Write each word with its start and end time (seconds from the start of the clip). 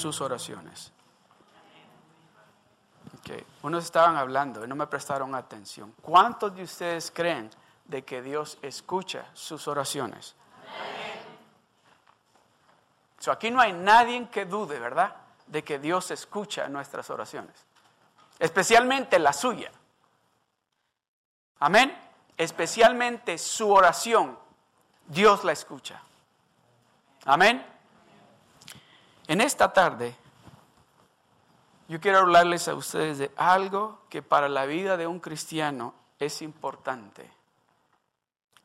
sus 0.00 0.20
oraciones? 0.20 0.92
Okay. 3.20 3.44
Unos 3.62 3.84
estaban 3.84 4.16
hablando 4.16 4.64
y 4.64 4.68
no 4.68 4.74
me 4.74 4.86
prestaron 4.86 5.34
atención. 5.34 5.94
¿Cuántos 6.00 6.54
de 6.54 6.62
ustedes 6.62 7.10
creen 7.14 7.50
de 7.84 8.02
que 8.04 8.22
Dios 8.22 8.58
escucha 8.62 9.26
sus 9.34 9.68
oraciones? 9.68 10.34
So, 13.18 13.30
aquí 13.30 13.50
no 13.50 13.60
hay 13.60 13.74
nadie 13.74 14.28
que 14.30 14.46
dude, 14.46 14.78
¿verdad? 14.78 15.14
De 15.46 15.62
que 15.62 15.78
Dios 15.78 16.10
escucha 16.10 16.68
nuestras 16.68 17.10
oraciones. 17.10 17.54
Especialmente 18.38 19.18
la 19.18 19.34
suya. 19.34 19.70
Amén. 21.58 21.94
Especialmente 22.38 23.36
su 23.36 23.70
oración. 23.70 24.38
Dios 25.06 25.44
la 25.44 25.52
escucha. 25.52 26.00
Amén. 27.26 27.69
En 29.30 29.40
esta 29.40 29.72
tarde, 29.72 30.16
yo 31.86 32.00
quiero 32.00 32.18
hablarles 32.18 32.66
a 32.66 32.74
ustedes 32.74 33.18
de 33.18 33.30
algo 33.36 34.00
que 34.08 34.22
para 34.22 34.48
la 34.48 34.66
vida 34.66 34.96
de 34.96 35.06
un 35.06 35.20
cristiano 35.20 35.94
es 36.18 36.42
importante. 36.42 37.30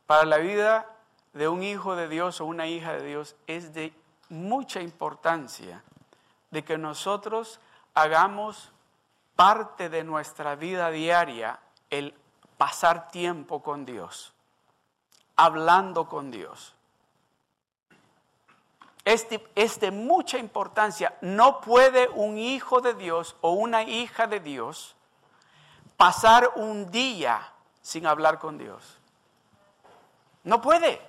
Para 0.07 0.25
la 0.25 0.37
vida 0.37 0.89
de 1.33 1.47
un 1.47 1.61
hijo 1.61 1.95
de 1.95 2.07
Dios 2.07 2.41
o 2.41 2.45
una 2.45 2.65
hija 2.65 2.93
de 2.93 3.05
Dios 3.05 3.35
es 3.45 3.75
de 3.75 3.93
mucha 4.29 4.81
importancia 4.81 5.83
de 6.49 6.63
que 6.63 6.79
nosotros 6.79 7.59
hagamos 7.93 8.71
parte 9.35 9.87
de 9.89 10.03
nuestra 10.03 10.55
vida 10.55 10.89
diaria 10.89 11.59
el 11.91 12.15
pasar 12.57 13.11
tiempo 13.11 13.61
con 13.61 13.85
Dios, 13.85 14.33
hablando 15.35 16.09
con 16.09 16.31
Dios. 16.31 16.74
Es 19.05 19.29
de, 19.29 19.47
es 19.55 19.79
de, 19.79 19.91
mucha 19.91 20.37
importancia. 20.37 21.15
No 21.21 21.61
puede 21.61 22.09
un 22.09 22.37
hijo 22.37 22.81
de 22.81 22.95
Dios 22.95 23.37
o 23.41 23.51
una 23.51 23.83
hija 23.83 24.27
de 24.27 24.41
Dios 24.41 24.95
pasar 25.95 26.51
un 26.55 26.91
día 26.91 27.53
sin 27.81 28.07
hablar 28.07 28.39
con 28.39 28.57
Dios. 28.57 28.97
No 30.43 30.59
puede. 30.59 31.01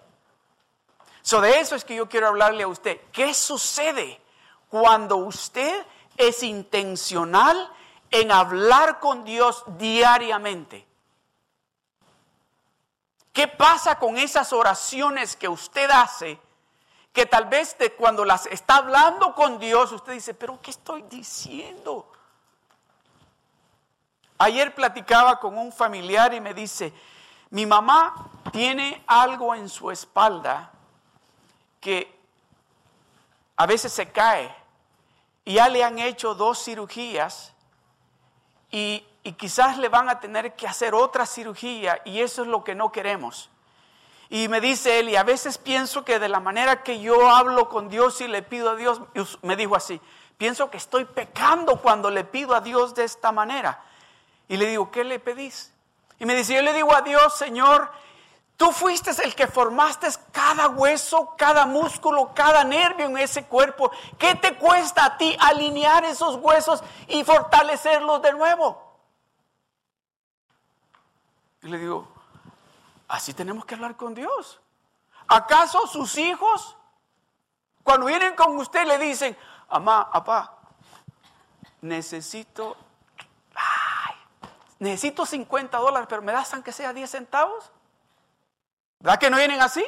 So 1.22 1.41
de 1.41 1.58
eso 1.58 1.75
es 1.75 1.84
que 1.84 1.97
yo 1.97 2.08
quiero 2.08 2.28
hablarle 2.28 2.62
a 2.62 2.69
usted. 2.69 3.00
¿Qué 3.12 3.34
sucede 3.34 4.20
cuando 4.69 5.16
usted 5.16 5.84
es 6.16 6.42
intencional 6.42 7.72
en 8.10 8.31
hablar 8.31 9.00
con 9.00 9.25
Dios 9.25 9.64
diariamente? 9.78 10.86
¿Qué 13.33 13.48
pasa 13.48 13.98
con 13.98 14.16
esas 14.16 14.53
oraciones 14.53 15.36
que 15.36 15.48
usted 15.48 15.91
hace? 15.91 16.38
Que 17.17 17.25
tal 17.25 17.47
vez 17.47 17.78
de 17.78 17.95
cuando 17.95 18.27
las 18.27 18.45
está 18.45 18.77
hablando 18.77 19.34
con 19.34 19.59
Dios, 19.59 19.91
usted 19.91 20.12
dice, 20.12 20.34
pero 20.34 20.61
¿qué 20.61 20.70
estoy 20.70 21.00
diciendo? 21.00 22.12
Ayer 24.36 24.75
platicaba 24.75 25.41
con 25.41 25.56
un 25.56 25.72
familiar 25.72 26.34
y 26.34 26.42
me 26.42 26.53
dice, 26.53 26.92
mi 27.48 27.64
mamá 27.64 28.28
tiene 28.53 29.03
algo 29.06 29.55
en 29.55 29.71
su 29.71 29.91
espalda 29.91 30.71
que 31.81 32.15
a 33.56 33.65
veces 33.65 33.94
se 33.94 34.12
cae 34.12 34.55
y 35.47 35.55
ya 35.55 35.71
le 35.71 35.82
han 35.82 35.99
hecho 35.99 36.34
dos 36.34 36.62
cirugías 36.62 37.55
y, 38.71 39.03
y, 39.22 39.32
quizás 39.32 39.78
le 39.78 39.88
van 39.88 40.10
a 40.10 40.21
tener 40.21 40.55
que 40.55 40.69
hacer 40.69 40.94
otra 40.94 41.25
cirugía 41.25 41.99
y 42.05 42.21
eso 42.21 42.43
es 42.43 42.49
lo 42.49 42.62
que 42.62 42.75
no 42.75 42.93
queremos. 42.93 43.49
Y 44.28 44.48
me 44.48 44.60
dice 44.60 44.98
él, 44.98 45.09
y 45.09 45.16
a 45.16 45.22
veces 45.22 45.59
pienso 45.59 46.04
que 46.04 46.19
de 46.19 46.28
la 46.28 46.41
manera 46.41 46.82
que 46.82 47.00
yo 47.00 47.31
hablo 47.31 47.69
con 47.69 47.88
Dios 47.88 48.20
y 48.20 48.28
le 48.28 48.42
pido 48.42 48.70
a 48.70 48.76
Dios, 48.76 49.00
me 49.42 49.56
dijo 49.56 49.76
así, 49.76 50.00
pienso 50.37 50.70
que 50.70 50.76
estoy 50.76 51.04
pecando 51.04 51.81
cuando 51.81 52.10
le 52.10 52.25
pido 52.25 52.54
a 52.54 52.60
Dios 52.60 52.94
de 52.94 53.04
esta 53.04 53.31
manera. 53.32 53.82
Y 54.48 54.56
le 54.56 54.66
digo, 54.66 54.91
¿qué 54.91 55.04
le 55.04 55.19
pedís? 55.19 55.72
Y 56.19 56.26
me 56.26 56.34
dice, 56.34 56.54
yo 56.54 56.62
le 56.62 56.72
digo 56.72 56.94
a 56.94 57.03
Dios, 57.03 57.37
Señor, 57.37 57.91
Tú 58.56 58.72
fuiste 58.72 59.10
el 59.22 59.34
que 59.34 59.47
formaste 59.47 60.09
cada 60.32 60.69
hueso, 60.69 61.34
cada 61.37 61.66
músculo, 61.66 62.32
cada 62.34 62.64
nervio 62.64 63.04
en 63.04 63.19
ese 63.19 63.44
cuerpo. 63.44 63.91
¿Qué 64.19 64.34
te 64.34 64.56
cuesta 64.56 65.04
a 65.04 65.19
ti 65.19 65.37
alinear 65.38 66.04
esos 66.06 66.37
huesos 66.37 66.82
y 67.06 67.22
fortalecerlos 67.22 68.22
de 68.22 68.32
nuevo? 68.32 68.82
Y 71.62 71.69
le 71.69 71.78
digo, 71.78 72.08
así 73.09 73.34
tenemos 73.34 73.65
que 73.65 73.75
hablar 73.75 73.97
con 73.97 74.15
Dios. 74.15 74.61
¿Acaso 75.28 75.87
sus 75.87 76.17
hijos, 76.19 76.77
cuando 77.83 78.06
vienen 78.06 78.34
con 78.34 78.56
usted, 78.59 78.87
le 78.87 78.99
dicen, 78.99 79.37
mamá, 79.71 80.11
papá, 80.11 80.56
necesito, 81.81 82.77
ay, 83.55 84.15
necesito 84.78 85.27
50 85.27 85.78
dólares, 85.78 86.06
pero 86.09 86.22
me 86.22 86.33
das 86.33 86.53
aunque 86.55 86.72
sea 86.72 86.93
10 86.93 87.11
centavos? 87.11 87.72
¿Verdad 89.00 89.19
que 89.19 89.31
no 89.31 89.37
vienen 89.37 89.61
así? 89.61 89.84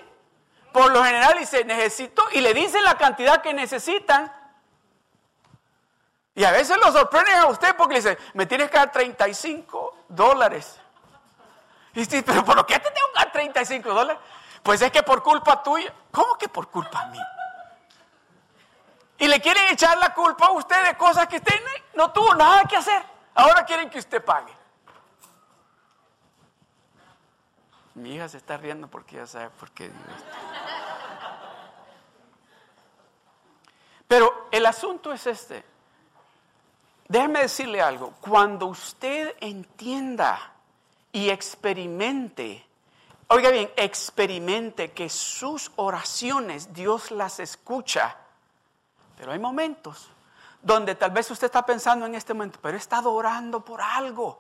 Por 0.72 0.92
lo 0.92 1.02
general 1.02 1.38
dice, 1.38 1.64
necesito, 1.64 2.22
y 2.32 2.40
le 2.40 2.52
dicen 2.52 2.84
la 2.84 2.96
cantidad 2.96 3.40
que 3.40 3.54
necesitan. 3.54 4.32
Y 6.34 6.44
a 6.44 6.52
veces 6.52 6.76
lo 6.76 6.92
sorprenden 6.92 7.36
a 7.36 7.46
usted 7.46 7.74
porque 7.76 7.94
le 7.94 8.00
dicen, 8.00 8.18
me 8.34 8.46
tienes 8.46 8.70
que 8.70 8.76
dar 8.76 8.92
35 8.92 10.04
dólares. 10.08 10.80
Pero 12.06 12.44
¿por 12.44 12.66
qué 12.66 12.78
te 12.78 12.90
tengo 12.90 13.08
que 13.12 13.18
dar 13.18 13.32
35 13.32 13.92
dólares? 13.92 14.22
Pues 14.62 14.82
es 14.82 14.92
que 14.92 15.02
por 15.02 15.22
culpa 15.22 15.62
tuya. 15.62 15.92
¿Cómo 16.10 16.36
que 16.36 16.48
por 16.48 16.68
culpa 16.68 17.06
mía? 17.06 17.26
Y 19.18 19.26
le 19.26 19.40
quieren 19.40 19.66
echar 19.72 19.98
la 19.98 20.14
culpa 20.14 20.46
a 20.46 20.50
usted 20.52 20.80
de 20.86 20.96
cosas 20.96 21.26
que 21.26 21.36
usted 21.36 21.54
no 21.94 22.12
tuvo 22.12 22.34
nada 22.34 22.64
que 22.64 22.76
hacer. 22.76 23.02
Ahora 23.34 23.64
quieren 23.64 23.90
que 23.90 23.98
usted 23.98 24.24
pague. 24.24 24.52
Mi 27.94 28.14
hija 28.14 28.28
se 28.28 28.36
está 28.36 28.56
riendo 28.56 28.86
porque 28.86 29.16
ya 29.16 29.26
sabe 29.26 29.50
por 29.50 29.72
qué. 29.72 29.90
Pero 34.06 34.48
el 34.52 34.64
asunto 34.66 35.12
es 35.12 35.26
este. 35.26 35.64
Déjeme 37.08 37.40
decirle 37.40 37.82
algo. 37.82 38.12
Cuando 38.20 38.66
usted 38.66 39.34
entienda 39.40 40.52
y 41.18 41.30
experimente, 41.30 42.64
oiga 43.26 43.50
bien, 43.50 43.72
experimente 43.74 44.92
que 44.92 45.08
sus 45.08 45.72
oraciones 45.74 46.72
Dios 46.72 47.10
las 47.10 47.40
escucha. 47.40 48.16
Pero 49.16 49.32
hay 49.32 49.40
momentos 49.40 50.08
donde 50.62 50.94
tal 50.94 51.10
vez 51.10 51.28
usted 51.32 51.46
está 51.46 51.66
pensando 51.66 52.06
en 52.06 52.14
este 52.14 52.34
momento, 52.34 52.60
pero 52.62 52.76
he 52.76 52.80
estado 52.80 53.12
orando 53.12 53.64
por 53.64 53.80
algo 53.80 54.38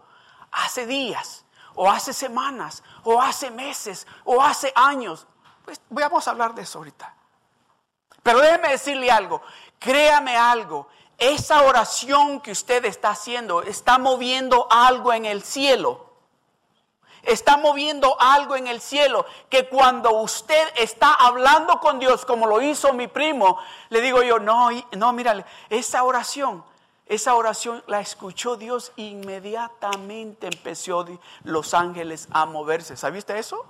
hace 0.52 0.86
días 0.86 1.44
o 1.74 1.90
hace 1.90 2.12
semanas, 2.12 2.84
o 3.02 3.20
hace 3.20 3.50
meses, 3.50 4.06
o 4.24 4.40
hace 4.40 4.72
años. 4.76 5.26
Pues 5.64 5.80
vamos 5.90 6.28
a 6.28 6.30
hablar 6.30 6.54
de 6.54 6.62
eso 6.62 6.78
ahorita. 6.78 7.12
Pero 8.22 8.38
déjeme 8.38 8.68
decirle 8.68 9.10
algo, 9.10 9.42
créame 9.80 10.36
algo, 10.36 10.88
esa 11.18 11.62
oración 11.62 12.40
que 12.40 12.52
usted 12.52 12.84
está 12.84 13.10
haciendo 13.10 13.62
está 13.62 13.98
moviendo 13.98 14.68
algo 14.70 15.12
en 15.12 15.24
el 15.24 15.42
cielo. 15.42 16.07
Está 17.22 17.56
moviendo 17.56 18.16
algo 18.20 18.56
en 18.56 18.66
el 18.66 18.80
cielo 18.80 19.26
que 19.48 19.68
cuando 19.68 20.12
usted 20.12 20.68
está 20.76 21.14
hablando 21.14 21.80
con 21.80 21.98
Dios, 21.98 22.24
como 22.24 22.46
lo 22.46 22.60
hizo 22.62 22.92
mi 22.92 23.08
primo, 23.08 23.58
le 23.88 24.00
digo 24.00 24.22
yo, 24.22 24.38
no, 24.38 24.68
no, 24.96 25.12
mírale, 25.12 25.44
esa 25.68 26.04
oración 26.04 26.64
esa 27.08 27.34
oración 27.34 27.82
la 27.86 28.00
escuchó 28.00 28.56
Dios 28.56 28.92
inmediatamente 28.96 30.46
empezó 30.46 31.06
los 31.42 31.72
ángeles 31.72 32.28
a 32.30 32.44
moverse. 32.44 32.98
¿Sabía 32.98 33.18
usted 33.18 33.36
eso? 33.36 33.64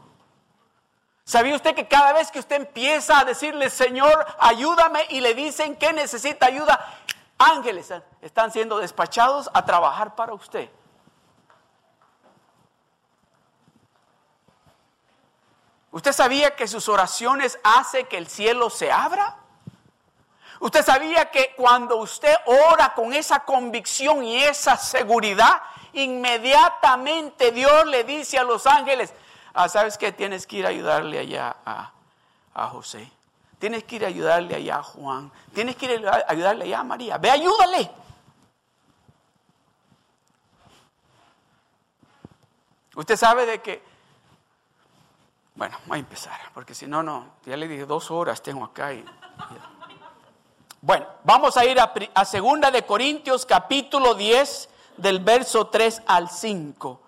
¿Sabía 1.24 1.54
usted 1.54 1.74
que 1.74 1.86
cada 1.86 2.12
vez 2.12 2.32
que 2.32 2.40
usted 2.40 2.56
empieza 2.56 3.20
a 3.20 3.24
decirle, 3.24 3.70
Señor, 3.70 4.26
ayúdame, 4.40 5.06
y 5.10 5.20
le 5.20 5.34
dicen 5.34 5.76
que 5.76 5.92
necesita 5.92 6.46
ayuda, 6.46 6.84
ángeles 7.38 7.92
están 8.22 8.50
siendo 8.50 8.78
despachados 8.78 9.48
a 9.54 9.64
trabajar 9.64 10.16
para 10.16 10.32
usted? 10.32 10.68
¿Usted 15.90 16.12
sabía 16.12 16.54
que 16.54 16.68
sus 16.68 16.88
oraciones 16.88 17.58
hacen 17.64 18.06
que 18.06 18.18
el 18.18 18.28
cielo 18.28 18.70
se 18.70 18.92
abra? 18.92 19.36
Usted 20.60 20.84
sabía 20.84 21.30
que 21.30 21.54
cuando 21.56 21.96
usted 21.96 22.34
ora 22.46 22.92
con 22.94 23.12
esa 23.12 23.40
convicción 23.40 24.24
y 24.24 24.42
esa 24.42 24.76
seguridad, 24.76 25.62
inmediatamente 25.92 27.52
Dios 27.52 27.86
le 27.86 28.04
dice 28.04 28.38
a 28.38 28.44
los 28.44 28.66
ángeles, 28.66 29.14
ah, 29.54 29.68
¿sabes 29.68 29.96
qué? 29.96 30.12
Tienes 30.12 30.46
que 30.46 30.56
ir 30.56 30.66
a 30.66 30.70
ayudarle 30.70 31.20
allá 31.20 31.56
a, 31.64 31.92
a 32.54 32.66
José. 32.68 33.10
Tienes 33.58 33.84
que 33.84 33.96
ir 33.96 34.04
a 34.04 34.08
ayudarle 34.08 34.54
allá 34.56 34.76
a 34.78 34.82
Juan. 34.82 35.32
Tienes 35.54 35.76
que 35.76 35.86
ir 35.86 36.08
a 36.08 36.24
ayudarle 36.28 36.64
allá 36.64 36.80
a 36.80 36.84
María. 36.84 37.18
Ve, 37.18 37.30
ayúdale. 37.30 37.90
Usted 42.94 43.16
sabe 43.16 43.46
de 43.46 43.62
que, 43.62 43.82
bueno, 45.58 45.76
voy 45.86 45.96
a 45.96 45.98
empezar, 45.98 46.38
porque 46.54 46.72
si 46.72 46.86
no, 46.86 47.02
no, 47.02 47.32
ya 47.44 47.56
le 47.56 47.66
dije 47.66 47.84
dos 47.84 48.12
horas 48.12 48.40
tengo 48.40 48.64
acá 48.64 48.92
y 48.92 49.04
Bueno, 50.80 51.04
vamos 51.24 51.56
a 51.56 51.64
ir 51.64 51.80
a, 51.80 51.92
a 52.14 52.24
Segunda 52.24 52.70
de 52.70 52.86
Corintios 52.86 53.44
capítulo 53.44 54.14
10 54.14 54.68
del 54.98 55.18
verso 55.18 55.66
3 55.66 56.02
al 56.06 56.30
5. 56.30 57.00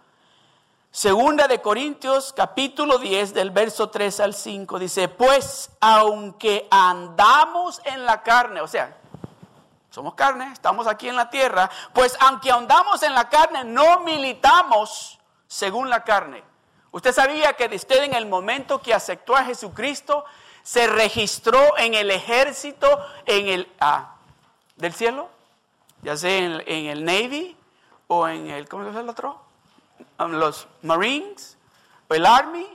Segunda 0.90 1.46
de 1.46 1.60
Corintios 1.60 2.32
capítulo 2.32 2.98
10 2.98 3.34
del 3.34 3.52
verso 3.52 3.88
3 3.88 4.18
al 4.18 4.34
5 4.34 4.80
dice, 4.80 5.08
pues 5.08 5.70
aunque 5.78 6.66
andamos 6.72 7.80
en 7.84 8.04
la 8.04 8.24
carne, 8.24 8.62
o 8.62 8.66
sea, 8.66 8.98
somos 9.90 10.14
carne, 10.14 10.50
estamos 10.52 10.88
aquí 10.88 11.08
en 11.08 11.14
la 11.14 11.30
tierra, 11.30 11.70
pues 11.92 12.16
aunque 12.18 12.50
andamos 12.50 13.00
en 13.04 13.14
la 13.14 13.28
carne, 13.28 13.62
no 13.62 14.00
militamos 14.00 15.20
según 15.46 15.88
la 15.88 16.02
carne. 16.02 16.49
Usted 16.92 17.12
sabía 17.12 17.52
que 17.52 17.74
usted 17.74 18.02
en 18.02 18.14
el 18.14 18.26
momento 18.26 18.80
que 18.80 18.92
aceptó 18.92 19.36
a 19.36 19.44
Jesucristo, 19.44 20.24
se 20.62 20.86
registró 20.86 21.76
en 21.78 21.94
el 21.94 22.10
ejército 22.10 22.86
en 23.26 23.48
el, 23.48 23.68
ah, 23.80 24.16
del 24.76 24.92
cielo, 24.92 25.28
ya 26.02 26.16
sea 26.16 26.36
en, 26.36 26.62
en, 26.66 26.86
el 26.86 27.04
Navy 27.04 27.56
o 28.08 28.28
en 28.28 28.48
el, 28.50 28.68
¿cómo 28.68 28.84
se 28.84 28.90
llama 28.90 29.00
el 29.00 29.08
otro? 29.08 29.40
Um, 30.18 30.32
los 30.32 30.66
Marines 30.82 31.56
o 32.08 32.14
el 32.14 32.26
Army. 32.26 32.66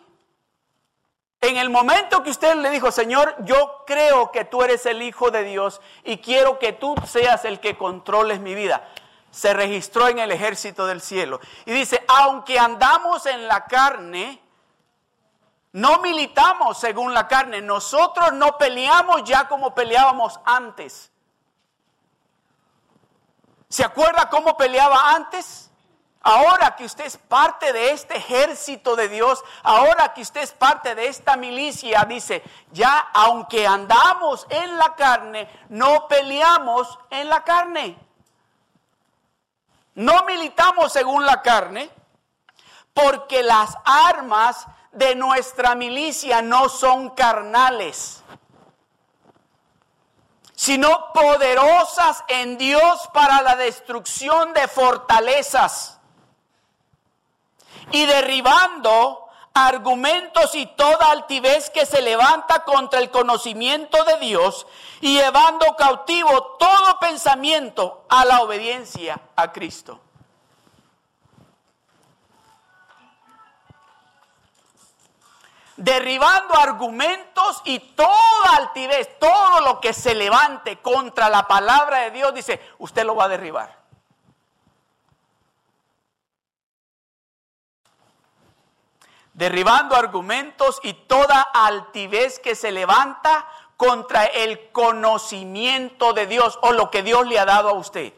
En 1.42 1.58
el 1.58 1.70
momento 1.70 2.24
que 2.24 2.32
usted 2.32 2.56
le 2.56 2.70
dijo, 2.72 2.92
Señor, 2.92 3.36
yo 3.46 3.84
creo 3.86 4.32
que 4.32 4.46
tú 4.46 4.64
eres 4.64 4.86
el 4.86 5.02
Hijo 5.02 5.30
de 5.30 5.44
Dios 5.44 5.80
y 6.04 6.18
quiero 6.18 6.58
que 6.58 6.74
tú 6.74 6.96
seas 7.06 7.46
el 7.46 7.60
que 7.60 7.78
controles 7.78 8.40
mi 8.40 8.56
vida, 8.56 8.88
se 9.36 9.54
registró 9.54 10.08
en 10.08 10.20
el 10.20 10.32
ejército 10.32 10.86
del 10.86 11.02
cielo. 11.02 11.42
Y 11.66 11.74
dice, 11.74 12.02
aunque 12.08 12.58
andamos 12.58 13.26
en 13.26 13.50
la 13.50 13.66
carne, 13.66 14.42
no 15.74 16.00
militamos 16.00 16.80
según 16.80 17.14
la 17.14 17.28
carne, 17.28 17.62
nosotros 17.62 18.32
no 18.32 18.58
peleamos 18.58 19.26
ya 19.26 19.50
como 19.50 19.76
peleábamos 19.76 20.40
antes. 20.46 21.12
¿Se 23.68 23.84
acuerda 23.84 24.30
cómo 24.30 24.56
peleaba 24.56 25.12
antes? 25.12 25.70
Ahora 26.22 26.78
que 26.78 26.86
usted 26.86 27.04
es 27.04 27.18
parte 27.18 27.74
de 27.74 27.92
este 27.92 28.16
ejército 28.16 28.96
de 28.96 29.10
Dios, 29.10 29.44
ahora 29.64 30.14
que 30.14 30.22
usted 30.22 30.44
es 30.44 30.54
parte 30.54 30.96
de 30.96 31.08
esta 31.08 31.36
milicia, 31.36 32.06
dice, 32.06 32.42
ya 32.72 33.10
aunque 33.14 33.68
andamos 33.68 34.48
en 34.50 34.78
la 34.78 34.96
carne, 34.96 35.50
no 35.68 36.08
peleamos 36.08 36.98
en 37.10 37.28
la 37.28 37.44
carne. 37.44 38.05
No 39.96 40.26
militamos 40.26 40.92
según 40.92 41.26
la 41.26 41.42
carne, 41.42 41.90
porque 42.94 43.44
las 43.44 43.76
armas 43.84 44.68
de 44.92 45.16
nuestra 45.16 45.76
milicia 45.76 46.42
no 46.42 46.70
son 46.70 47.10
carnales, 47.12 48.24
sino 50.56 51.12
poderosas 51.14 52.24
en 52.28 52.58
Dios 52.58 53.10
para 53.14 53.42
la 53.42 53.56
destrucción 53.56 54.54
de 54.54 54.68
fortalezas 54.68 56.00
y 57.92 58.06
derribando 58.06 59.25
argumentos 59.56 60.54
y 60.54 60.66
toda 60.66 61.12
altivez 61.12 61.70
que 61.70 61.86
se 61.86 62.02
levanta 62.02 62.66
contra 62.66 63.00
el 63.00 63.10
conocimiento 63.10 64.04
de 64.04 64.18
Dios 64.18 64.68
y 65.00 65.18
llevando 65.18 65.66
cautivo 65.78 66.58
todo 66.60 67.00
pensamiento 67.00 68.06
a 68.10 68.26
la 68.26 68.42
obediencia 68.42 69.20
a 69.36 69.52
Cristo. 69.52 70.02
derribando 75.78 76.56
argumentos 76.56 77.62
y 77.66 77.80
toda 77.80 78.56
altivez, 78.58 79.20
todo 79.20 79.60
lo 79.60 79.82
que 79.82 79.92
se 79.92 80.16
levante 80.16 80.78
contra 80.78 81.28
la 81.28 81.50
palabra 81.50 82.00
de 82.00 82.12
Dios, 82.12 82.34
dice, 82.34 82.62
usted 82.78 83.06
lo 83.06 83.14
va 83.14 83.26
a 83.26 83.28
derribar. 83.28 83.85
Derribando 89.36 89.96
argumentos 89.96 90.80
y 90.82 90.94
toda 90.94 91.42
altivez 91.42 92.40
que 92.40 92.56
se 92.56 92.72
levanta 92.72 93.48
contra 93.78 94.26
el 94.26 94.72
conocimiento 94.72 96.14
de 96.14 96.26
Dios 96.26 96.58
o 96.62 96.72
lo 96.72 96.90
que 96.90 97.04
Dios 97.04 97.28
le 97.28 97.38
ha 97.38 97.46
dado 97.46 97.70
a 97.70 97.74
usted. 97.74 98.14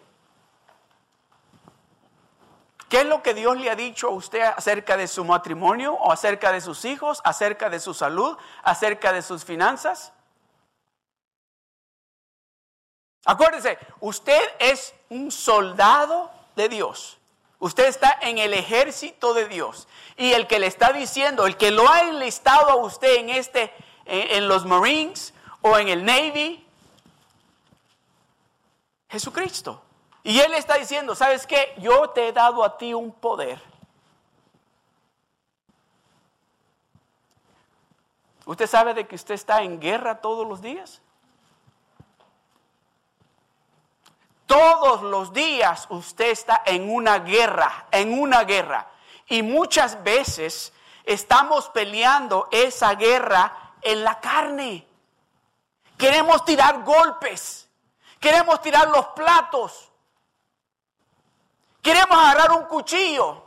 ¿Qué 2.90 3.02
es 3.02 3.06
lo 3.06 3.22
que 3.22 3.34
Dios 3.34 3.58
le 3.58 3.70
ha 3.70 3.76
dicho 3.76 4.08
a 4.08 4.12
usted 4.12 4.42
acerca 4.42 4.96
de 4.96 5.08
su 5.08 5.26
matrimonio 5.26 5.94
o 5.94 6.12
acerca 6.12 6.54
de 6.54 6.62
sus 6.62 6.86
hijos, 6.86 7.20
acerca 7.26 7.70
de 7.70 7.80
su 7.80 7.94
salud, 7.94 8.38
acerca 8.64 9.12
de 9.12 9.22
sus 9.22 9.44
finanzas? 9.44 10.14
Acuérdese, 13.26 13.78
usted 14.00 14.42
es 14.60 14.94
un 15.10 15.32
soldado 15.32 16.32
de 16.56 16.70
Dios. 16.70 17.17
Usted 17.60 17.88
está 17.88 18.18
en 18.22 18.38
el 18.38 18.54
ejército 18.54 19.34
de 19.34 19.48
Dios. 19.48 19.88
Y 20.16 20.34
el 20.34 20.48
que 20.48 20.60
le 20.60 20.68
está 20.68 20.94
diciendo, 20.94 21.46
el 21.46 21.58
que 21.58 21.72
lo 21.72 21.90
ha 21.90 22.02
enlistado 22.02 22.70
a 22.70 22.76
usted 22.76 23.16
en 23.16 23.30
este, 23.30 23.74
en 24.06 24.48
los 24.48 24.66
Marines 24.66 25.34
o 25.62 25.78
en 25.78 25.88
el 25.90 26.06
Navy, 26.06 26.66
Jesucristo. 29.10 29.82
Y 30.24 30.40
Él 30.40 30.54
está 30.54 30.76
diciendo, 30.76 31.16
¿sabes 31.16 31.48
qué? 31.48 31.74
Yo 31.78 32.10
te 32.10 32.28
he 32.28 32.34
dado 32.34 32.64
a 32.64 32.78
ti 32.78 32.94
un 32.94 33.12
poder. 33.12 33.62
¿Usted 38.46 38.68
sabe 38.68 38.94
de 38.94 39.08
que 39.08 39.16
usted 39.16 39.36
está 39.36 39.64
en 39.64 39.80
guerra 39.80 40.22
todos 40.22 40.48
los 40.48 40.62
días? 40.62 41.02
Todos 44.48 45.04
los 45.04 45.32
días 45.34 45.86
usted 45.90 46.32
está 46.32 46.64
en 46.66 46.92
una 46.92 47.20
guerra, 47.20 47.86
en 47.92 48.20
una 48.20 48.44
guerra. 48.44 48.88
Y 49.28 49.44
muchas 49.44 50.02
veces 50.04 50.74
estamos 51.04 51.70
peleando 51.70 52.48
esa 52.52 52.96
guerra 52.96 53.74
en 53.82 54.04
la 54.04 54.20
carne. 54.20 54.88
Queremos 55.98 56.44
tirar 56.46 56.84
golpes, 56.84 57.70
queremos 58.20 58.62
tirar 58.62 58.88
los 58.88 59.06
platos, 59.08 59.88
Queremos 61.88 62.18
agarrar 62.18 62.52
un 62.52 62.66
cuchillo. 62.66 63.44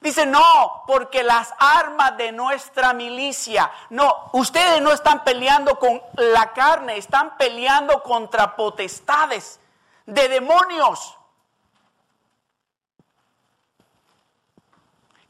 Dice, 0.00 0.24
no, 0.24 0.84
porque 0.86 1.24
las 1.24 1.52
armas 1.58 2.16
de 2.16 2.32
nuestra 2.32 2.92
milicia, 2.92 3.70
no, 3.90 4.30
ustedes 4.32 4.80
no 4.80 4.92
están 4.92 5.24
peleando 5.24 5.78
con 5.78 6.00
la 6.14 6.52
carne, 6.52 6.96
están 6.96 7.36
peleando 7.36 8.02
contra 8.02 8.54
potestades 8.56 9.59
de 10.10 10.28
demonios 10.28 11.16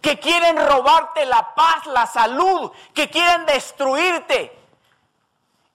que 0.01 0.19
quieren 0.19 0.57
robarte 0.57 1.27
la 1.27 1.55
paz, 1.55 1.87
la 1.87 2.07
salud, 2.07 2.73
que 2.95 3.11
quieren 3.11 3.45
destruirte. 3.47 4.57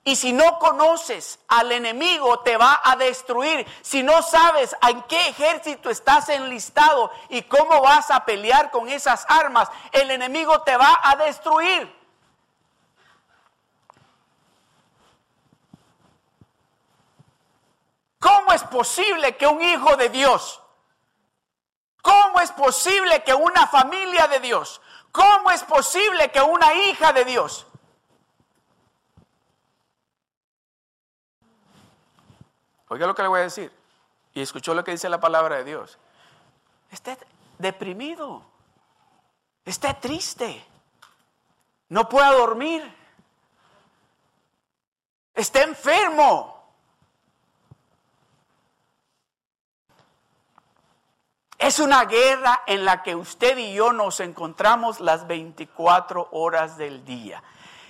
Y 0.03 0.15
si 0.15 0.33
no 0.33 0.59
conoces 0.59 1.39
al 1.47 1.71
enemigo, 1.71 2.39
te 2.39 2.57
va 2.57 2.81
a 2.83 2.95
destruir. 2.95 3.65
Si 3.81 4.03
no 4.03 4.21
sabes 4.21 4.75
en 4.87 5.01
qué 5.03 5.29
ejército 5.29 5.89
estás 5.89 6.29
enlistado 6.29 7.11
y 7.29 7.43
cómo 7.43 7.81
vas 7.81 8.11
a 8.11 8.25
pelear 8.25 8.71
con 8.71 8.87
esas 8.89 9.25
armas, 9.29 9.69
el 9.91 10.11
enemigo 10.11 10.61
te 10.61 10.77
va 10.77 10.99
a 11.03 11.15
destruir. 11.15 12.04
¿Cómo 18.19 18.53
es 18.53 18.63
posible 18.63 19.37
que 19.37 19.47
un 19.47 19.61
hijo 19.61 19.95
de 19.97 20.09
Dios, 20.09 20.61
cómo 22.01 22.39
es 22.39 22.51
posible 22.51 23.23
que 23.23 23.33
una 23.33 23.67
familia 23.67 24.27
de 24.27 24.39
Dios, 24.39 24.81
cómo 25.11 25.51
es 25.51 25.63
posible 25.63 26.31
que 26.31 26.41
una 26.41 26.73
hija 26.73 27.13
de 27.13 27.25
Dios, 27.25 27.67
Oiga 32.87 33.07
lo 33.07 33.15
que 33.15 33.23
le 33.23 33.27
voy 33.27 33.39
a 33.39 33.43
decir. 33.43 33.71
Y 34.33 34.41
escuchó 34.41 34.73
lo 34.73 34.83
que 34.83 34.91
dice 34.91 35.09
la 35.09 35.19
palabra 35.19 35.57
de 35.57 35.63
Dios. 35.63 35.97
Esté 36.91 37.17
deprimido. 37.57 38.41
Esté 39.63 39.93
triste. 39.95 40.65
No 41.89 42.07
pueda 42.07 42.31
dormir. 42.31 42.89
Esté 45.33 45.63
enfermo. 45.63 46.54
Es 51.57 51.79
una 51.79 52.05
guerra 52.05 52.61
en 52.67 52.83
la 52.83 53.01
que 53.01 53.15
usted 53.15 53.57
y 53.57 53.73
yo 53.73 53.93
nos 53.93 54.19
encontramos 54.19 54.99
las 54.99 55.25
24 55.27 56.29
horas 56.31 56.77
del 56.77 57.05
día. 57.05 57.41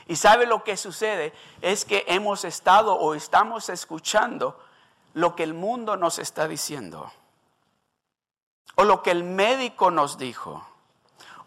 Y 0.08 0.18
sabe 0.18 0.46
lo 0.46 0.64
que 0.64 0.78
sucede 0.78 1.34
es 1.62 1.84
que 1.84 2.06
hemos 2.08 2.46
estado 2.46 2.94
o 2.94 3.16
estamos 3.16 3.70
escuchando 3.70 4.60
lo 5.14 5.36
que 5.36 5.44
el 5.44 5.54
mundo 5.54 5.98
nos 5.98 6.20
está 6.20 6.48
diciendo, 6.48 7.12
o 8.76 8.84
lo 8.84 9.02
que 9.02 9.12
el 9.12 9.24
médico 9.24 9.90
nos 9.90 10.18
dijo, 10.18 10.68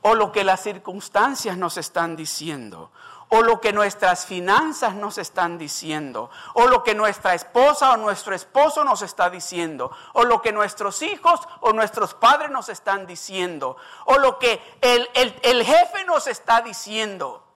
o 0.02 0.14
lo 0.14 0.32
que 0.32 0.42
las 0.42 0.62
circunstancias 0.62 1.56
nos 1.56 1.76
están 1.76 2.16
diciendo, 2.16 2.90
o 3.28 3.42
lo 3.42 3.60
que 3.60 3.72
nuestras 3.72 4.26
finanzas 4.26 4.94
nos 4.94 5.18
están 5.18 5.58
diciendo, 5.58 6.30
o 6.54 6.66
lo 6.66 6.82
que 6.82 6.94
nuestra 6.94 7.34
esposa 7.34 7.92
o 7.92 7.96
nuestro 7.96 8.34
esposo 8.34 8.84
nos 8.84 9.02
está 9.02 9.30
diciendo, 9.30 9.90
o 10.14 10.24
lo 10.24 10.40
que 10.40 10.52
nuestros 10.52 11.02
hijos 11.02 11.40
o 11.60 11.72
nuestros 11.72 12.14
padres 12.14 12.50
nos 12.50 12.68
están 12.68 13.06
diciendo, 13.06 13.76
o 14.06 14.18
lo 14.18 14.38
que 14.38 14.60
el, 14.80 15.08
el 15.14 15.64
jefe 15.64 16.04
nos 16.04 16.26
está 16.26 16.62
diciendo. 16.62 17.47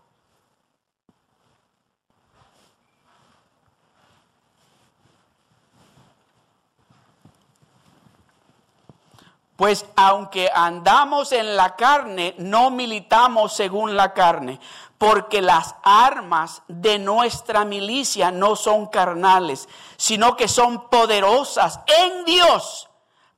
Pues 9.57 9.85
aunque 9.97 10.51
andamos 10.53 11.33
en 11.33 11.57
la 11.57 11.77
carne, 11.77 12.35
no 12.39 12.71
militamos 12.71 13.55
según 13.55 13.97
la 13.97 14.15
carne, 14.15 14.59
porque 14.99 15.43
las 15.43 15.75
armas 15.83 16.63
de 16.69 16.99
nuestra 16.99 17.65
milicia 17.65 18.31
no 18.31 18.57
son 18.57 18.87
carnales, 18.87 19.69
sino 19.97 20.37
que 20.37 20.49
son 20.49 20.89
poderosas 20.89 21.81
en 21.87 22.25
Dios 22.25 22.89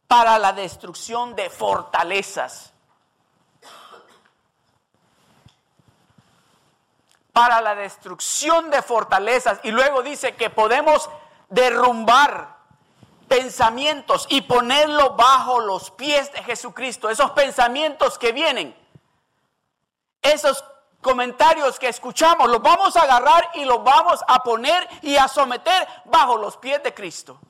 para 0.07 0.39
la 0.39 0.53
destrucción 0.53 1.35
de 1.35 1.51
fortalezas. 1.51 2.73
Para 7.33 7.61
la 7.61 7.75
destrucción 7.75 8.71
de 8.71 8.81
fortalezas. 8.81 9.59
Y 9.65 9.73
luego 9.73 10.03
dice 10.03 10.37
que 10.37 10.51
podemos 10.51 11.11
derrumbar 11.49 12.54
pensamientos 13.35 14.27
y 14.31 14.43
ponerlo 14.43 15.17
bajo 15.17 15.59
los 15.59 15.91
pies 15.91 16.33
de 16.33 16.45
Jesucristo. 16.45 17.11
Esos 17.11 17.33
pensamientos 17.33 18.17
que 18.17 18.31
vienen, 18.31 18.77
esos 20.23 20.65
comentarios 21.01 21.81
que 21.81 21.89
escuchamos, 21.89 22.49
los 22.49 22.63
vamos 22.63 22.97
a 22.97 23.03
agarrar 23.03 23.51
y 23.55 23.65
los 23.65 23.83
vamos 23.83 24.21
a 24.29 24.41
poner 24.45 24.89
y 25.03 25.17
a 25.17 25.27
someter 25.27 25.89
bajo 26.05 26.37
los 26.37 26.57
pies 26.59 26.81
de 26.85 26.95
Cristo. 26.95 27.41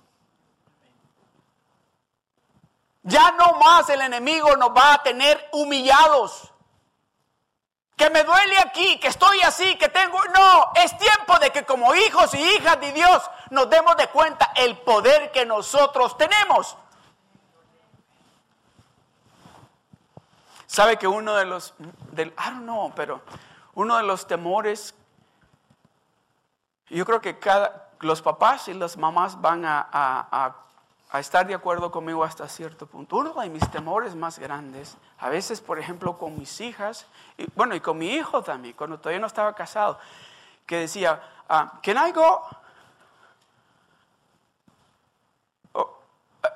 Ya 3.03 3.33
no 3.33 3.59
más 3.59 3.87
el 3.91 4.01
enemigo 4.01 4.57
nos 4.57 4.71
va 4.71 4.95
a 4.95 5.03
tener 5.03 5.51
humillados. 5.53 6.51
Que 7.97 8.11
me 8.11 8.25
duele 8.25 8.59
aquí, 8.59 8.99
que 8.99 9.09
estoy 9.09 9.41
así, 9.43 9.77
que 9.77 9.89
tengo... 9.89 10.19
No, 10.35 10.73
es 10.75 10.97
tiempo 10.99 11.39
de 11.39 11.51
que 11.51 11.65
como 11.65 11.95
hijos 11.95 12.35
y 12.35 12.43
hijas 12.43 12.81
de 12.81 12.93
Dios 12.93 13.23
nos 13.51 13.71
demos 13.71 13.97
de 13.97 14.09
cuenta 14.09 14.53
el 14.57 14.77
poder 14.79 15.31
que 15.31 15.47
nosotros 15.47 16.17
tenemos. 16.17 16.77
Sabe 20.67 20.97
que 20.97 21.07
uno 21.07 21.37
de 21.37 21.45
los, 21.45 21.73
del, 22.11 22.31
I 22.31 22.51
don't 22.51 22.63
know, 22.63 22.93
pero 22.97 23.23
uno 23.75 23.97
de 23.97 24.03
los 24.03 24.27
temores, 24.27 24.93
yo 26.89 27.05
creo 27.05 27.21
que 27.21 27.39
cada, 27.39 27.91
los 28.01 28.21
papás 28.23 28.67
y 28.67 28.75
las 28.75 28.97
mamás 28.97 29.41
van 29.41 29.65
a, 29.65 29.79
a, 29.81 30.27
a, 30.33 30.57
estar 31.21 31.47
de 31.47 31.55
acuerdo 31.55 31.91
conmigo 31.91 32.25
hasta 32.25 32.49
cierto 32.49 32.87
punto. 32.87 33.17
Uno 33.17 33.35
de 33.35 33.49
mis 33.49 33.71
temores 33.71 34.17
más 34.17 34.39
grandes, 34.39 34.97
a 35.19 35.29
veces, 35.29 35.61
por 35.61 35.79
ejemplo, 35.79 36.19
con 36.19 36.39
mis 36.39 36.61
hijas, 36.61 37.07
y, 37.37 37.47
bueno, 37.55 37.75
y 37.75 37.81
con 37.81 37.99
mi 37.99 38.09
hijo 38.09 38.43
también, 38.43 38.75
cuando 38.75 38.99
todavía 38.99 39.21
no 39.21 39.29
estaba 39.29 39.55
casado, 39.55 39.99
que 40.67 40.79
decía, 40.81 41.23
uh, 41.49 41.81
can 41.83 42.09
I 42.09 42.13
go? 42.13 42.43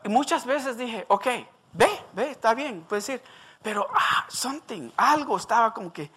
Muchas 0.05 0.45
veces 0.45 0.77
dije, 0.77 1.05
ok, 1.09 1.27
ve, 1.73 2.05
ve, 2.13 2.31
está 2.31 2.55
bien, 2.55 2.85
puedes 2.89 3.07
decir, 3.07 3.23
pero, 3.63 3.87
ah, 3.93 4.27
something, 4.29 4.91
algo 4.97 5.37
estaba 5.37 5.73
como 5.73 5.93
que... 5.93 6.11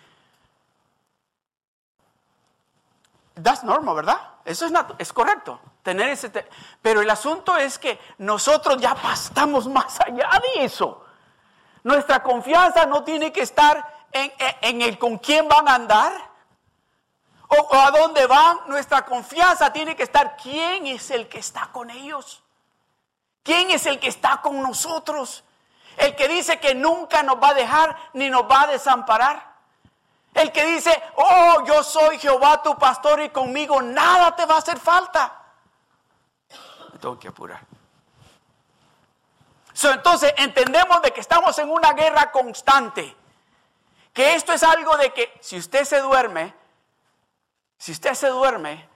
That's 3.41 3.63
normal, 3.63 3.95
¿verdad? 3.95 4.19
Eso 4.45 4.65
es, 4.65 4.73
es 4.97 5.13
correcto, 5.13 5.59
tener 5.83 6.09
ese... 6.09 6.29
pero 6.81 7.01
el 7.01 7.09
asunto 7.09 7.57
es 7.57 7.77
que 7.77 7.99
nosotros 8.17 8.77
ya 8.79 8.95
estamos 9.13 9.67
más 9.67 9.99
allá 9.99 10.29
de 10.55 10.65
eso. 10.65 11.05
Nuestra 11.83 12.21
confianza 12.21 12.85
no 12.85 13.03
tiene 13.03 13.31
que 13.31 13.41
estar 13.41 14.05
en, 14.11 14.31
en 14.61 14.81
el 14.81 14.97
con 14.97 15.17
quién 15.17 15.47
van 15.47 15.67
a 15.67 15.75
andar 15.75 16.13
o, 17.47 17.55
o 17.55 17.75
a 17.75 17.91
dónde 17.91 18.27
van. 18.27 18.59
Nuestra 18.67 19.03
confianza 19.05 19.73
tiene 19.73 19.95
que 19.95 20.03
estar 20.03 20.37
quién 20.37 20.87
es 20.87 21.09
el 21.11 21.27
que 21.27 21.39
está 21.39 21.69
con 21.71 21.89
ellos. 21.89 22.43
¿Quién 23.43 23.71
es 23.71 23.85
el 23.85 23.99
que 23.99 24.07
está 24.07 24.41
con 24.41 24.61
nosotros? 24.61 25.43
El 25.97 26.15
que 26.15 26.27
dice 26.27 26.59
que 26.59 26.75
nunca 26.75 27.23
nos 27.23 27.41
va 27.41 27.49
a 27.49 27.53
dejar 27.53 27.95
ni 28.13 28.29
nos 28.29 28.43
va 28.43 28.61
a 28.61 28.67
desamparar. 28.67 29.51
El 30.33 30.51
que 30.51 30.65
dice, 30.65 31.01
oh, 31.15 31.63
yo 31.65 31.83
soy 31.83 32.17
Jehová 32.19 32.61
tu 32.61 32.77
pastor 32.77 33.21
y 33.21 33.29
conmigo 33.29 33.81
nada 33.81 34.35
te 34.35 34.45
va 34.45 34.55
a 34.55 34.59
hacer 34.59 34.79
falta. 34.79 35.40
Tengo 37.01 37.17
que 37.17 37.27
apurar. 37.27 37.65
entonces 39.83 40.33
entendemos 40.37 41.01
de 41.01 41.11
que 41.11 41.19
estamos 41.19 41.57
en 41.57 41.69
una 41.69 41.93
guerra 41.93 42.31
constante. 42.31 43.17
Que 44.13 44.35
esto 44.35 44.53
es 44.53 44.61
algo 44.61 44.95
de 44.97 45.11
que 45.11 45.37
si 45.41 45.57
usted 45.57 45.83
se 45.83 45.99
duerme, 45.99 46.53
si 47.77 47.91
usted 47.91 48.13
se 48.13 48.27
duerme 48.27 48.87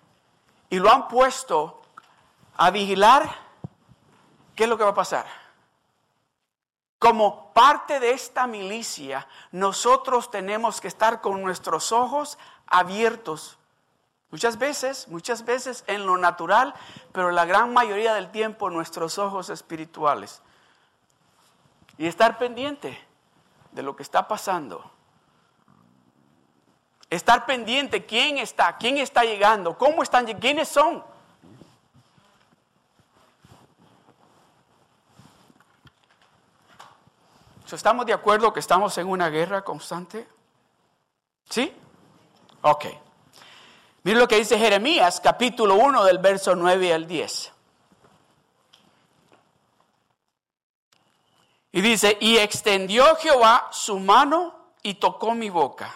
y 0.70 0.78
lo 0.78 0.92
han 0.92 1.08
puesto 1.08 1.82
a 2.58 2.70
vigilar, 2.70 3.28
¿qué 4.56 4.66
es 4.66 4.70
lo 4.70 4.78
que 4.78 4.84
va 4.84 4.92
a 4.92 4.96
pasar? 4.96 5.26
Como 7.00 7.54
parte 7.54 8.00
de 8.00 8.12
esta 8.12 8.46
milicia, 8.46 9.28
nosotros 9.52 10.30
tenemos 10.30 10.80
que 10.80 10.88
estar 10.88 11.22
con 11.22 11.42
nuestros 11.42 11.92
ojos 11.92 12.38
abiertos. 12.68 13.58
Muchas 14.36 14.58
veces, 14.58 15.08
muchas 15.08 15.46
veces 15.46 15.86
en 15.88 16.06
lo 16.06 16.18
natural, 16.18 16.74
pero 17.14 17.32
la 17.32 17.46
gran 17.46 17.72
mayoría 17.72 18.14
del 18.14 18.32
tiempo 18.32 18.70
nuestros 18.70 19.18
ojos 19.18 19.50
espirituales. 19.50 20.42
Y 21.98 22.06
estar 22.06 22.38
pendiente 22.38 23.02
de 23.72 23.82
lo 23.82 23.96
que 23.96 24.04
está 24.04 24.28
pasando. 24.28 24.92
Estar 27.10 27.46
pendiente 27.46 28.06
quién 28.06 28.38
está, 28.38 28.76
quién 28.76 28.98
está 28.98 29.24
llegando, 29.24 29.78
cómo 29.78 30.04
están, 30.04 30.26
quiénes 30.26 30.68
son. 30.68 31.02
¿Estamos 37.72 38.06
de 38.06 38.12
acuerdo 38.12 38.52
que 38.52 38.60
estamos 38.60 38.98
en 38.98 39.08
una 39.08 39.30
guerra 39.30 39.64
constante? 39.64 40.28
¿Sí? 41.50 41.74
Ok. 42.64 43.05
Miren 44.06 44.20
lo 44.20 44.28
que 44.28 44.38
dice 44.38 44.60
Jeremías, 44.60 45.20
capítulo 45.20 45.74
1, 45.78 46.04
del 46.04 46.20
verso 46.20 46.56
9 46.56 46.94
al 46.94 47.08
10. 47.08 47.52
Y 51.72 51.82
dice, 51.82 52.16
y 52.22 52.38
extendió 52.38 53.16
Jehová 53.16 53.68
su 53.72 54.00
mano 54.00 54.54
y 54.84 54.94
tocó 54.94 55.34
mi 55.34 55.50
boca. 55.50 55.92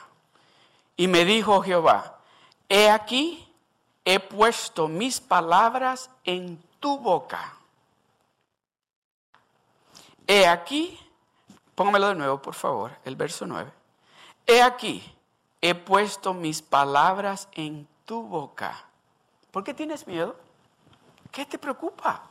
Y 0.98 1.08
me 1.08 1.24
dijo 1.24 1.62
Jehová, 1.62 2.18
he 2.68 2.90
aquí, 2.90 3.48
he 4.04 4.20
puesto 4.20 4.88
mis 4.88 5.22
palabras 5.22 6.10
en 6.24 6.60
tu 6.80 6.98
boca. 6.98 7.54
He 10.26 10.48
aquí, 10.48 11.00
Póngamelo 11.76 12.08
de 12.08 12.16
nuevo, 12.16 12.42
por 12.42 12.56
favor, 12.56 12.92
el 13.06 13.16
verso 13.16 13.46
9. 13.46 13.72
He 14.48 14.64
aquí, 14.64 15.16
he 15.62 15.76
puesto 15.76 16.34
mis 16.34 16.64
palabras 16.64 17.48
en 17.52 17.88
tu 18.10 18.24
boca. 18.24 18.74
¿Por 19.52 19.64
qué 19.64 19.72
tienes 19.72 20.08
miedo? 20.08 20.36
¿Qué 21.32 21.46
te 21.46 21.60
preocupa? 21.60 22.24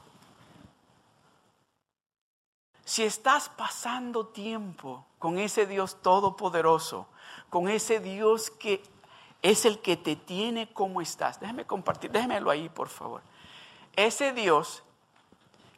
Si 2.84 3.04
estás 3.04 3.48
pasando 3.48 4.26
tiempo 4.26 5.06
con 5.20 5.38
ese 5.38 5.66
Dios 5.66 6.02
todopoderoso, 6.02 7.06
con 7.48 7.68
ese 7.68 8.00
Dios 8.00 8.50
que 8.50 8.82
es 9.40 9.64
el 9.66 9.78
que 9.78 9.96
te 9.96 10.16
tiene 10.16 10.72
como 10.72 11.00
estás, 11.00 11.38
déjeme 11.38 11.64
compartir, 11.64 12.10
déjemelo 12.10 12.50
ahí, 12.50 12.68
por 12.68 12.88
favor. 12.88 13.22
Ese 13.94 14.32
Dios 14.32 14.82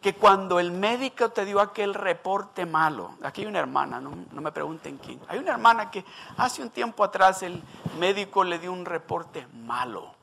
que 0.01 0.15
cuando 0.15 0.59
el 0.59 0.71
médico 0.71 1.31
te 1.31 1.45
dio 1.45 1.61
aquel 1.61 1.93
reporte 1.93 2.65
malo, 2.65 3.17
aquí 3.23 3.43
hay 3.43 3.47
una 3.47 3.59
hermana, 3.59 4.01
no, 4.01 4.13
me 4.41 4.53
pregunten 4.53 4.97
quién, 4.97 5.21
hay 5.29 5.39
una 5.39 5.53
hermana 5.53 5.91
que 5.91 6.05
hace 6.39 6.63
un 6.63 6.71
tiempo 6.71 7.05
atrás 7.05 7.43
el 7.43 7.63
médico 7.99 8.43
le 8.43 8.59
dio 8.59 8.73
un 8.73 8.87
reporte 8.87 9.47
malo. 9.53 10.15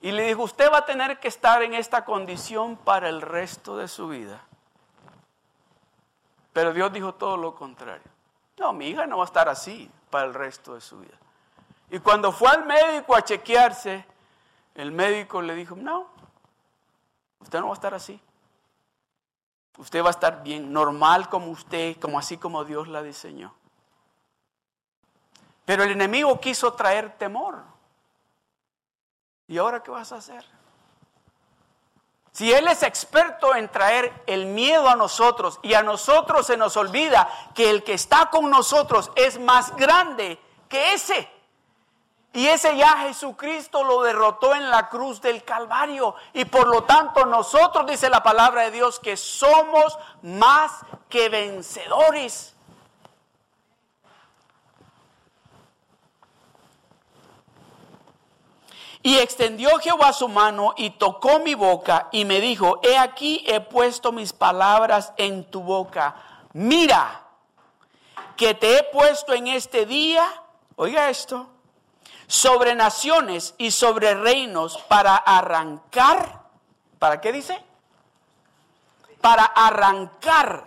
Y 0.00 0.12
le 0.12 0.26
dijo, 0.26 0.42
usted 0.42 0.70
va 0.70 0.78
a 0.78 0.84
tener 0.84 1.18
que 1.20 1.28
estar 1.28 1.62
en 1.62 1.74
esta 1.74 2.04
condición 2.04 2.76
para 2.76 3.08
el 3.08 3.22
resto 3.22 3.76
de 3.76 3.88
su 3.88 4.08
vida. 4.08 4.40
Pero 6.52 6.72
Dios 6.72 6.92
dijo 6.92 7.14
todo 7.14 7.36
lo 7.36 7.54
contrario. 7.54 8.10
No, 8.58 8.72
mi 8.72 8.88
hija 8.88 9.06
no 9.06 9.18
va 9.18 9.24
a 9.24 9.26
estar 9.26 9.48
así 9.48 9.90
para 10.10 10.26
el 10.26 10.34
resto 10.34 10.74
de 10.74 10.80
su 10.80 10.98
vida. 10.98 11.16
Y 11.90 11.98
cuando 12.00 12.32
fue 12.32 12.50
al 12.50 12.66
médico 12.66 13.16
a 13.16 13.22
chequearse, 13.22 14.04
el 14.74 14.92
médico 14.92 15.40
le 15.40 15.54
dijo, 15.54 15.76
no, 15.76 16.08
Usted 17.40 17.60
no 17.60 17.66
va 17.66 17.72
a 17.72 17.74
estar 17.74 17.94
así. 17.94 18.20
Usted 19.78 20.02
va 20.02 20.08
a 20.08 20.10
estar 20.10 20.42
bien, 20.42 20.72
normal 20.72 21.28
como 21.28 21.50
usted, 21.50 21.96
como 21.98 22.18
así 22.18 22.38
como 22.38 22.64
Dios 22.64 22.88
la 22.88 23.02
diseñó. 23.02 23.54
Pero 25.64 25.82
el 25.82 25.90
enemigo 25.90 26.40
quiso 26.40 26.72
traer 26.72 27.16
temor. 27.18 27.62
¿Y 29.48 29.58
ahora 29.58 29.82
qué 29.82 29.90
vas 29.90 30.12
a 30.12 30.16
hacer? 30.16 30.44
Si 32.32 32.52
Él 32.52 32.68
es 32.68 32.82
experto 32.82 33.54
en 33.54 33.70
traer 33.70 34.22
el 34.26 34.46
miedo 34.46 34.88
a 34.88 34.96
nosotros 34.96 35.58
y 35.62 35.74
a 35.74 35.82
nosotros 35.82 36.46
se 36.46 36.56
nos 36.56 36.76
olvida 36.76 37.28
que 37.54 37.70
el 37.70 37.82
que 37.82 37.94
está 37.94 38.28
con 38.30 38.50
nosotros 38.50 39.10
es 39.16 39.40
más 39.40 39.74
grande 39.76 40.38
que 40.68 40.94
ese. 40.94 41.35
Y 42.36 42.48
ese 42.48 42.76
ya 42.76 42.98
Jesucristo 42.98 43.82
lo 43.82 44.02
derrotó 44.02 44.54
en 44.54 44.68
la 44.68 44.90
cruz 44.90 45.22
del 45.22 45.42
Calvario. 45.42 46.14
Y 46.34 46.44
por 46.44 46.68
lo 46.68 46.82
tanto 46.84 47.24
nosotros, 47.24 47.86
dice 47.86 48.10
la 48.10 48.22
palabra 48.22 48.64
de 48.64 48.72
Dios, 48.72 49.00
que 49.00 49.16
somos 49.16 49.98
más 50.20 50.70
que 51.08 51.30
vencedores. 51.30 52.54
Y 59.02 59.16
extendió 59.16 59.70
Jehová 59.78 60.12
su 60.12 60.28
mano 60.28 60.74
y 60.76 60.90
tocó 60.90 61.38
mi 61.38 61.54
boca 61.54 62.08
y 62.12 62.26
me 62.26 62.42
dijo, 62.42 62.80
he 62.82 62.98
aquí 62.98 63.46
he 63.46 63.60
puesto 63.60 64.12
mis 64.12 64.34
palabras 64.34 65.14
en 65.16 65.50
tu 65.50 65.62
boca. 65.62 66.16
Mira, 66.52 67.22
que 68.36 68.52
te 68.52 68.76
he 68.76 68.82
puesto 68.82 69.32
en 69.32 69.46
este 69.46 69.86
día, 69.86 70.26
oiga 70.76 71.08
esto, 71.08 71.55
sobre 72.26 72.74
naciones 72.74 73.54
y 73.58 73.70
sobre 73.70 74.14
reinos 74.14 74.78
para 74.88 75.16
arrancar, 75.16 76.42
¿para 76.98 77.20
qué 77.20 77.32
dice? 77.32 77.62
Para 79.20 79.44
arrancar 79.44 80.64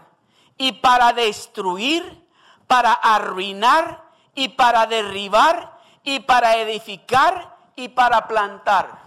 y 0.58 0.74
para 0.74 1.14
destruir, 1.14 2.26
para 2.68 2.94
arruinar 2.94 4.04
y 4.36 4.50
para 4.50 4.86
derribar 4.86 5.80
y 6.04 6.20
para 6.22 6.58
edificar 6.58 7.56
y 7.76 7.90
para 7.90 8.28
plantar. 8.28 9.00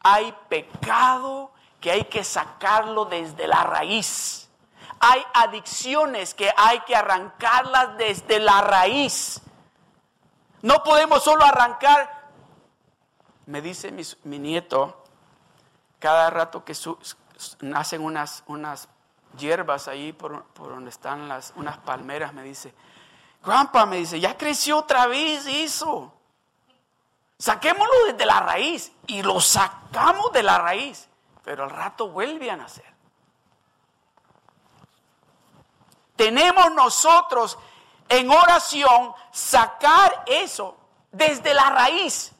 Hay 0.00 0.34
pecado 0.48 1.50
que 1.80 1.90
hay 1.90 2.04
que 2.04 2.24
sacarlo 2.24 3.04
desde 3.04 3.46
la 3.46 3.64
raíz. 3.64 4.48
Hay 5.00 5.22
adicciones 5.34 6.34
que 6.34 6.52
hay 6.56 6.80
que 6.80 6.96
arrancarlas 6.96 7.96
desde 7.98 8.38
la 8.38 8.60
raíz. 8.60 9.42
No 10.66 10.82
podemos 10.82 11.22
solo 11.22 11.44
arrancar. 11.44 12.26
Me 13.46 13.62
dice 13.62 13.92
mi, 14.24 14.38
nieto, 14.40 15.00
cada 16.00 16.28
rato 16.28 16.64
que 16.64 16.74
nacen 17.60 18.02
unas, 18.02 18.42
unas 18.48 18.88
hierbas 19.38 19.86
ahí 19.86 20.12
por, 20.12 20.42
por, 20.46 20.70
donde 20.70 20.90
están 20.90 21.28
las, 21.28 21.52
unas 21.54 21.78
palmeras, 21.78 22.32
me 22.34 22.42
dice, 22.42 22.74
Grandpa, 23.44 23.86
me 23.86 23.98
dice, 23.98 24.18
ya 24.18 24.36
creció 24.36 24.78
otra 24.78 25.06
vez 25.06 25.46
eso. 25.46 26.12
Saquémoslo 27.38 28.06
desde 28.06 28.26
la 28.26 28.40
raíz 28.40 28.90
y 29.06 29.22
lo 29.22 29.40
sacamos 29.40 30.32
de 30.32 30.42
la 30.42 30.58
raíz, 30.58 31.08
pero 31.44 31.62
al 31.62 31.70
rato 31.70 32.08
vuelve 32.08 32.50
a 32.50 32.56
nacer. 32.56 32.92
Tenemos 36.16 36.72
nosotros 36.72 37.56
en 38.08 38.30
oración 38.30 39.14
sacar 39.30 40.24
eso 40.26 40.76
desde 41.12 41.54
la 41.54 41.70
raíz. 41.70 42.32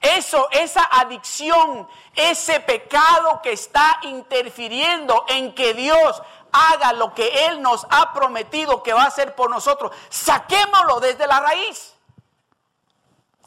Eso, 0.00 0.48
esa 0.52 0.84
adicción, 0.84 1.88
ese 2.14 2.60
pecado 2.60 3.40
que 3.42 3.52
está 3.52 3.98
interfiriendo 4.02 5.24
en 5.28 5.54
que 5.54 5.74
Dios 5.74 6.22
haga 6.52 6.92
lo 6.92 7.12
que 7.12 7.46
Él 7.46 7.60
nos 7.60 7.86
ha 7.90 8.12
prometido 8.12 8.82
que 8.82 8.92
va 8.92 9.02
a 9.02 9.08
hacer 9.08 9.34
por 9.34 9.50
nosotros, 9.50 9.92
saquémoslo 10.08 11.00
desde 11.00 11.26
la 11.26 11.40
raíz. 11.40 11.94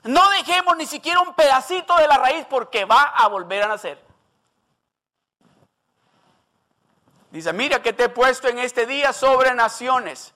No 0.03 0.29
dejemos 0.31 0.75
ni 0.77 0.85
siquiera 0.85 1.21
un 1.21 1.33
pedacito 1.33 1.95
de 1.95 2.07
la 2.07 2.17
raíz 2.17 2.45
porque 2.49 2.85
va 2.85 3.03
a 3.03 3.27
volver 3.27 3.63
a 3.63 3.67
nacer. 3.67 4.09
Dice, 7.32 7.54
mira 7.54 7.82
que 7.82 7.94
te 7.94 8.06
he 8.06 8.10
puesto 8.10 8.48
en 8.48 8.60
este 8.60 8.86
día 8.86 9.13
sobre 9.13 9.54
naciones. 9.54 10.34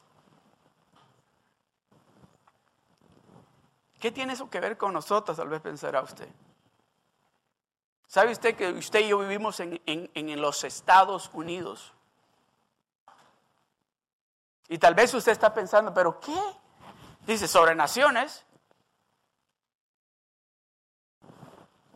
¿Qué 4.00 4.12
tiene 4.12 4.34
eso 4.34 4.50
que 4.50 4.60
ver 4.60 4.78
con 4.78 4.94
nosotros? 4.94 5.38
Tal 5.38 5.48
vez 5.48 5.62
pensará 5.62 6.02
usted. 6.02 6.28
¿Sabe 8.08 8.32
usted 8.32 8.56
que 8.56 8.70
usted 8.70 9.00
y 9.00 9.08
yo 9.08 9.18
vivimos 9.18 9.60
en, 9.60 9.82
en 9.86 10.42
los 10.42 10.64
Estados 10.64 11.32
Unidos? 11.34 11.94
Y 14.68 14.78
tal 14.78 14.94
vez 14.94 15.14
usted 15.14 15.32
está 15.32 15.54
pensando, 15.54 15.94
¿pero 15.94 16.20
qué? 16.20 16.40
Dice, 17.26 17.48
sobre 17.48 17.76
naciones. 17.76 18.46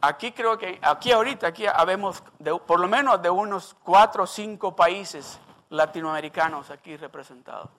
Aquí 0.01 0.31
creo 0.31 0.57
que, 0.57 0.79
aquí 0.81 1.11
ahorita, 1.11 1.47
aquí 1.47 1.65
habemos 1.65 2.23
por 2.65 2.79
lo 2.79 2.87
menos 2.87 3.21
de 3.21 3.29
unos 3.29 3.75
cuatro 3.83 4.23
o 4.23 4.27
cinco 4.27 4.75
países 4.75 5.39
latinoamericanos 5.69 6.69
aquí 6.69 6.95
representados. 6.97 7.69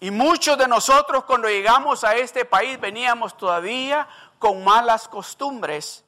Y 0.00 0.10
muchos 0.10 0.58
de 0.58 0.68
nosotros 0.68 1.24
cuando 1.24 1.48
llegamos 1.48 2.04
a 2.04 2.14
este 2.16 2.44
país 2.44 2.78
veníamos 2.78 3.36
todavía 3.36 4.06
con 4.38 4.62
malas 4.62 5.08
costumbres, 5.08 6.04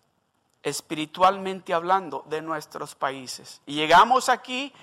espiritualmente 0.63 1.73
hablando, 1.73 2.25
de 2.27 2.43
nuestros 2.43 2.95
países. 2.95 3.63
Y 3.65 3.75
llegamos 3.75 4.29
aquí 4.29 4.75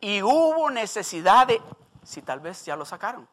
y 0.00 0.22
hubo 0.22 0.70
necesidad 0.70 1.46
de, 1.46 1.62
si 2.02 2.22
tal 2.22 2.40
vez 2.40 2.64
ya 2.64 2.74
lo 2.74 2.84
sacaron, 2.84 3.28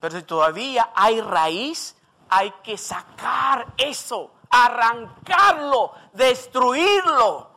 pero 0.00 0.16
si 0.16 0.22
todavía 0.22 0.90
hay 0.94 1.20
raíz, 1.20 1.96
hay 2.28 2.50
que 2.62 2.78
sacar 2.78 3.74
eso, 3.76 4.32
arrancarlo, 4.50 5.92
destruirlo. 6.12 7.48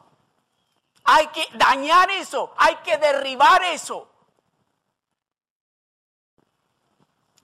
Hay 1.03 1.27
que 1.27 1.45
dañar 1.57 2.09
eso, 2.11 2.53
hay 2.57 2.75
que 2.77 2.97
derribar 2.97 3.63
eso. 3.63 4.07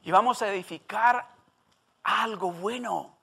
Y 0.03 0.11
vamos 0.11 0.41
a 0.41 0.47
edificar 0.47 1.27
algo 2.03 2.51
bueno. 2.51 3.16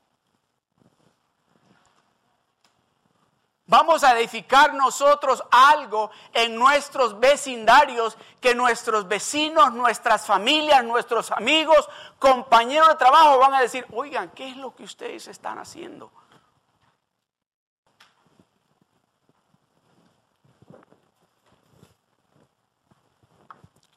Vamos 3.66 4.04
a 4.04 4.18
edificar 4.18 4.74
nosotros 4.74 5.42
algo 5.50 6.10
en 6.34 6.54
nuestros 6.54 7.18
vecindarios 7.18 8.18
que 8.38 8.54
nuestros 8.54 9.08
vecinos, 9.08 9.72
nuestras 9.72 10.26
familias, 10.26 10.84
nuestros 10.84 11.30
amigos, 11.30 11.88
compañeros 12.18 12.88
de 12.90 12.96
trabajo 12.96 13.38
van 13.38 13.54
a 13.54 13.62
decir, 13.62 13.86
oigan, 13.92 14.30
¿qué 14.32 14.50
es 14.50 14.56
lo 14.58 14.74
que 14.74 14.84
ustedes 14.84 15.28
están 15.28 15.58
haciendo? 15.58 16.12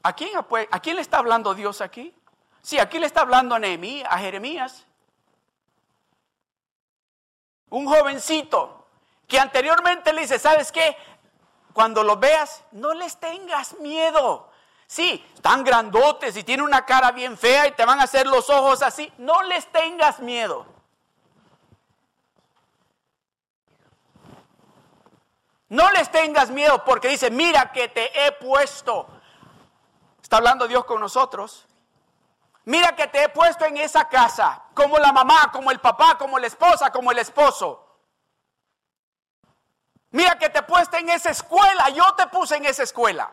¿A 0.01 0.13
quién, 0.13 0.31
¿A 0.71 0.79
quién 0.79 0.95
le 0.95 1.01
está 1.01 1.17
hablando 1.17 1.53
Dios 1.53 1.81
aquí? 1.81 2.15
Sí, 2.61 2.79
aquí 2.79 2.99
le 2.99 3.05
está 3.05 3.19
hablando 3.19 3.55
a, 3.55 3.59
Nehemías, 3.59 4.07
a 4.09 4.17
Jeremías. 4.17 4.85
Un 7.69 7.85
jovencito 7.85 8.76
que 9.27 9.39
anteriormente 9.39 10.13
le 10.13 10.21
dice, 10.21 10.39
¿sabes 10.39 10.71
qué? 10.71 10.95
Cuando 11.73 12.03
los 12.03 12.19
veas, 12.19 12.63
no 12.71 12.93
les 12.93 13.17
tengas 13.17 13.77
miedo. 13.79 14.49
Sí, 14.87 15.23
están 15.35 15.65
grandotes 15.65 16.35
y 16.37 16.43
tienen 16.43 16.65
una 16.65 16.85
cara 16.85 17.11
bien 17.11 17.37
fea 17.37 17.67
y 17.67 17.71
te 17.71 17.85
van 17.85 17.99
a 17.99 18.03
hacer 18.03 18.25
los 18.25 18.49
ojos 18.49 18.81
así. 18.81 19.11
No 19.17 19.43
les 19.43 19.69
tengas 19.71 20.19
miedo. 20.19 20.65
No 25.69 25.91
les 25.91 26.09
tengas 26.09 26.49
miedo 26.49 26.85
porque 26.85 27.09
dice, 27.09 27.29
mira 27.29 27.73
que 27.73 27.89
te 27.89 28.25
he 28.25 28.31
puesto. 28.31 29.07
Está 30.21 30.37
hablando 30.37 30.67
Dios 30.67 30.85
con 30.85 31.01
nosotros. 31.01 31.67
Mira 32.63 32.95
que 32.95 33.07
te 33.07 33.23
he 33.23 33.29
puesto 33.29 33.65
en 33.65 33.77
esa 33.77 34.07
casa, 34.07 34.63
como 34.73 34.97
la 34.97 35.11
mamá, 35.11 35.51
como 35.51 35.71
el 35.71 35.79
papá, 35.79 36.17
como 36.17 36.39
la 36.39 36.47
esposa, 36.47 36.91
como 36.91 37.11
el 37.11 37.19
esposo. 37.19 37.86
Mira 40.11 40.37
que 40.37 40.49
te 40.49 40.63
puse 40.63 40.97
en 40.97 41.09
esa 41.09 41.31
escuela, 41.31 41.89
yo 41.89 42.15
te 42.15 42.27
puse 42.27 42.55
en 42.55 42.65
esa 42.65 42.83
escuela. 42.83 43.31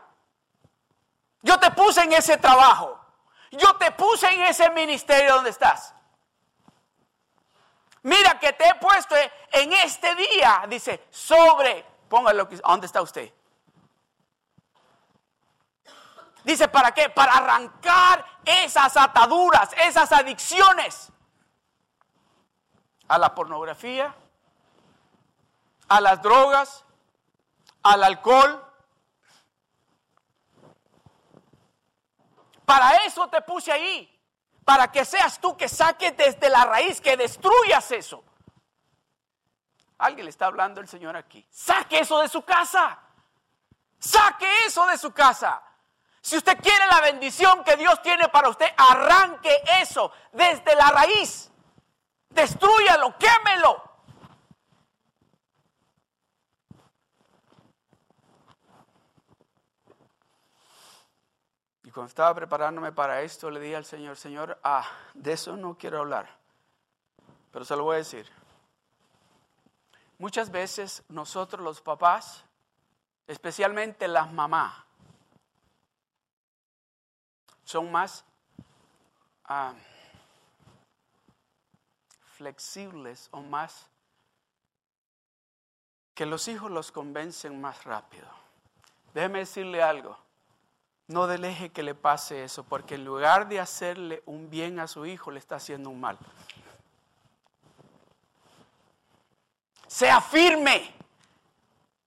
Yo 1.43 1.59
te 1.59 1.71
puse 1.71 2.03
en 2.03 2.13
ese 2.13 2.37
trabajo. 2.37 2.99
Yo 3.53 3.77
te 3.77 3.93
puse 3.93 4.27
en 4.29 4.43
ese 4.43 4.71
ministerio 4.71 5.35
donde 5.35 5.51
estás. 5.51 5.95
Mira 8.03 8.39
que 8.39 8.53
te 8.53 8.69
he 8.69 8.75
puesto 8.75 9.15
en 9.53 9.73
este 9.73 10.15
día, 10.15 10.65
dice, 10.69 11.07
sobre, 11.11 11.87
póngalo, 12.09 12.47
¿dónde 12.67 12.87
está 12.87 13.01
usted? 13.01 13.33
Dice, 16.45 16.69
¿para 16.69 16.93
qué? 16.93 17.09
Para 17.09 17.33
arrancar 17.33 18.25
esas 18.45 18.97
ataduras, 18.97 19.71
esas 19.79 20.13
adicciones 20.13 21.11
a 23.09 23.17
la 23.17 23.35
pornografía, 23.35 24.15
a 25.89 26.01
las 26.01 26.23
drogas, 26.23 26.85
al 27.83 28.03
alcohol. 28.03 28.61
Para 32.65 32.97
eso 33.05 33.29
te 33.29 33.43
puse 33.43 33.71
ahí, 33.71 34.11
para 34.65 34.91
que 34.91 35.05
seas 35.05 35.39
tú 35.39 35.57
que 35.57 35.69
saques 35.69 36.17
desde 36.17 36.49
la 36.49 36.65
raíz, 36.65 37.01
que 37.01 37.17
destruyas 37.17 37.91
eso. 37.91 38.25
Alguien 39.99 40.25
le 40.25 40.31
está 40.31 40.47
hablando 40.47 40.81
el 40.81 40.89
Señor 40.89 41.17
aquí. 41.17 41.47
Saque 41.51 42.01
eso 42.01 42.21
de 42.21 42.29
su 42.29 42.43
casa. 42.43 42.99
Saque 43.99 44.47
eso 44.67 44.87
de 44.87 44.99
su 44.99 45.13
casa. 45.13 45.63
Si 46.21 46.37
usted 46.37 46.59
quiere 46.59 46.87
la 46.87 47.01
bendición 47.01 47.63
que 47.65 47.77
Dios 47.77 48.01
tiene 48.03 48.29
para 48.29 48.49
usted, 48.49 48.67
arranque 48.77 49.63
eso 49.81 50.11
desde 50.33 50.75
la 50.75 50.91
raíz. 50.91 51.51
Destruyalo, 52.31 53.15
quémelo. 53.19 53.94
Cuando 61.95 62.09
estaba 62.09 62.35
preparándome 62.35 62.91
para 62.91 63.23
esto, 63.23 63.49
le 63.49 63.61
dije 63.61 63.77
al 63.77 63.85
Señor, 63.85 64.17
Señor, 64.17 64.59
ah, 64.65 64.85
de 65.15 65.33
eso 65.33 65.57
no 65.57 65.79
quiero 65.79 66.01
hablar, 66.01 66.29
pero 67.53 67.65
se 67.65 67.77
lo 67.77 67.85
voy 67.85 67.95
a 67.95 67.99
decir. 67.99 68.29
Muchas 70.19 70.51
veces 70.51 71.05
nosotros 71.09 71.63
los 71.63 71.81
papás, 71.81 72.45
especialmente 73.29 74.09
las 74.09 74.33
mamás, 74.33 74.75
son 77.63 77.93
más 77.93 78.25
ah, 79.45 79.75
flexibles 82.37 83.29
o 83.31 83.41
más 83.41 83.89
que 86.13 86.27
los 86.27 86.49
hijos 86.49 86.73
los 86.73 86.91
convencen 86.91 87.61
más 87.61 87.85
rápido. 87.85 88.27
Déjeme 89.15 89.41
decirle 89.41 89.81
algo. 89.81 90.24
No 91.07 91.27
deje 91.27 91.71
que 91.71 91.83
le 91.83 91.95
pase 91.95 92.45
eso, 92.45 92.65
porque 92.65 92.95
en 92.95 93.05
lugar 93.05 93.47
de 93.49 93.61
hacerle 93.61 94.23
un 94.27 94.49
bien 94.49 94.79
a 94.81 94.87
su 94.87 95.05
hijo, 95.05 95.31
le 95.31 95.39
está 95.39 95.57
haciendo 95.57 95.91
un 95.91 96.01
mal. 96.01 96.19
Sea 99.87 100.21
firme, 100.21 100.95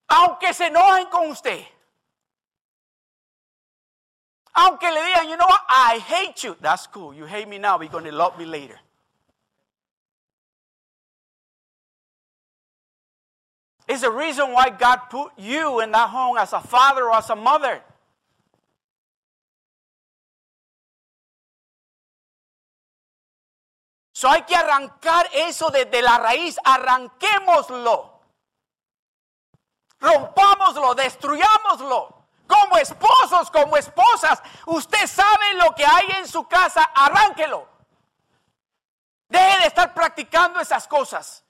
aunque 0.07 0.53
se 0.53 0.67
enojen 0.67 1.07
con 1.09 1.29
usted. 1.29 1.63
Aunque 4.53 4.91
le 4.91 5.05
digan, 5.05 5.29
you 5.29 5.35
know 5.35 5.47
what, 5.47 5.61
I 5.69 5.99
hate 5.99 6.41
you. 6.41 6.55
That's 6.59 6.87
cool. 6.87 7.13
You 7.13 7.27
hate 7.27 7.47
me 7.47 7.59
now, 7.59 7.77
but 7.77 7.83
you're 7.83 7.91
going 7.91 8.05
to 8.05 8.11
love 8.11 8.39
me 8.39 8.45
later. 8.45 8.79
It's 13.87 14.01
the 14.01 14.09
reason 14.09 14.51
why 14.51 14.69
God 14.71 15.09
put 15.09 15.31
you 15.37 15.79
in 15.81 15.91
that 15.91 16.09
home 16.09 16.37
as 16.37 16.53
a 16.53 16.59
father 16.59 17.05
or 17.05 17.15
as 17.15 17.29
a 17.29 17.35
mother. 17.35 17.83
So 24.17 24.27
hay 24.27 24.41
que 24.45 24.55
arrancar 24.55 25.29
eso 25.31 25.69
desde 25.69 26.01
la 26.01 26.17
raíz, 26.17 26.57
arranquémoslo. 26.63 28.19
Rompámoslo, 29.99 30.95
destruyámoslo. 30.95 32.25
Como 32.47 32.77
esposos, 32.79 33.51
como 33.51 33.77
esposas, 33.77 34.41
usted 34.65 35.05
sabe 35.05 35.53
lo 35.53 35.75
que 35.75 35.85
hay 35.85 36.07
en 36.17 36.27
su 36.27 36.47
casa, 36.47 36.81
arránquelo. 36.95 37.67
Deje 39.29 39.59
de 39.59 39.67
estar 39.67 39.93
practicando 39.93 40.59
esas 40.61 40.87
cosas. 40.87 41.45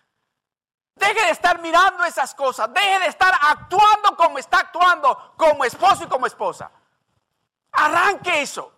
Deje 0.95 1.23
de 1.23 1.31
estar 1.31 1.61
mirando 1.61 2.03
esas 2.03 2.35
cosas. 2.35 2.73
Deje 2.73 2.99
de 2.99 3.07
estar 3.07 3.33
actuando 3.43 4.17
como 4.17 4.39
está 4.39 4.59
actuando 4.59 5.35
como 5.37 5.63
esposo 5.63 6.03
y 6.03 6.07
como 6.07 6.27
esposa. 6.27 6.69
Arranque 7.71 8.41
eso. 8.41 8.73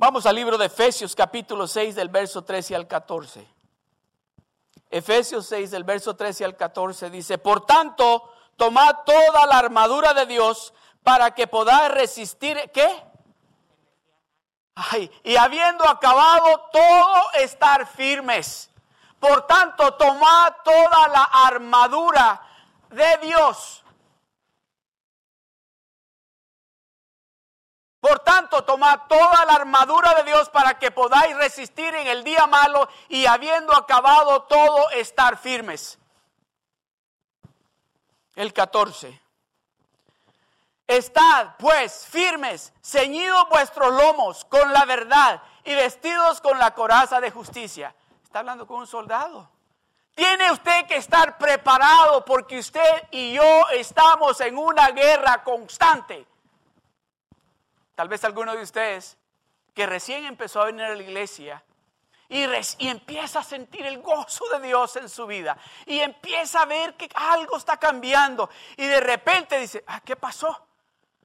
Vamos 0.00 0.26
al 0.26 0.36
libro 0.36 0.56
de 0.56 0.66
Efesios 0.66 1.16
capítulo 1.16 1.66
6 1.66 1.96
del 1.96 2.08
verso 2.08 2.44
13 2.44 2.76
al 2.76 2.86
14. 2.86 3.44
Efesios 4.90 5.46
6 5.46 5.72
del 5.72 5.82
verso 5.82 6.14
13 6.14 6.44
al 6.44 6.56
14 6.56 7.10
dice, 7.10 7.36
por 7.36 7.66
tanto, 7.66 8.32
tomad 8.56 8.94
toda 9.04 9.44
la 9.46 9.58
armadura 9.58 10.14
de 10.14 10.26
Dios 10.26 10.72
para 11.02 11.32
que 11.34 11.48
podáis 11.48 11.90
resistir, 11.90 12.70
¿qué? 12.72 12.88
Ay, 14.76 15.10
y 15.24 15.34
habiendo 15.34 15.82
acabado 15.88 16.68
todo, 16.70 17.32
estar 17.40 17.84
firmes. 17.88 18.70
Por 19.18 19.48
tanto, 19.48 19.94
tomad 19.94 20.52
toda 20.62 21.08
la 21.08 21.24
armadura 21.24 22.40
de 22.90 23.18
Dios 23.26 23.82
Por 28.00 28.20
tanto, 28.20 28.62
tomad 28.64 29.00
toda 29.08 29.44
la 29.44 29.54
armadura 29.54 30.14
de 30.14 30.24
Dios 30.24 30.48
para 30.50 30.78
que 30.78 30.90
podáis 30.90 31.36
resistir 31.36 31.94
en 31.94 32.06
el 32.06 32.22
día 32.22 32.46
malo 32.46 32.88
y 33.08 33.26
habiendo 33.26 33.74
acabado 33.76 34.42
todo, 34.42 34.90
estar 34.90 35.36
firmes. 35.36 35.98
El 38.36 38.52
14. 38.52 39.20
Estad 40.86 41.56
pues 41.58 42.06
firmes, 42.08 42.72
ceñidos 42.82 43.48
vuestros 43.50 43.92
lomos 43.92 44.44
con 44.44 44.72
la 44.72 44.84
verdad 44.84 45.42
y 45.64 45.74
vestidos 45.74 46.40
con 46.40 46.58
la 46.58 46.72
coraza 46.72 47.20
de 47.20 47.30
justicia. 47.30 47.94
Está 48.22 48.38
hablando 48.38 48.66
con 48.66 48.78
un 48.78 48.86
soldado. 48.86 49.50
Tiene 50.14 50.50
usted 50.50 50.86
que 50.86 50.96
estar 50.96 51.36
preparado 51.36 52.24
porque 52.24 52.58
usted 52.58 53.08
y 53.10 53.34
yo 53.34 53.68
estamos 53.70 54.40
en 54.40 54.56
una 54.56 54.88
guerra 54.90 55.42
constante. 55.44 56.26
Tal 57.98 58.06
vez 58.06 58.22
alguno 58.22 58.54
de 58.54 58.62
ustedes 58.62 59.18
que 59.74 59.84
recién 59.84 60.24
empezó 60.24 60.62
a 60.62 60.66
venir 60.66 60.84
a 60.84 60.94
la 60.94 61.02
iglesia 61.02 61.64
y, 62.28 62.44
empieza 62.86 63.40
a 63.40 63.42
sentir 63.42 63.84
el 63.86 64.00
gozo 64.00 64.44
de 64.52 64.68
Dios 64.68 64.94
en 64.94 65.08
su 65.08 65.26
vida 65.26 65.58
y 65.84 65.98
empieza 65.98 66.62
a 66.62 66.66
ver 66.66 66.94
que 66.94 67.08
algo 67.16 67.56
está 67.56 67.76
cambiando 67.76 68.48
y 68.76 68.86
de 68.86 69.00
repente 69.00 69.58
dice, 69.58 69.82
ah, 69.88 70.00
¿qué 70.04 70.14
pasó? 70.14 70.64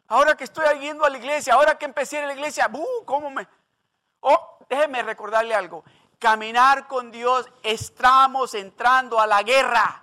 Ahora 0.07 0.35
que 0.35 0.45
estoy 0.45 0.79
yendo 0.79 1.05
a 1.05 1.11
la 1.11 1.19
iglesia, 1.19 1.53
ahora 1.53 1.77
que 1.77 1.85
empecé 1.85 2.17
a 2.17 2.25
la 2.25 2.33
iglesia, 2.33 2.67
uh, 2.73 3.05
¿cómo 3.05 3.29
me...? 3.29 3.47
Oh, 4.21 4.57
déjeme 4.67 5.03
recordarle 5.03 5.53
algo. 5.53 5.83
Caminar 6.17 6.87
con 6.87 7.11
Dios, 7.11 7.47
estamos 7.61 8.55
entrando 8.55 9.19
a 9.19 9.27
la 9.27 9.43
guerra 9.43 10.02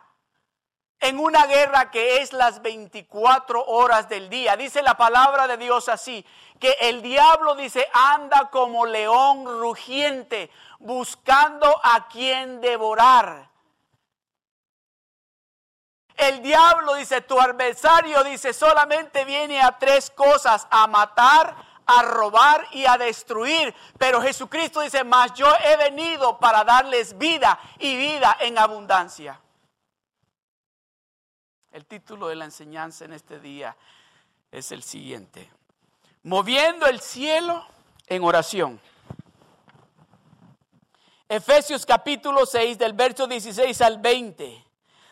en 1.01 1.19
una 1.19 1.47
guerra 1.47 1.91
que 1.91 2.19
es 2.19 2.33
las 2.33 2.61
24 2.61 3.65
horas 3.65 4.09
del 4.09 4.29
día. 4.29 4.57
Dice 4.57 4.83
la 4.83 4.97
palabra 4.97 5.49
de 5.49 5.57
Dios 5.57 5.89
así, 5.89 6.25
que 6.59 6.77
el 6.81 7.01
diablo 7.01 7.55
dice, 7.55 7.89
anda 7.93 8.51
como 8.51 8.85
león 8.85 9.45
rugiente, 9.47 10.51
buscando 10.79 11.81
a 11.83 12.07
quien 12.09 12.61
devorar. 12.61 13.49
El 16.17 16.43
diablo 16.43 16.97
dice, 16.97 17.23
tu 17.23 17.41
adversario 17.41 18.23
dice, 18.23 18.53
solamente 18.53 19.25
viene 19.25 19.63
a 19.63 19.79
tres 19.79 20.11
cosas, 20.11 20.69
a 20.71 20.87
matar, 20.87 21.57
a 21.87 22.03
robar 22.03 22.67
y 22.73 22.85
a 22.85 22.99
destruir. 22.99 23.75
Pero 23.97 24.21
Jesucristo 24.21 24.83
dice, 24.83 25.03
mas 25.03 25.33
yo 25.33 25.51
he 25.65 25.77
venido 25.79 26.39
para 26.39 26.63
darles 26.63 27.17
vida 27.17 27.59
y 27.79 27.97
vida 27.97 28.37
en 28.41 28.59
abundancia. 28.59 29.41
El 31.73 31.87
título 31.87 32.27
de 32.27 32.35
la 32.35 32.47
enseñanza 32.47 33.05
en 33.05 33.13
este 33.13 33.39
día 33.39 33.77
es 34.51 34.73
el 34.73 34.83
siguiente. 34.83 35.49
Moviendo 36.25 36.87
el 36.87 37.01
cielo 37.01 37.65
en 38.09 38.25
oración. 38.25 38.81
Efesios 41.29 41.87
capítulo 41.87 42.45
6 42.45 42.77
del 42.77 42.93
verso 42.93 43.29
16 43.29 43.81
al 43.83 43.99
20. 43.99 44.65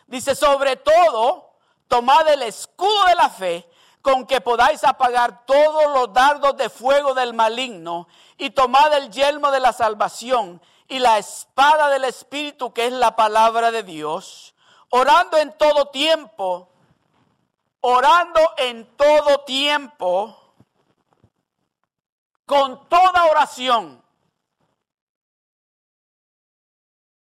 Dice, 0.07 0.35
sobre 0.35 0.75
todo, 0.75 1.53
tomad 1.87 2.27
el 2.27 2.41
escudo 2.41 3.05
de 3.05 3.15
la 3.15 3.29
fe 3.29 3.65
con 4.01 4.27
que 4.27 4.41
podáis 4.41 4.83
apagar 4.83 5.45
todos 5.45 5.85
los 5.93 6.11
dardos 6.11 6.57
de 6.57 6.69
fuego 6.69 7.13
del 7.13 7.33
maligno 7.33 8.09
y 8.37 8.49
tomad 8.49 8.93
el 8.95 9.09
yelmo 9.11 9.49
de 9.51 9.61
la 9.61 9.71
salvación 9.71 10.61
y 10.89 10.99
la 10.99 11.19
espada 11.19 11.87
del 11.87 12.03
Espíritu 12.03 12.73
que 12.73 12.87
es 12.87 12.91
la 12.91 13.15
palabra 13.15 13.71
de 13.71 13.83
Dios 13.83 14.55
orando 14.89 15.37
en 15.37 15.57
todo 15.57 15.87
tiempo, 15.87 16.69
orando 17.81 18.41
en 18.57 18.85
todo 18.95 19.43
tiempo, 19.45 20.35
con 22.45 22.87
toda 22.89 23.25
oración, 23.25 24.03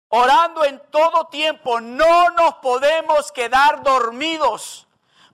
orando 0.10 0.64
en 0.66 0.82
todo 0.90 1.28
tiempo, 1.28 1.82
no 1.82 2.30
nos 2.32 2.56
podemos 2.56 3.32
quedar 3.32 3.84
dormidos 3.84 4.88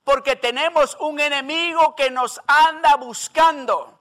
porque 0.04 0.38
tenemos 0.38 0.96
un 1.02 1.20
enemigo 1.20 1.94
que 1.96 2.10
nos 2.10 2.40
anda 2.48 2.96
buscando. 2.96 4.00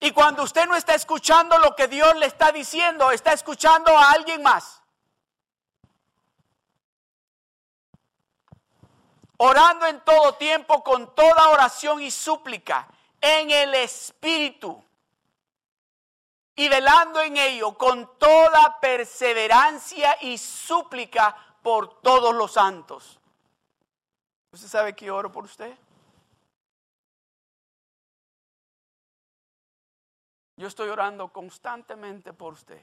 Y 0.00 0.10
cuando 0.10 0.42
usted 0.42 0.66
no 0.66 0.74
está 0.74 0.94
escuchando 0.94 1.56
lo 1.58 1.76
que 1.76 1.86
Dios 1.86 2.16
le 2.16 2.26
está 2.26 2.50
diciendo, 2.50 3.10
está 3.10 3.32
escuchando 3.32 3.96
a 3.96 4.10
alguien 4.10 4.42
más. 4.42 4.83
Orando 9.44 9.86
en 9.86 10.00
todo 10.00 10.34
tiempo 10.34 10.82
con 10.82 11.14
toda 11.14 11.50
oración 11.50 12.00
y 12.00 12.10
súplica 12.10 12.88
en 13.20 13.50
el 13.50 13.74
Espíritu 13.74 14.82
y 16.56 16.68
velando 16.68 17.20
en 17.20 17.36
ello 17.36 17.76
con 17.76 18.18
toda 18.18 18.80
perseverancia 18.80 20.16
y 20.22 20.38
súplica 20.38 21.36
por 21.62 22.00
todos 22.00 22.34
los 22.34 22.52
santos. 22.52 23.20
¿Usted 24.50 24.68
sabe 24.68 24.94
que 24.94 25.10
oro 25.10 25.30
por 25.30 25.44
usted? 25.44 25.76
Yo 30.56 30.68
estoy 30.68 30.88
orando 30.88 31.32
constantemente 31.32 32.32
por 32.32 32.52
usted. 32.52 32.80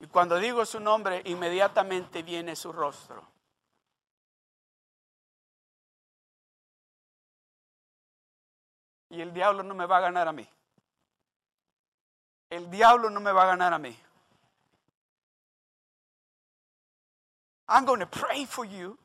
Y 0.00 0.06
cuando 0.06 0.38
digo 0.38 0.64
su 0.64 0.80
nombre, 0.80 1.22
inmediatamente 1.26 2.22
viene 2.22 2.56
su 2.56 2.72
rostro. 2.72 3.22
Y 9.10 9.20
el 9.20 9.32
diablo 9.32 9.62
no 9.62 9.74
me 9.74 9.84
va 9.86 9.98
a 9.98 10.00
ganar 10.00 10.26
a 10.26 10.32
mí. 10.32 10.48
El 12.48 12.70
diablo 12.70 13.10
no 13.10 13.20
me 13.20 13.30
va 13.30 13.42
a 13.42 13.46
ganar 13.46 13.74
a 13.74 13.78
mí. 13.78 13.96
I'm 17.68 17.84
going 17.84 18.00
to 18.00 18.06
pray 18.06 18.46
for 18.46 18.64
you. 18.64 18.98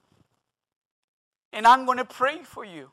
And 1.52 1.68
I'm 1.68 1.86
going 1.86 1.98
to 1.98 2.06
pray 2.06 2.44
for 2.44 2.64
you. 2.66 2.90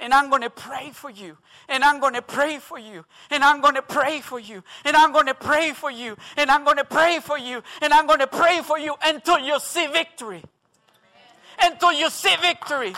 And 0.00 0.14
I'm 0.14 0.30
going 0.30 0.42
to 0.42 0.50
pray 0.50 0.90
for 0.92 1.10
you. 1.10 1.36
And 1.68 1.82
I'm 1.82 2.00
going 2.00 2.14
to 2.14 2.22
pray 2.22 2.58
for 2.58 2.78
you. 2.78 3.04
And 3.30 3.42
I'm 3.42 3.60
going 3.60 3.74
to 3.74 3.82
pray 3.82 4.20
for 4.20 4.38
you. 4.38 4.62
And 4.84 4.96
I'm 4.96 5.12
going 5.12 5.26
to 5.26 5.34
pray 5.34 5.72
for 5.72 5.90
you. 5.90 6.16
And 6.36 6.50
I'm 6.50 6.64
going 6.64 6.76
to 6.76 6.84
pray 6.84 7.18
for 7.20 7.38
you. 7.38 7.62
And 7.82 7.92
I'm 7.92 8.06
going 8.06 8.20
to 8.20 8.26
pray 8.26 8.60
for 8.62 8.78
you 8.78 8.94
until 9.02 9.38
you 9.38 9.58
see 9.58 9.86
victory. 9.88 10.42
Until 11.60 11.92
you 11.92 12.10
see 12.10 12.34
victory. 12.40 12.94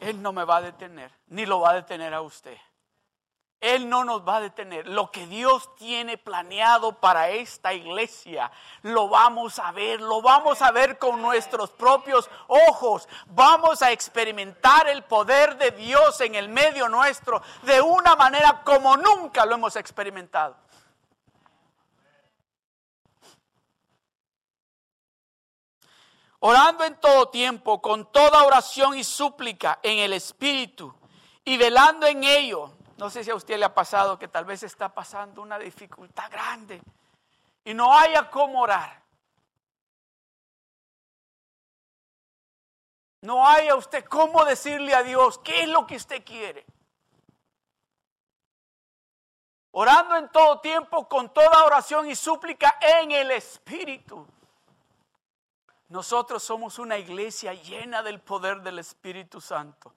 Él 0.00 0.22
no 0.22 0.32
me 0.32 0.44
va 0.44 0.58
a 0.58 0.62
detener, 0.62 1.10
ni 1.28 1.44
lo 1.44 1.60
va 1.60 1.70
a 1.70 1.82
detener 1.82 2.14
a 2.14 2.22
usted. 2.22 2.56
Él 3.60 3.88
no 3.88 4.04
nos 4.04 4.26
va 4.26 4.36
a 4.36 4.40
detener. 4.40 4.86
Lo 4.86 5.10
que 5.10 5.26
Dios 5.26 5.74
tiene 5.74 6.16
planeado 6.16 6.92
para 6.92 7.30
esta 7.30 7.74
iglesia, 7.74 8.52
lo 8.82 9.08
vamos 9.08 9.58
a 9.58 9.72
ver, 9.72 10.00
lo 10.00 10.22
vamos 10.22 10.62
a 10.62 10.70
ver 10.70 10.96
con 10.98 11.20
nuestros 11.20 11.70
propios 11.70 12.30
ojos. 12.46 13.08
Vamos 13.26 13.82
a 13.82 13.90
experimentar 13.90 14.88
el 14.88 15.02
poder 15.02 15.58
de 15.58 15.72
Dios 15.72 16.20
en 16.20 16.36
el 16.36 16.48
medio 16.48 16.88
nuestro 16.88 17.42
de 17.62 17.80
una 17.80 18.14
manera 18.14 18.62
como 18.62 18.96
nunca 18.96 19.44
lo 19.44 19.56
hemos 19.56 19.74
experimentado. 19.74 20.56
Orando 26.40 26.84
en 26.84 26.94
todo 27.00 27.30
tiempo, 27.30 27.82
con 27.82 28.12
toda 28.12 28.44
oración 28.44 28.96
y 28.96 29.02
súplica 29.02 29.80
en 29.82 29.98
el 29.98 30.12
Espíritu 30.12 30.94
y 31.44 31.56
velando 31.56 32.06
en 32.06 32.22
ello 32.22 32.77
no 32.98 33.08
sé 33.08 33.22
si 33.22 33.30
a 33.30 33.36
usted 33.36 33.56
le 33.56 33.64
ha 33.64 33.72
pasado 33.72 34.18
que 34.18 34.26
tal 34.26 34.44
vez 34.44 34.64
está 34.64 34.92
pasando 34.92 35.40
una 35.40 35.56
dificultad 35.56 36.28
grande 36.30 36.82
y 37.64 37.72
no 37.72 37.96
haya 37.96 38.28
cómo 38.28 38.60
orar. 38.60 39.00
No 43.20 43.46
haya 43.46 43.76
usted 43.76 44.04
cómo 44.04 44.44
decirle 44.44 44.94
a 44.94 45.04
Dios 45.04 45.38
qué 45.38 45.62
es 45.62 45.68
lo 45.68 45.86
que 45.86 45.94
usted 45.94 46.24
quiere. 46.24 46.66
Orando 49.70 50.16
en 50.16 50.28
todo 50.30 50.60
tiempo 50.60 51.08
con 51.08 51.32
toda 51.32 51.64
oración 51.64 52.10
y 52.10 52.16
súplica 52.16 52.78
en 52.80 53.12
el 53.12 53.30
Espíritu. 53.30 54.26
Nosotros 55.88 56.42
somos 56.42 56.80
una 56.80 56.98
iglesia 56.98 57.54
llena 57.54 58.02
del 58.02 58.20
poder 58.20 58.60
del 58.60 58.80
Espíritu 58.80 59.40
Santo. 59.40 59.94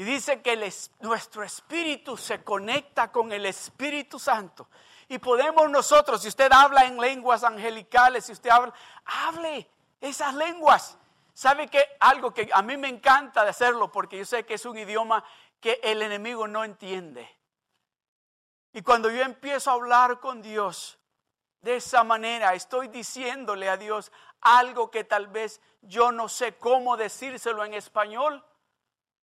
Y 0.00 0.04
dice 0.04 0.40
que 0.40 0.56
nuestro 1.00 1.42
espíritu 1.42 2.16
se 2.16 2.42
conecta 2.42 3.12
con 3.12 3.30
el 3.32 3.44
Espíritu 3.44 4.18
Santo. 4.18 4.70
Y 5.08 5.18
podemos 5.18 5.68
nosotros, 5.68 6.22
si 6.22 6.28
usted 6.28 6.50
habla 6.50 6.86
en 6.86 6.98
lenguas 6.98 7.44
angelicales, 7.44 8.24
si 8.24 8.32
usted 8.32 8.48
habla, 8.48 8.72
hable 9.04 9.68
esas 10.00 10.34
lenguas. 10.36 10.96
¿Sabe 11.34 11.68
que 11.68 11.84
algo 12.00 12.32
que 12.32 12.48
a 12.50 12.62
mí 12.62 12.78
me 12.78 12.88
encanta 12.88 13.44
de 13.44 13.50
hacerlo 13.50 13.92
porque 13.92 14.16
yo 14.16 14.24
sé 14.24 14.46
que 14.46 14.54
es 14.54 14.64
un 14.64 14.78
idioma 14.78 15.22
que 15.60 15.78
el 15.82 16.00
enemigo 16.00 16.48
no 16.48 16.64
entiende? 16.64 17.28
Y 18.72 18.80
cuando 18.80 19.10
yo 19.10 19.20
empiezo 19.20 19.70
a 19.70 19.74
hablar 19.74 20.18
con 20.18 20.40
Dios 20.40 20.98
de 21.60 21.76
esa 21.76 22.04
manera, 22.04 22.54
estoy 22.54 22.88
diciéndole 22.88 23.68
a 23.68 23.76
Dios 23.76 24.10
algo 24.40 24.90
que 24.90 25.04
tal 25.04 25.26
vez 25.26 25.60
yo 25.82 26.10
no 26.10 26.30
sé 26.30 26.56
cómo 26.56 26.96
decírselo 26.96 27.66
en 27.66 27.74
español 27.74 28.42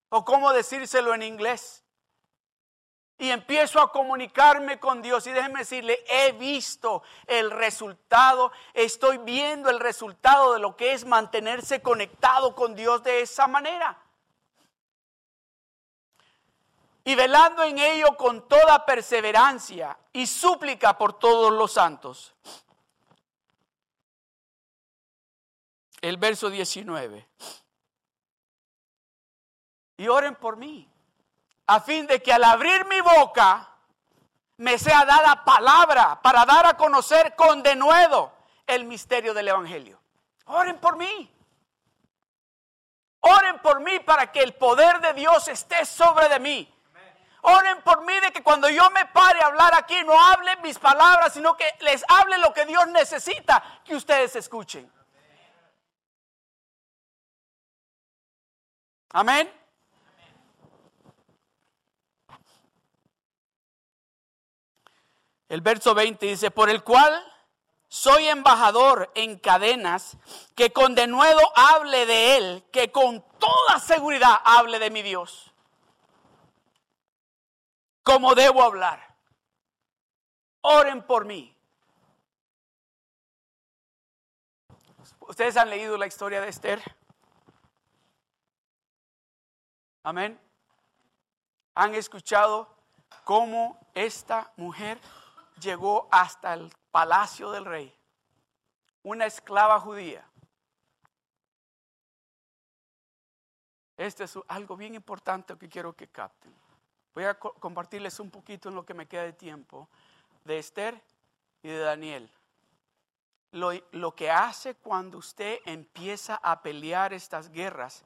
o 0.10 0.24
cómo 0.24 0.54
decírselo 0.54 1.14
en 1.14 1.24
inglés. 1.24 1.84
Y 3.20 3.32
empiezo 3.32 3.82
a 3.82 3.92
comunicarme 3.92 4.80
con 4.80 5.02
Dios 5.02 5.26
y 5.26 5.32
déjeme 5.32 5.60
decirle, 5.60 5.98
he 6.08 6.34
visto 6.34 7.02
el 7.26 7.50
resultado, 7.50 8.52
estoy 8.76 9.18
viendo 9.18 9.72
el 9.72 9.80
resultado 9.80 10.54
de 10.54 10.60
lo 10.60 10.76
que 10.76 10.94
es 10.94 11.04
mantenerse 11.04 11.82
conectado 11.82 12.54
con 12.54 12.76
Dios 12.76 13.04
de 13.04 13.22
esa 13.22 13.48
manera. 13.48 13.98
Y 17.06 17.16
velando 17.16 17.64
en 17.64 17.80
ello 17.80 18.16
con 18.18 18.48
toda 18.48 18.86
perseverancia 18.86 19.98
y 20.14 20.28
súplica 20.28 20.96
por 20.98 21.18
todos 21.18 21.52
los 21.52 21.72
santos. 21.72 22.36
El 26.02 26.18
verso 26.18 26.52
19 26.52 27.28
y 29.98 30.08
oren 30.08 30.36
por 30.36 30.58
mí, 30.58 30.88
a 31.66 31.80
fin 31.82 32.06
de 32.08 32.22
que 32.22 32.32
al 32.32 32.44
abrir 32.44 32.86
mi 32.86 33.02
boca 33.02 33.68
me 34.58 34.78
sea 34.78 35.06
dada 35.06 35.44
palabra 35.44 36.22
para 36.22 36.46
dar 36.46 36.66
a 36.66 36.78
conocer 36.78 37.36
con 37.36 37.62
denuedo 37.64 38.32
el 38.66 38.86
misterio 38.86 39.34
del 39.34 39.48
Evangelio. 39.48 40.00
Oren 40.46 40.80
por 40.80 40.98
mí. 40.98 41.34
Oren 43.20 43.60
por 43.60 43.82
mí 43.82 44.00
para 44.00 44.32
que 44.32 44.42
el 44.42 44.54
poder 44.54 45.02
de 45.02 45.14
Dios 45.14 45.48
esté 45.48 45.86
sobre 45.86 46.30
de 46.30 46.40
mí. 46.40 46.74
Oren 47.42 47.82
por 47.82 48.04
mí 48.04 48.14
de 48.20 48.32
que 48.32 48.44
cuando 48.44 48.70
yo 48.70 48.90
me 48.92 49.06
pare 49.06 49.42
a 49.42 49.48
hablar 49.48 49.74
aquí 49.76 49.96
no 50.04 50.20
hable 50.20 50.56
mis 50.58 50.78
palabras, 50.80 51.34
sino 51.34 51.56
que 51.56 51.66
les 51.82 52.04
hable 52.08 52.38
lo 52.40 52.54
que 52.54 52.66
Dios 52.66 52.88
necesita 52.88 53.82
que 53.84 53.96
ustedes 53.96 54.36
escuchen. 54.36 54.92
Amén. 59.12 59.57
El 65.50 65.62
verso 65.62 65.94
20 65.94 66.26
dice, 66.26 66.52
por 66.52 66.70
el 66.70 66.84
cual 66.84 67.24
soy 67.88 68.28
embajador 68.28 69.12
en 69.16 69.40
cadenas, 69.40 70.18
que 70.56 70.74
con 70.74 70.94
denuedo 70.94 71.40
hable 71.56 72.06
de 72.06 72.38
él, 72.38 72.66
que 72.72 72.92
con 72.92 73.24
toda 73.40 73.80
seguridad 73.80 74.42
hable 74.44 74.78
de 74.80 74.90
mi 74.90 75.02
Dios. 75.02 75.54
Como 78.04 78.36
debo 78.36 78.62
hablar. 78.62 79.16
Oren 80.62 81.02
por 81.06 81.26
mí. 81.26 81.54
¿Ustedes 85.22 85.56
han 85.56 85.70
leído 85.70 85.98
la 85.98 86.08
historia 86.08 86.42
de 86.42 86.50
Esther? 86.50 86.82
Amén. 90.04 90.40
¿Han 91.76 91.96
escuchado 91.96 92.74
cómo 93.24 93.80
esta 93.94 94.52
mujer 94.56 95.00
llegó 95.62 96.08
hasta 96.12 96.54
el 96.54 96.72
palacio 96.92 97.52
del 97.52 97.66
rey, 97.66 97.96
una 99.04 99.26
esclava 99.26 99.80
judía. 99.80 100.26
Este 103.98 104.26
es 104.26 104.38
algo 104.48 104.78
bien 104.78 104.94
importante 104.94 105.58
que 105.58 105.68
quiero 105.68 105.94
que 105.94 106.08
capten. 106.08 106.54
Voy 107.16 107.24
a 107.24 107.34
compartirles 107.34 108.20
un 108.20 108.30
poquito 108.30 108.70
en 108.70 108.76
lo 108.76 108.86
que 108.86 108.94
me 108.94 109.08
queda 109.08 109.24
de 109.24 109.34
tiempo 109.34 109.90
de 110.44 110.60
Esther 110.60 111.02
y 111.64 111.70
de 111.70 111.80
Daniel. 111.80 112.32
Lo, 113.52 113.72
lo 113.92 114.14
que 114.14 114.30
hace 114.30 114.76
cuando 114.76 115.18
usted 115.18 115.60
empieza 115.66 116.36
a 116.36 116.62
pelear 116.62 117.14
estas 117.14 117.50
guerras 117.50 118.04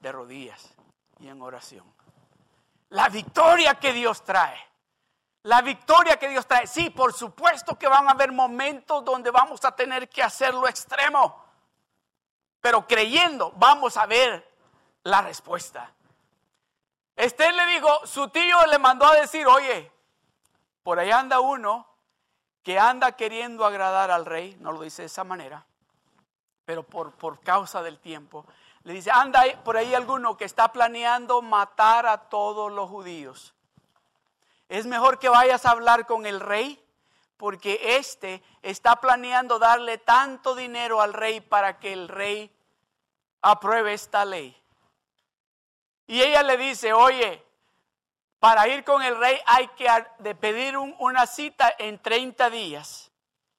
de 0.00 0.10
rodillas 0.10 0.74
y 1.20 1.28
en 1.28 1.40
oración. 1.42 1.84
La 2.88 3.08
victoria 3.08 3.76
que 3.76 3.92
Dios 3.92 4.24
trae. 4.24 4.58
La 5.44 5.62
victoria 5.62 6.18
que 6.18 6.28
Dios 6.28 6.46
trae. 6.46 6.66
Sí, 6.66 6.90
por 6.90 7.12
supuesto 7.14 7.78
que 7.78 7.88
van 7.88 8.08
a 8.08 8.12
haber 8.12 8.32
momentos 8.32 9.04
donde 9.04 9.30
vamos 9.30 9.64
a 9.64 9.74
tener 9.74 10.08
que 10.08 10.22
hacerlo 10.22 10.68
extremo. 10.68 11.44
Pero 12.60 12.86
creyendo, 12.86 13.52
vamos 13.56 13.96
a 13.96 14.06
ver 14.06 14.46
la 15.04 15.22
respuesta. 15.22 15.90
Esther 17.16 17.54
le 17.54 17.66
dijo, 17.66 18.06
su 18.06 18.28
tío 18.28 18.66
le 18.66 18.78
mandó 18.78 19.06
a 19.06 19.14
decir, 19.14 19.46
oye, 19.46 19.90
por 20.82 20.98
ahí 20.98 21.10
anda 21.10 21.40
uno 21.40 21.86
que 22.62 22.78
anda 22.78 23.12
queriendo 23.12 23.64
agradar 23.64 24.10
al 24.10 24.26
rey, 24.26 24.56
no 24.60 24.72
lo 24.72 24.80
dice 24.82 25.02
de 25.02 25.06
esa 25.06 25.24
manera, 25.24 25.64
pero 26.64 26.82
por, 26.82 27.12
por 27.12 27.40
causa 27.40 27.82
del 27.82 27.98
tiempo, 27.98 28.46
le 28.84 28.94
dice, 28.94 29.10
anda 29.10 29.44
por 29.64 29.76
ahí 29.76 29.94
alguno 29.94 30.36
que 30.36 30.44
está 30.44 30.72
planeando 30.72 31.42
matar 31.42 32.06
a 32.06 32.28
todos 32.28 32.70
los 32.72 32.88
judíos. 32.88 33.54
Es 34.70 34.86
mejor 34.86 35.18
que 35.18 35.28
vayas 35.28 35.66
a 35.66 35.72
hablar 35.72 36.06
con 36.06 36.26
el 36.26 36.38
rey 36.38 36.80
porque 37.36 37.96
éste 37.96 38.40
está 38.62 39.00
planeando 39.00 39.58
darle 39.58 39.98
tanto 39.98 40.54
dinero 40.54 41.00
al 41.00 41.12
rey 41.12 41.40
para 41.40 41.80
que 41.80 41.92
el 41.92 42.06
rey 42.06 42.54
apruebe 43.42 43.94
esta 43.94 44.24
ley. 44.24 44.56
Y 46.06 46.22
ella 46.22 46.44
le 46.44 46.56
dice, 46.56 46.92
oye, 46.92 47.44
para 48.38 48.68
ir 48.68 48.84
con 48.84 49.02
el 49.02 49.18
rey 49.18 49.40
hay 49.44 49.66
que 49.68 49.88
pedir 50.36 50.78
una 50.78 51.26
cita 51.26 51.74
en 51.76 51.98
30 51.98 52.48
días. 52.50 53.10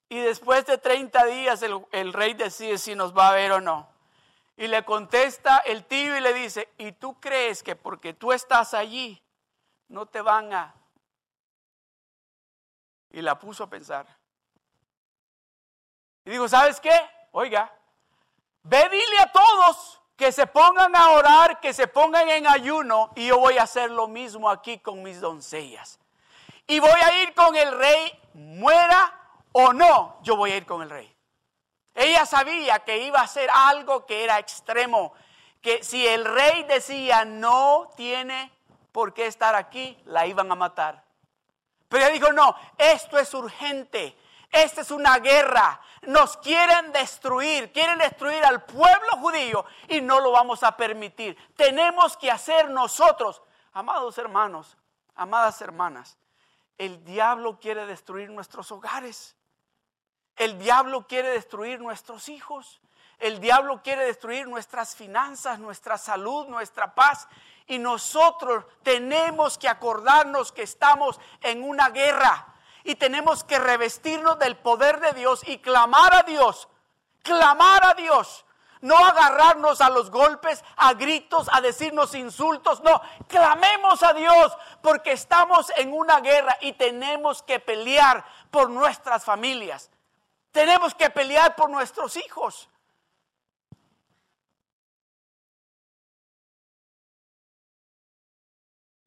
Y 0.08 0.18
después 0.18 0.66
de 0.66 0.78
30 0.78 1.26
días 1.26 1.62
el, 1.62 1.86
el 1.92 2.14
rey 2.14 2.36
decide 2.36 2.78
si 2.78 2.96
nos 2.96 3.14
va 3.14 3.28
a 3.28 3.34
ver 3.34 3.52
o 3.52 3.60
no. 3.60 3.90
Y 4.56 4.68
le 4.68 4.86
contesta 4.86 5.58
el 5.58 5.84
tío 5.84 6.16
y 6.16 6.22
le 6.22 6.34
dice, 6.34 6.70
¿y 6.78 6.94
tú 6.94 7.20
crees 7.20 7.64
que 7.64 7.76
porque 7.76 8.14
tú 8.14 8.32
estás 8.32 8.74
allí 8.74 9.22
no 9.90 10.06
te 10.06 10.22
van 10.22 10.54
a 10.54 10.81
y 13.12 13.22
la 13.22 13.38
puso 13.38 13.64
a 13.64 13.70
pensar. 13.70 14.06
Y 16.26 16.32
digo, 16.32 16.48
¿sabes 16.48 16.80
qué? 16.80 16.98
Oiga, 17.32 17.74
ve 18.64 18.90
dile 18.90 19.20
a 19.20 19.32
todos 19.32 20.02
que 20.16 20.32
se 20.32 20.46
pongan 20.46 20.96
a 20.96 21.10
orar, 21.12 21.60
que 21.60 21.74
se 21.74 21.88
pongan 21.88 22.30
en 22.30 22.48
ayuno 22.48 23.12
y 23.16 23.28
yo 23.28 23.40
voy 23.40 23.58
a 23.58 23.64
hacer 23.64 23.90
lo 23.90 24.08
mismo 24.08 24.50
aquí 24.50 24.78
con 24.78 25.02
mis 25.02 25.20
doncellas. 25.20 26.00
Y 26.68 26.80
voy 26.80 26.90
a 26.90 27.24
ir 27.24 27.34
con 27.34 27.56
el 27.56 27.76
rey, 27.78 28.20
muera 28.34 29.20
o 29.52 29.74
no, 29.74 30.20
yo 30.22 30.36
voy 30.36 30.52
a 30.52 30.58
ir 30.58 30.66
con 30.66 30.82
el 30.84 30.90
rey. 30.90 31.14
Ella 31.96 32.26
sabía 32.26 32.80
que 32.80 33.00
iba 33.00 33.20
a 33.20 33.24
hacer 33.24 33.50
algo 33.52 34.06
que 34.06 34.24
era 34.24 34.40
extremo, 34.40 35.14
que 35.60 35.84
si 35.84 36.08
el 36.08 36.24
rey 36.24 36.64
decía 36.64 37.26
no 37.26 37.90
tiene 37.98 38.52
por 38.92 39.14
qué 39.14 39.26
estar 39.26 39.56
aquí, 39.56 39.98
la 40.06 40.28
iban 40.28 40.52
a 40.52 40.56
matar. 40.56 41.04
Pero 41.92 42.06
ella 42.06 42.14
dijo, 42.14 42.32
no, 42.32 42.56
esto 42.78 43.20
es 43.20 43.34
urgente. 43.34 44.18
Esta 44.50 44.80
es 44.80 44.92
una 44.92 45.20
guerra. 45.20 45.82
Nos 46.04 46.38
quieren 46.38 46.94
destruir, 46.94 47.74
quieren 47.74 47.98
destruir 47.98 48.46
al 48.46 48.64
pueblo 48.64 49.18
judío 49.20 49.66
y 49.90 50.00
no 50.00 50.22
lo 50.22 50.32
vamos 50.32 50.64
a 50.64 50.78
permitir. 50.78 51.38
Tenemos 51.58 52.16
que 52.16 52.32
hacer 52.32 52.70
nosotros, 52.70 53.42
amados 53.74 54.18
hermanos, 54.18 54.78
amadas 55.16 55.62
hermanas, 55.62 56.18
el 56.78 57.04
diablo 57.04 57.60
quiere 57.60 57.86
destruir 57.86 58.30
nuestros 58.30 58.72
hogares. 58.72 59.36
El 60.38 60.58
diablo 60.60 61.06
quiere 61.08 61.32
destruir 61.32 61.82
nuestros 61.82 62.30
hijos. 62.30 62.80
El 63.20 63.42
diablo 63.42 63.84
quiere 63.84 64.06
destruir 64.06 64.48
nuestras 64.48 64.96
finanzas, 64.96 65.60
nuestra 65.60 65.98
salud, 65.98 66.48
nuestra 66.48 66.96
paz. 66.96 67.28
Y 67.68 67.80
nosotros 67.80 68.66
tenemos 68.84 69.58
que 69.58 69.70
acordarnos 69.70 70.52
que 70.52 70.64
estamos 70.64 71.20
en 71.42 71.64
una 71.64 71.90
guerra 71.90 72.52
y 72.84 72.96
tenemos 72.96 73.44
que 73.44 73.60
revestirnos 73.60 74.40
del 74.40 74.58
poder 74.58 75.00
de 75.00 75.14
Dios 75.14 75.42
y 75.48 75.60
clamar 75.60 76.16
a 76.16 76.24
Dios, 76.24 76.68
clamar 77.24 77.86
a 77.86 77.94
Dios. 77.94 78.46
No 78.82 78.98
agarrarnos 78.98 79.80
a 79.80 79.92
los 79.92 80.10
golpes, 80.10 80.64
a 80.76 80.96
gritos, 80.96 81.48
a 81.52 81.62
decirnos 81.62 82.16
insultos. 82.16 82.82
No, 82.82 83.00
clamemos 83.28 84.02
a 84.02 84.14
Dios 84.14 84.58
porque 84.82 85.12
estamos 85.12 85.72
en 85.78 85.94
una 85.94 86.20
guerra 86.20 86.58
y 86.62 86.74
tenemos 86.74 87.44
que 87.44 87.60
pelear 87.60 88.26
por 88.50 88.72
nuestras 88.72 89.24
familias. 89.24 89.92
Tenemos 90.52 90.96
que 90.96 91.12
pelear 91.12 91.56
por 91.56 91.70
nuestros 91.70 92.18
hijos. 92.18 92.70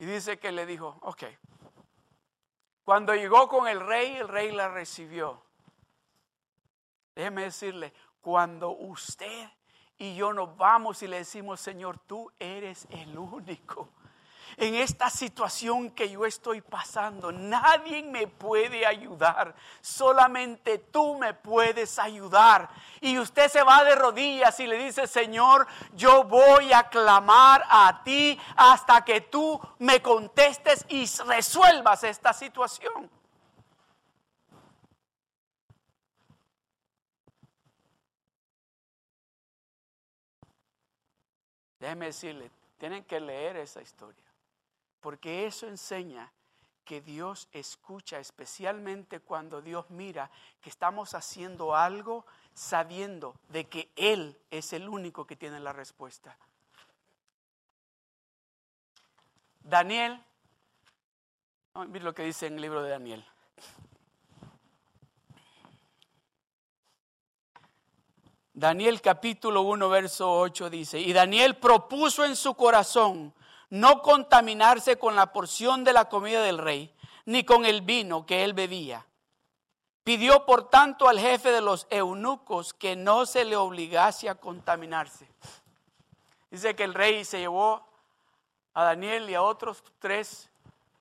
Y 0.04 0.06
dice 0.06 0.38
que 0.38 0.52
le 0.52 0.66
dijo, 0.66 0.98
ok. 1.00 1.22
Cuando 2.84 3.14
llegó 3.14 3.48
con 3.48 3.66
el 3.66 3.80
rey, 3.80 4.16
el 4.16 4.28
rey 4.28 4.52
la 4.52 4.68
recibió. 4.68 5.40
Déjeme 7.14 7.44
decirle, 7.44 7.90
cuando 8.20 8.72
usted 8.72 9.48
y 9.96 10.14
yo 10.14 10.34
nos 10.34 10.58
vamos 10.58 11.02
y 11.02 11.06
le 11.06 11.16
decimos, 11.16 11.58
Señor, 11.58 11.98
tú 12.00 12.30
eres 12.38 12.86
el 12.90 13.16
único 13.16 13.88
en 14.56 14.74
esta 14.74 15.10
situación 15.10 15.90
que 15.90 16.08
yo 16.08 16.24
estoy 16.26 16.60
pasando. 16.60 17.32
Nadie 17.32 18.02
me 18.02 18.26
puede 18.26 18.86
ayudar, 18.86 19.54
solamente 19.80 20.78
tú 20.78 21.16
me 21.16 21.34
puedes 21.34 21.98
ayudar. 21.98 22.68
Y 23.00 23.18
usted 23.18 23.50
se 23.50 23.62
va 23.62 23.84
de 23.84 23.94
rodillas 23.94 24.58
y 24.60 24.66
le 24.66 24.78
dice, 24.78 25.06
Señor, 25.06 25.66
yo 25.94 26.24
voy 26.24 26.72
a 26.72 26.88
clamar 26.88 27.64
a 27.68 28.02
ti 28.04 28.38
hasta 28.56 29.04
que 29.04 29.22
tú 29.22 29.60
me 29.78 30.00
contestes 30.00 30.84
y 30.88 31.06
resuelvas 31.26 32.04
esta 32.04 32.32
situación. 32.32 33.10
Déjeme 41.78 42.06
decirle, 42.06 42.50
tienen 42.78 43.04
que 43.04 43.20
leer 43.20 43.58
esa 43.58 43.82
historia 43.82 44.23
porque 45.04 45.44
eso 45.44 45.68
enseña 45.68 46.32
que 46.82 47.02
Dios 47.02 47.46
escucha, 47.52 48.18
especialmente 48.18 49.20
cuando 49.20 49.60
Dios 49.60 49.90
mira 49.90 50.30
que 50.62 50.70
estamos 50.70 51.12
haciendo 51.12 51.76
algo 51.76 52.24
sabiendo 52.54 53.34
de 53.50 53.68
que 53.68 53.92
Él 53.96 54.40
es 54.50 54.72
el 54.72 54.88
único 54.88 55.26
que 55.26 55.36
tiene 55.36 55.60
la 55.60 55.74
respuesta. 55.74 56.38
Daniel, 59.60 60.18
mira 61.88 62.04
lo 62.06 62.14
que 62.14 62.22
dice 62.22 62.46
en 62.46 62.54
el 62.54 62.62
libro 62.62 62.82
de 62.82 62.88
Daniel. 62.88 63.26
Daniel 68.54 69.02
capítulo 69.02 69.60
1, 69.60 69.86
verso 69.90 70.32
8 70.32 70.70
dice, 70.70 70.98
y 70.98 71.12
Daniel 71.12 71.58
propuso 71.58 72.24
en 72.24 72.36
su 72.36 72.54
corazón 72.54 73.34
no 73.74 74.02
contaminarse 74.02 74.98
con 74.98 75.16
la 75.16 75.32
porción 75.32 75.82
de 75.82 75.92
la 75.92 76.08
comida 76.08 76.40
del 76.42 76.58
rey, 76.58 76.94
ni 77.24 77.44
con 77.44 77.66
el 77.66 77.82
vino 77.82 78.24
que 78.24 78.44
él 78.44 78.52
bebía. 78.52 79.04
Pidió 80.04 80.46
por 80.46 80.70
tanto 80.70 81.08
al 81.08 81.18
jefe 81.18 81.50
de 81.50 81.60
los 81.60 81.88
eunucos 81.90 82.72
que 82.72 82.94
no 82.94 83.26
se 83.26 83.44
le 83.44 83.56
obligase 83.56 84.28
a 84.28 84.37
contaminarse. 84.37 85.28
Dice 86.52 86.76
que 86.76 86.84
el 86.84 86.94
rey 86.94 87.24
se 87.24 87.40
llevó 87.40 87.84
a 88.74 88.84
Daniel 88.84 89.28
y 89.28 89.34
a 89.34 89.42
otros 89.42 89.82
tres 89.98 90.48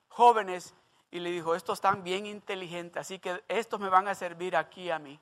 jóvenes 0.07 0.73
y 1.11 1.19
le 1.19 1.29
dijo, 1.29 1.53
estos 1.53 1.77
están 1.77 2.03
bien 2.03 2.25
inteligentes, 2.25 3.01
así 3.01 3.19
que 3.19 3.43
estos 3.49 3.79
me 3.79 3.89
van 3.89 4.07
a 4.07 4.15
servir 4.15 4.55
aquí 4.55 4.89
a 4.89 4.97
mí. 4.97 5.19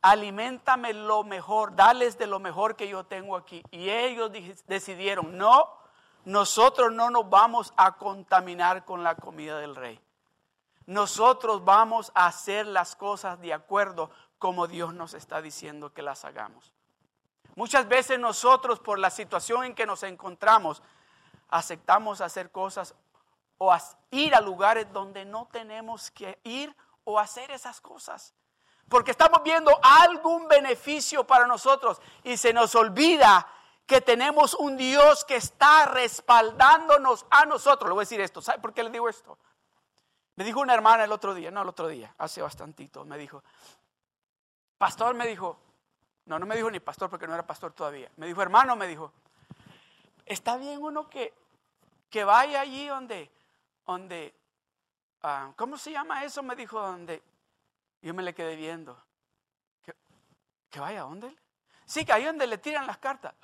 Aliméntame 0.00 0.92
lo 0.92 1.24
mejor, 1.24 1.74
dales 1.74 2.18
de 2.18 2.28
lo 2.28 2.38
mejor 2.38 2.76
que 2.76 2.86
yo 2.86 3.02
tengo 3.02 3.34
aquí. 3.36 3.64
Y 3.72 3.90
ellos 3.90 4.30
decidieron, 4.68 5.36
no, 5.36 5.82
nosotros 6.24 6.92
no 6.92 7.10
nos 7.10 7.28
vamos 7.28 7.72
a 7.76 7.96
contaminar 7.96 8.84
con 8.84 9.02
la 9.02 9.14
comida 9.14 9.58
del 9.58 9.76
rey. 9.76 10.00
Nosotros 10.86 11.64
vamos 11.64 12.12
a 12.14 12.26
hacer 12.26 12.66
las 12.66 12.96
cosas 12.96 13.40
de 13.40 13.54
acuerdo 13.54 14.10
como 14.38 14.66
Dios 14.66 14.92
nos 14.94 15.14
está 15.14 15.40
diciendo 15.40 15.92
que 15.92 16.02
las 16.02 16.24
hagamos. 16.24 16.72
Muchas 17.56 17.88
veces 17.88 18.18
nosotros 18.18 18.80
por 18.80 18.98
la 18.98 19.10
situación 19.10 19.64
en 19.64 19.74
que 19.74 19.86
nos 19.86 20.02
encontramos 20.02 20.82
aceptamos 21.48 22.20
hacer 22.20 22.50
cosas 22.50 22.94
o 23.58 23.74
ir 24.10 24.34
a 24.34 24.40
lugares 24.40 24.92
donde 24.92 25.24
no 25.24 25.46
tenemos 25.50 26.10
que 26.10 26.38
ir 26.42 26.74
o 27.04 27.18
hacer 27.18 27.50
esas 27.50 27.80
cosas. 27.80 28.34
Porque 28.88 29.12
estamos 29.12 29.42
viendo 29.42 29.70
algún 29.82 30.48
beneficio 30.48 31.24
para 31.26 31.46
nosotros 31.46 32.00
y 32.22 32.36
se 32.36 32.52
nos 32.52 32.74
olvida 32.74 33.46
que 33.86 34.00
tenemos 34.00 34.54
un 34.54 34.76
Dios 34.76 35.24
que 35.24 35.36
está 35.36 35.86
respaldándonos 35.86 37.26
a 37.30 37.44
nosotros. 37.44 37.88
Le 37.88 37.94
voy 37.94 38.02
a 38.02 38.06
decir 38.06 38.20
esto, 38.20 38.40
¿sabe 38.40 38.60
por 38.60 38.72
qué 38.72 38.82
le 38.82 38.90
digo 38.90 39.08
esto? 39.08 39.38
Me 40.36 40.44
dijo 40.44 40.60
una 40.60 40.74
hermana 40.74 41.04
el 41.04 41.12
otro 41.12 41.34
día, 41.34 41.50
no 41.50 41.62
el 41.62 41.68
otro 41.68 41.88
día, 41.88 42.14
hace 42.18 42.42
bastantito, 42.42 43.04
me 43.04 43.16
dijo, 43.16 43.44
pastor 44.78 45.14
me 45.14 45.26
dijo, 45.26 45.58
no, 46.26 46.38
no 46.38 46.46
me 46.46 46.56
dijo 46.56 46.70
ni 46.70 46.80
pastor 46.80 47.08
porque 47.08 47.26
no 47.26 47.34
era 47.34 47.46
pastor 47.46 47.72
todavía, 47.72 48.10
me 48.16 48.26
dijo 48.26 48.42
hermano, 48.42 48.74
me 48.74 48.88
dijo, 48.88 49.12
está 50.26 50.56
bien 50.56 50.82
uno 50.82 51.08
que, 51.08 51.32
que 52.10 52.24
vaya 52.24 52.62
allí 52.62 52.88
donde, 52.88 53.30
donde, 53.86 54.34
ah, 55.22 55.52
¿cómo 55.56 55.78
se 55.78 55.92
llama 55.92 56.24
eso? 56.24 56.42
Me 56.42 56.56
dijo, 56.56 56.80
donde, 56.80 57.22
yo 58.02 58.12
me 58.12 58.24
le 58.24 58.34
quedé 58.34 58.56
viendo, 58.56 59.00
que, 59.84 59.94
que 60.68 60.80
vaya, 60.80 61.02
¿dónde? 61.02 61.32
Sí, 61.86 62.04
que 62.04 62.12
ahí 62.12 62.24
donde 62.24 62.46
le 62.46 62.58
tiran 62.58 62.86
las 62.86 62.98
cartas. 62.98 63.34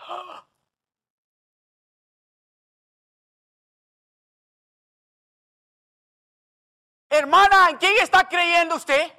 Hermana, 7.08 7.70
¿en 7.70 7.76
quién 7.76 7.96
está 8.00 8.28
creyendo 8.28 8.76
usted? 8.76 9.12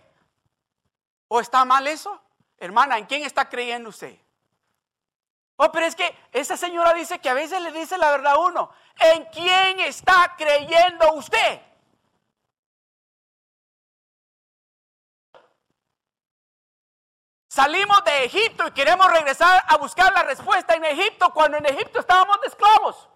¿O 1.27 1.39
está 1.39 1.65
mal 1.65 1.85
eso? 1.87 2.21
Hermana, 2.57 2.97
¿en 2.97 3.05
quién 3.05 3.23
está 3.23 3.49
creyendo 3.49 3.89
usted? 3.89 4.17
Oh, 5.57 5.71
pero 5.71 5.85
es 5.85 5.95
que 5.95 6.15
esa 6.31 6.57
señora 6.57 6.93
dice 6.93 7.19
que 7.19 7.29
a 7.29 7.33
veces 7.33 7.61
le 7.61 7.71
dice 7.71 7.97
la 7.97 8.09
verdad 8.11 8.33
a 8.33 8.39
uno. 8.39 8.71
¿En 8.99 9.25
quién 9.25 9.79
está 9.81 10.35
creyendo 10.37 11.13
usted? 11.13 11.61
Salimos 17.51 18.01
de 18.05 18.23
Egipto 18.23 18.65
y 18.65 18.71
queremos 18.71 19.11
regresar 19.11 19.61
a 19.67 19.75
buscar 19.75 20.13
la 20.13 20.23
respuesta 20.23 20.73
en 20.73 20.85
Egipto 20.85 21.33
cuando 21.33 21.57
en 21.57 21.65
Egipto 21.65 21.99
estábamos 21.99 22.39
de 22.39 22.47
esclavos. 22.47 23.09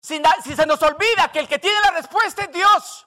Si, 0.00 0.18
si, 0.44 0.56
se 0.56 0.64
nos 0.64 0.80
olvida 0.80 1.30
que 1.30 1.40
el 1.40 1.46
que 1.46 1.58
tiene 1.58 1.78
la 1.82 1.90
respuesta 1.90 2.44
es 2.44 2.52
Dios. 2.52 3.06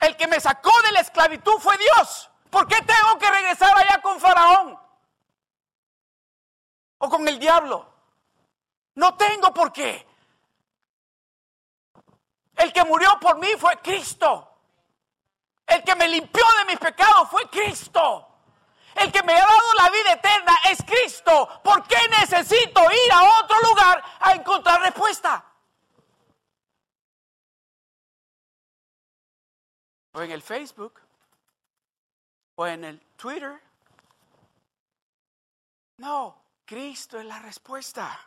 El 0.00 0.16
que 0.16 0.26
me 0.26 0.40
sacó 0.40 0.72
de 0.82 0.90
la 0.90 1.02
esclavitud 1.02 1.60
fue 1.60 1.78
Dios. 1.78 2.28
¿Por 2.50 2.66
qué 2.66 2.78
tengo 2.82 3.16
que 3.20 3.30
regresar 3.30 3.78
allá 3.78 4.02
con 4.02 4.18
Faraón? 4.18 4.76
O 6.98 7.08
con 7.08 7.28
el 7.28 7.38
diablo. 7.38 7.94
No 8.96 9.16
tengo 9.16 9.54
por 9.54 9.72
qué. 9.72 10.11
El 12.62 12.72
que 12.72 12.84
murió 12.84 13.18
por 13.20 13.38
mí 13.38 13.48
fue 13.58 13.76
Cristo. 13.78 14.48
El 15.66 15.82
que 15.82 15.96
me 15.96 16.06
limpió 16.06 16.44
de 16.58 16.64
mis 16.66 16.78
pecados 16.78 17.28
fue 17.28 17.48
Cristo. 17.50 18.28
El 18.94 19.10
que 19.10 19.20
me 19.24 19.32
ha 19.32 19.40
dado 19.40 19.74
la 19.78 19.90
vida 19.90 20.12
eterna 20.12 20.52
es 20.70 20.78
Cristo. 20.84 21.60
¿Por 21.64 21.82
qué 21.88 21.96
necesito 22.20 22.80
ir 22.82 23.12
a 23.12 23.40
otro 23.40 23.56
lugar 23.68 24.04
a 24.20 24.32
encontrar 24.34 24.80
respuesta? 24.80 25.44
O 30.12 30.22
en 30.22 30.30
el 30.30 30.42
Facebook. 30.42 31.00
O 32.54 32.66
en 32.66 32.84
el 32.84 33.00
Twitter. 33.16 33.60
No, 35.96 36.44
Cristo 36.64 37.18
es 37.18 37.26
la 37.26 37.40
respuesta. 37.40 38.20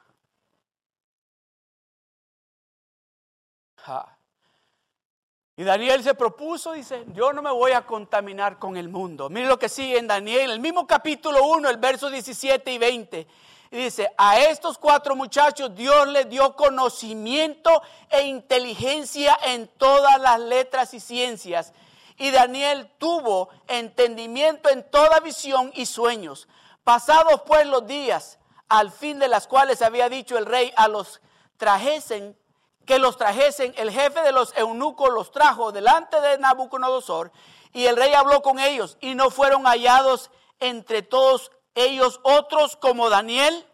Y 5.58 5.64
Daniel 5.64 6.04
se 6.04 6.14
propuso, 6.16 6.74
dice, 6.74 7.06
yo 7.14 7.32
no 7.32 7.42
me 7.42 7.52
voy 7.52 7.72
a 7.72 7.86
contaminar 7.86 8.60
con 8.60 8.76
el 8.76 8.90
mundo. 8.90 9.30
Mire 9.30 9.48
lo 9.48 9.58
que 9.58 9.70
sigue 9.70 9.98
en 9.98 10.08
Daniel, 10.08 10.52
el 10.52 10.60
mismo 10.60 10.86
capítulo 10.86 11.46
1, 11.46 11.70
el 11.70 11.78
verso 11.78 12.10
17 12.10 12.74
y 12.74 12.78
20. 12.78 13.28
Y 13.72 13.78
dice, 13.78 14.12
a 14.18 14.40
estos 14.40 14.78
cuatro 14.78 15.16
muchachos 15.16 15.74
Dios 15.74 16.10
les 16.10 16.30
dio 16.30 16.58
conocimiento 16.58 17.82
e 18.10 18.24
inteligencia 18.24 19.38
en 19.46 19.70
todas 19.78 20.20
las 20.20 20.42
letras 20.42 20.94
y 20.94 21.00
ciencias. 21.00 21.74
Y 22.18 22.32
Daniel 22.32 22.90
tuvo 22.98 23.48
entendimiento 23.68 24.70
en 24.70 24.84
toda 24.90 25.22
visión 25.22 25.72
y 25.74 25.86
sueños. 25.86 26.50
Pasados 26.84 27.44
pues 27.46 27.66
los 27.66 27.88
días, 27.88 28.40
al 28.68 28.92
fin 28.92 29.20
de 29.20 29.30
las 29.30 29.48
cuales 29.48 29.82
había 29.82 30.10
dicho 30.10 30.38
el 30.38 30.46
rey 30.46 30.74
a 30.76 30.90
los 30.90 31.22
trajesen 31.58 32.38
que 32.86 33.00
los 33.00 33.18
trajesen, 33.18 33.74
el 33.78 33.92
jefe 33.92 34.22
de 34.22 34.32
los 34.32 34.56
eunucos 34.58 35.10
los 35.12 35.32
trajo 35.32 35.72
delante 35.72 36.20
de 36.22 36.38
Nabucodonosor 36.38 37.32
y 37.74 37.86
el 37.86 37.98
rey 37.98 38.14
habló 38.14 38.42
con 38.42 38.60
ellos 38.60 38.98
y 39.02 39.16
no 39.16 39.30
fueron 39.30 39.66
hallados 39.66 40.32
entre 40.60 41.02
todos 41.02 41.52
ellos 41.76 42.20
otros 42.24 42.78
como 42.78 43.10
Daniel, 43.10 43.68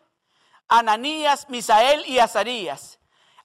Ananías, 0.68 1.50
Misael 1.50 2.04
y 2.08 2.20
Azarías. 2.20 3.00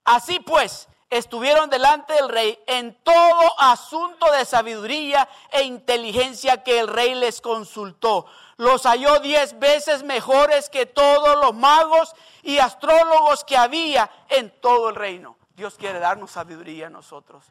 Así 0.04 0.40
pues, 0.40 0.88
estuvieron 1.10 1.70
delante 1.70 2.14
del 2.14 2.28
rey 2.28 2.58
en 2.66 2.94
todo 3.02 3.60
asunto 3.60 4.30
de 4.32 4.44
sabiduría 4.44 5.28
e 5.50 5.62
inteligencia 5.62 6.62
que 6.62 6.78
el 6.78 6.88
rey 6.88 7.14
les 7.14 7.40
consultó. 7.40 8.26
Los 8.56 8.84
halló 8.84 9.20
diez 9.20 9.58
veces 9.58 10.02
mejores 10.02 10.70
que 10.70 10.86
todos 10.86 11.36
los 11.36 11.54
magos 11.54 12.14
y 12.42 12.58
astrólogos 12.58 13.44
que 13.44 13.56
había 13.56 14.10
en 14.28 14.50
todo 14.60 14.88
el 14.88 14.94
reino. 14.94 15.36
Dios 15.56 15.76
quiere 15.76 15.98
darnos 15.98 16.30
sabiduría 16.32 16.88
a 16.88 16.90
nosotros. 16.90 17.50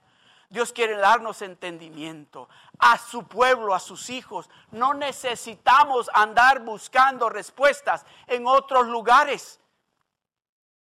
Dios 0.49 0.71
quiere 0.71 0.95
darnos 0.95 1.41
entendimiento 1.41 2.47
a 2.77 2.99
su 2.99 3.27
pueblo, 3.27 3.73
a 3.73 3.79
sus 3.79 4.11
hijos. 4.11 4.49
No 4.71 4.93
necesitamos 4.93 6.09
andar 6.13 6.61
buscando 6.61 7.29
respuestas 7.29 8.05
en 8.27 8.45
otros 8.45 8.87
lugares. 8.87 9.59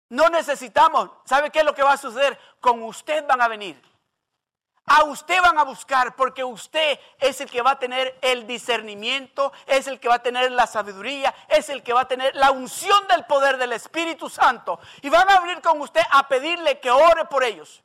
No 0.09 0.29
necesitamos. 0.29 1.11
¿Sabe 1.23 1.51
qué 1.51 1.59
es 1.59 1.65
lo 1.65 1.75
que 1.75 1.83
va 1.83 1.93
a 1.93 1.97
suceder? 1.97 2.37
Con 2.59 2.81
usted 2.81 3.25
van 3.27 3.41
a 3.41 3.47
venir. 3.47 3.79
A 4.85 5.03
usted 5.05 5.41
van 5.41 5.57
a 5.57 5.63
buscar 5.63 6.13
porque 6.15 6.43
usted 6.43 6.99
es 7.17 7.39
el 7.39 7.49
que 7.49 7.61
va 7.61 7.71
a 7.71 7.79
tener 7.79 8.17
el 8.21 8.45
discernimiento, 8.45 9.53
es 9.65 9.87
el 9.87 9.99
que 9.99 10.09
va 10.09 10.15
a 10.15 10.23
tener 10.23 10.51
la 10.51 10.67
sabiduría, 10.67 11.33
es 11.47 11.69
el 11.69 11.83
que 11.83 11.93
va 11.93 12.01
a 12.01 12.07
tener 12.07 12.35
la 12.35 12.51
unción 12.51 13.07
del 13.07 13.25
poder 13.25 13.57
del 13.57 13.71
Espíritu 13.71 14.29
Santo. 14.29 14.79
Y 15.01 15.09
van 15.09 15.29
a 15.29 15.39
venir 15.39 15.61
con 15.61 15.79
usted 15.79 16.01
a 16.11 16.27
pedirle 16.27 16.79
que 16.79 16.91
ore 16.91 17.25
por 17.25 17.45
ellos. 17.45 17.81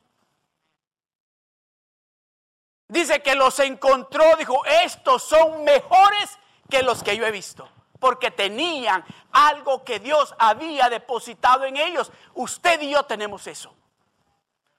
Dice 2.89 3.21
que 3.21 3.35
los 3.35 3.59
encontró, 3.59 4.35
dijo, 4.35 4.65
estos 4.65 5.23
son 5.23 5.63
mejores 5.63 6.37
que 6.69 6.83
los 6.83 7.01
que 7.01 7.15
yo 7.15 7.25
he 7.25 7.31
visto, 7.31 7.69
porque 7.99 8.29
tenían 8.29 9.05
algo 9.31 9.85
que 9.85 9.99
Dios 9.99 10.35
había 10.37 10.89
depositado 10.89 11.63
en 11.63 11.77
ellos. 11.77 12.11
Usted 12.33 12.81
y 12.81 12.89
yo 12.89 13.03
tenemos 13.03 13.47
eso. 13.47 13.73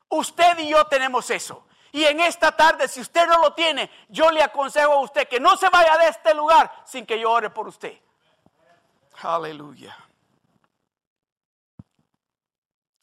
Usted 0.08 0.58
y 0.58 0.68
yo 0.68 0.84
tenemos 0.86 1.30
eso. 1.30 1.64
Y 1.92 2.04
en 2.04 2.20
esta 2.20 2.52
tarde, 2.52 2.86
si 2.88 3.00
usted 3.00 3.26
no 3.26 3.38
lo 3.38 3.52
tiene, 3.52 3.90
yo 4.08 4.30
le 4.30 4.42
aconsejo 4.42 4.92
a 4.92 5.00
usted 5.00 5.26
que 5.28 5.40
no 5.40 5.56
se 5.56 5.68
vaya 5.68 5.96
de 5.98 6.08
este 6.08 6.34
lugar 6.34 6.72
sin 6.84 7.04
que 7.04 7.18
yo 7.18 7.30
ore 7.30 7.50
por 7.50 7.66
usted. 7.66 7.98
Aleluya. 9.22 9.96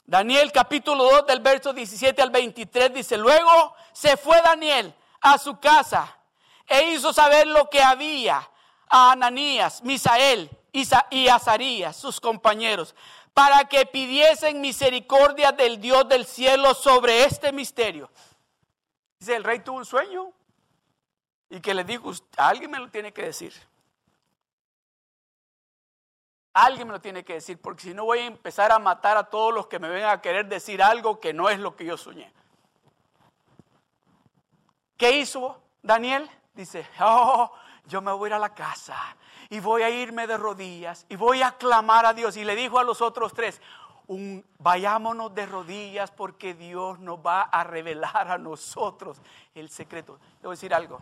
Daniel 0.05 0.53
capítulo 0.53 1.03
2 1.03 1.27
del 1.27 1.41
verso 1.41 1.73
17 1.73 2.21
al 2.21 2.29
23 2.29 2.93
dice, 2.93 3.17
luego 3.17 3.75
se 3.91 4.15
fue 4.15 4.41
Daniel 4.41 4.95
a 5.19 5.38
su 5.38 5.59
casa 5.59 6.17
e 6.65 6.91
hizo 6.91 7.11
saber 7.11 7.45
lo 7.45 7.69
que 7.69 7.83
había 7.83 8.49
a 8.89 9.11
Ananías, 9.11 9.83
Misael 9.83 10.49
y 10.71 11.27
Azarías, 11.27 11.97
sus 11.97 12.21
compañeros, 12.21 12.95
para 13.33 13.65
que 13.65 13.85
pidiesen 13.85 14.61
misericordia 14.61 15.51
del 15.51 15.81
Dios 15.81 16.07
del 16.07 16.25
cielo 16.25 16.73
sobre 16.73 17.25
este 17.25 17.51
misterio 17.51 18.09
Dice, 19.20 19.36
el 19.36 19.43
rey 19.43 19.59
tuvo 19.59 19.78
un 19.78 19.86
sueño 19.86 20.32
y 21.49 21.59
que 21.59 21.74
le 21.74 21.84
dijo, 21.84 22.11
alguien 22.38 22.72
me 22.72 22.80
lo 22.80 22.89
tiene 22.89 23.13
que 23.13 23.24
decir. 23.24 23.53
Alguien 26.53 26.88
me 26.88 26.93
lo 26.93 27.01
tiene 27.01 27.24
que 27.24 27.34
decir, 27.34 27.59
porque 27.61 27.84
si 27.84 27.93
no 27.93 28.05
voy 28.05 28.20
a 28.20 28.26
empezar 28.26 28.72
a 28.72 28.80
matar 28.80 29.15
a 29.15 29.30
todos 29.30 29.53
los 29.53 29.68
que 29.68 29.78
me 29.78 29.89
vengan 29.89 30.09
a 30.09 30.22
querer 30.22 30.47
decir 30.47 30.82
algo 30.82 31.20
que 31.20 31.32
no 31.32 31.49
es 31.49 31.59
lo 31.59 31.76
que 31.76 31.86
yo 31.86 31.97
soñé. 31.97 32.34
¿Qué 34.97 35.11
hizo 35.11 35.61
Daniel? 35.84 36.30
Dice, 36.55 36.88
oh, 36.99 37.51
yo 37.86 38.01
me 38.01 38.11
voy 38.11 38.28
a 38.28 38.30
ir 38.30 38.34
a 38.34 38.39
la 38.39 38.55
casa 38.55 38.97
y 39.49 39.59
voy 39.59 39.84
a 39.84 39.89
irme 39.89 40.26
de 40.26 40.38
rodillas 40.38 41.05
y 41.09 41.15
voy 41.15 41.43
a 41.43 41.51
clamar 41.51 42.05
a 42.07 42.13
Dios. 42.13 42.36
Y 42.38 42.43
le 42.43 42.55
dijo 42.55 42.80
a 42.80 42.84
los 42.84 43.01
otros 43.01 43.34
tres, 43.34 43.61
un 44.08 44.45
vayámonos 44.60 45.34
de 45.36 45.45
rodillas 45.45 46.12
porque 46.12 46.53
Dios 46.53 46.99
nos 46.99 47.20
va 47.20 47.43
a 47.43 47.64
revelar 47.64 48.32
a 48.32 48.38
nosotros 48.38 49.18
el 49.53 49.70
secreto. 49.70 50.20
A 50.43 50.49
decir 50.49 50.74
algo. 50.74 51.01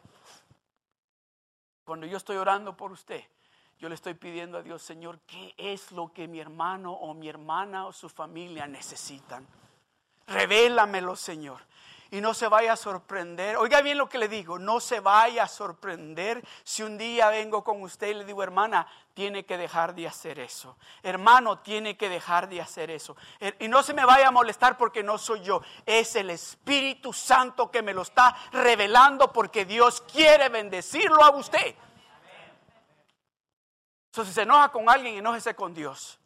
Cuando 1.84 2.06
yo 2.06 2.18
estoy 2.18 2.38
orando 2.38 2.76
por 2.76 2.92
usted, 2.92 3.24
yo 3.78 3.90
le 3.90 3.96
estoy 3.96 4.16
pidiendo 4.16 4.58
a 4.58 4.64
Dios, 4.64 4.82
Señor, 4.82 5.20
¿qué 5.28 5.54
es 5.58 5.92
lo 5.92 6.12
que 6.12 6.28
mi 6.28 6.40
hermano 6.40 6.94
o 6.94 7.14
mi 7.14 7.30
hermana 7.30 7.86
o 7.86 7.94
su 7.94 8.10
familia 8.10 8.66
necesitan? 8.66 9.46
Revélamelo, 10.28 11.16
Señor 11.16 11.62
y 12.12 12.22
no 12.22 12.34
se 12.34 12.48
vaya 12.48 12.74
a 12.74 12.78
sorprender. 12.78 13.58
Oiga 13.58 13.82
bien 13.82 13.98
lo 13.98 14.10
que 14.10 14.18
le 14.18 14.28
digo, 14.28 14.60
no 14.60 14.80
se 14.80 15.00
vaya 15.00 15.44
a 15.44 15.48
sorprender 15.48 16.44
si 16.64 16.84
un 16.84 16.98
día 16.98 17.30
vengo 17.30 17.64
con 17.64 17.82
usted 17.82 18.08
y 18.08 18.14
le 18.16 18.26
digo, 18.26 18.44
hermana, 18.44 18.88
tiene 19.14 19.46
que 19.46 19.58
dejar 19.58 19.96
de 19.96 20.08
hacer 20.08 20.40
eso. 20.40 20.78
Hermano, 21.02 21.60
tiene 21.60 21.98
que 21.98 22.10
dejar 22.10 22.50
de 22.50 22.62
hacer 22.62 22.92
eso. 22.92 23.16
Er, 23.40 23.56
y 23.60 23.68
no 23.68 23.82
se 23.82 23.94
me 23.94 24.06
vaya 24.06 24.28
a 24.28 24.32
molestar 24.32 24.78
porque 24.78 25.04
no 25.04 25.18
soy 25.18 25.42
yo, 25.42 25.62
es 25.86 26.16
el 26.16 26.30
Espíritu 26.30 27.14
Santo 27.14 27.72
que 27.72 27.82
me 27.82 27.94
lo 27.94 28.02
está 28.02 28.36
revelando 28.52 29.32
porque 29.32 29.66
Dios 29.66 30.02
quiere 30.02 30.50
bendecirlo 30.50 31.24
a 31.24 31.32
usted. 31.32 31.76
Entonces, 34.08 34.34
si 34.34 34.36
se 34.36 34.42
enoja 34.44 34.70
con 34.70 34.90
alguien, 34.90 35.16
enójese 35.16 35.56
con 35.56 35.74
Dios. 35.74 36.20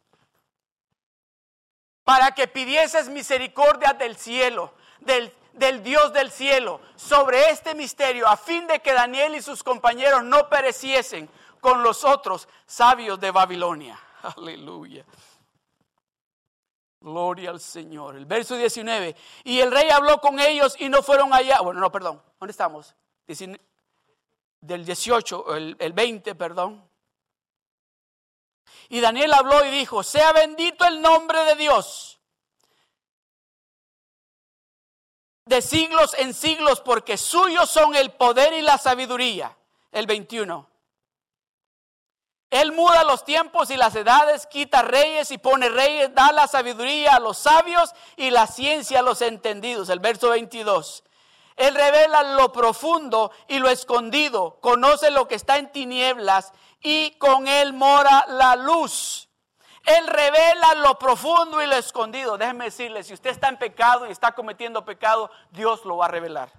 Para 2.04 2.32
que 2.32 2.46
pidieses 2.46 3.08
misericordia 3.08 3.92
del 3.92 4.16
cielo, 4.16 4.74
del 5.00 5.32
del 5.52 5.82
Dios 5.82 6.12
del 6.12 6.30
cielo 6.30 6.80
sobre 6.96 7.50
este 7.50 7.74
misterio 7.74 8.26
a 8.26 8.36
fin 8.36 8.66
de 8.66 8.80
que 8.80 8.92
Daniel 8.92 9.34
y 9.34 9.42
sus 9.42 9.62
compañeros 9.62 10.24
no 10.24 10.48
pereciesen 10.48 11.28
con 11.60 11.82
los 11.82 12.04
otros 12.04 12.48
sabios 12.66 13.20
de 13.20 13.30
Babilonia. 13.30 13.98
Aleluya. 14.36 15.04
Gloria 17.00 17.50
al 17.50 17.60
Señor. 17.60 18.16
El 18.16 18.26
verso 18.26 18.56
19. 18.56 19.16
Y 19.44 19.60
el 19.60 19.70
rey 19.70 19.88
habló 19.90 20.20
con 20.20 20.38
ellos 20.38 20.76
y 20.78 20.88
no 20.88 21.02
fueron 21.02 21.32
allá. 21.32 21.60
Bueno, 21.60 21.80
no, 21.80 21.90
perdón. 21.90 22.22
¿Dónde 22.38 22.50
estamos? 22.50 22.94
Del 23.26 24.84
18, 24.84 25.56
el, 25.56 25.76
el 25.78 25.92
20, 25.92 26.34
perdón. 26.34 26.86
Y 28.90 29.00
Daniel 29.00 29.32
habló 29.32 29.64
y 29.64 29.70
dijo, 29.70 30.02
sea 30.02 30.32
bendito 30.32 30.84
el 30.84 31.00
nombre 31.00 31.44
de 31.44 31.54
Dios 31.54 32.19
de 35.50 35.62
siglos 35.62 36.14
en 36.16 36.32
siglos, 36.32 36.80
porque 36.80 37.16
suyos 37.16 37.68
son 37.68 37.96
el 37.96 38.12
poder 38.12 38.52
y 38.52 38.62
la 38.62 38.78
sabiduría. 38.78 39.56
El 39.90 40.06
21. 40.06 40.70
Él 42.50 42.70
muda 42.70 43.02
los 43.02 43.24
tiempos 43.24 43.68
y 43.70 43.76
las 43.76 43.96
edades, 43.96 44.46
quita 44.46 44.82
reyes 44.82 45.32
y 45.32 45.38
pone 45.38 45.68
reyes, 45.68 46.14
da 46.14 46.30
la 46.30 46.46
sabiduría 46.46 47.16
a 47.16 47.20
los 47.20 47.36
sabios 47.36 47.92
y 48.16 48.30
la 48.30 48.46
ciencia 48.46 49.00
a 49.00 49.02
los 49.02 49.22
entendidos. 49.22 49.88
El 49.88 49.98
verso 49.98 50.30
22. 50.30 51.02
Él 51.56 51.74
revela 51.74 52.22
lo 52.22 52.52
profundo 52.52 53.32
y 53.48 53.58
lo 53.58 53.68
escondido, 53.68 54.58
conoce 54.60 55.10
lo 55.10 55.26
que 55.26 55.34
está 55.34 55.58
en 55.58 55.72
tinieblas 55.72 56.52
y 56.80 57.10
con 57.18 57.48
él 57.48 57.72
mora 57.72 58.24
la 58.28 58.54
luz. 58.54 59.28
Él 59.84 60.06
revela 60.06 60.74
lo 60.76 60.98
profundo 60.98 61.62
y 61.62 61.66
lo 61.66 61.76
escondido. 61.76 62.36
Déjeme 62.36 62.66
decirle, 62.66 63.02
si 63.02 63.14
usted 63.14 63.30
está 63.30 63.48
en 63.48 63.58
pecado 63.58 64.06
y 64.06 64.10
está 64.10 64.32
cometiendo 64.32 64.84
pecado, 64.84 65.30
Dios 65.50 65.84
lo 65.84 65.96
va 65.96 66.06
a 66.06 66.08
revelar. 66.08 66.50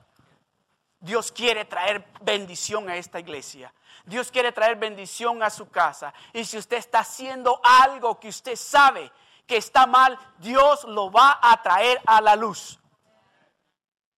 Dios 1.00 1.32
quiere 1.32 1.66
traer 1.66 2.06
bendición 2.22 2.90
a 2.90 2.96
esta 2.96 3.20
iglesia. 3.20 3.74
Dios 4.06 4.32
quiere 4.32 4.52
traer 4.52 4.76
bendición 4.76 5.42
a 5.44 5.50
su 5.50 5.70
casa. 5.70 6.14
Y 6.34 6.46
si 6.46 6.58
usted 6.58 6.78
está 6.78 7.00
haciendo 7.00 7.60
algo 7.64 8.20
que 8.20 8.30
usted 8.30 8.56
sabe 8.56 9.12
que 9.48 9.58
está 9.58 9.86
mal, 9.86 10.18
Dios 10.38 10.84
lo 10.86 11.12
va 11.12 11.40
a 11.42 11.62
traer 11.62 12.00
a 12.06 12.22
la 12.22 12.36
luz. 12.36 12.80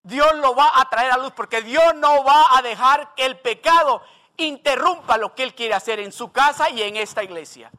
Dios 0.03 0.35
lo 0.35 0.55
va 0.55 0.81
a 0.81 0.89
traer 0.89 1.13
a 1.13 1.17
la 1.17 1.23
luz 1.23 1.33
porque 1.33 1.63
Dios 1.63 1.95
no 1.97 2.25
va 2.25 2.47
a 2.57 2.63
dejar 2.63 3.15
que 3.15 3.25
el 3.25 3.39
pecado 3.39 4.03
interrumpa 4.37 5.17
lo 5.17 5.35
que 5.35 5.45
Él 5.45 5.55
quiere 5.55 5.75
hacer 5.75 6.01
en 6.01 6.11
su 6.11 6.33
casa 6.33 6.69
y 6.71 6.83
en 6.83 6.97
esta 6.97 7.23
iglesia. 7.23 7.71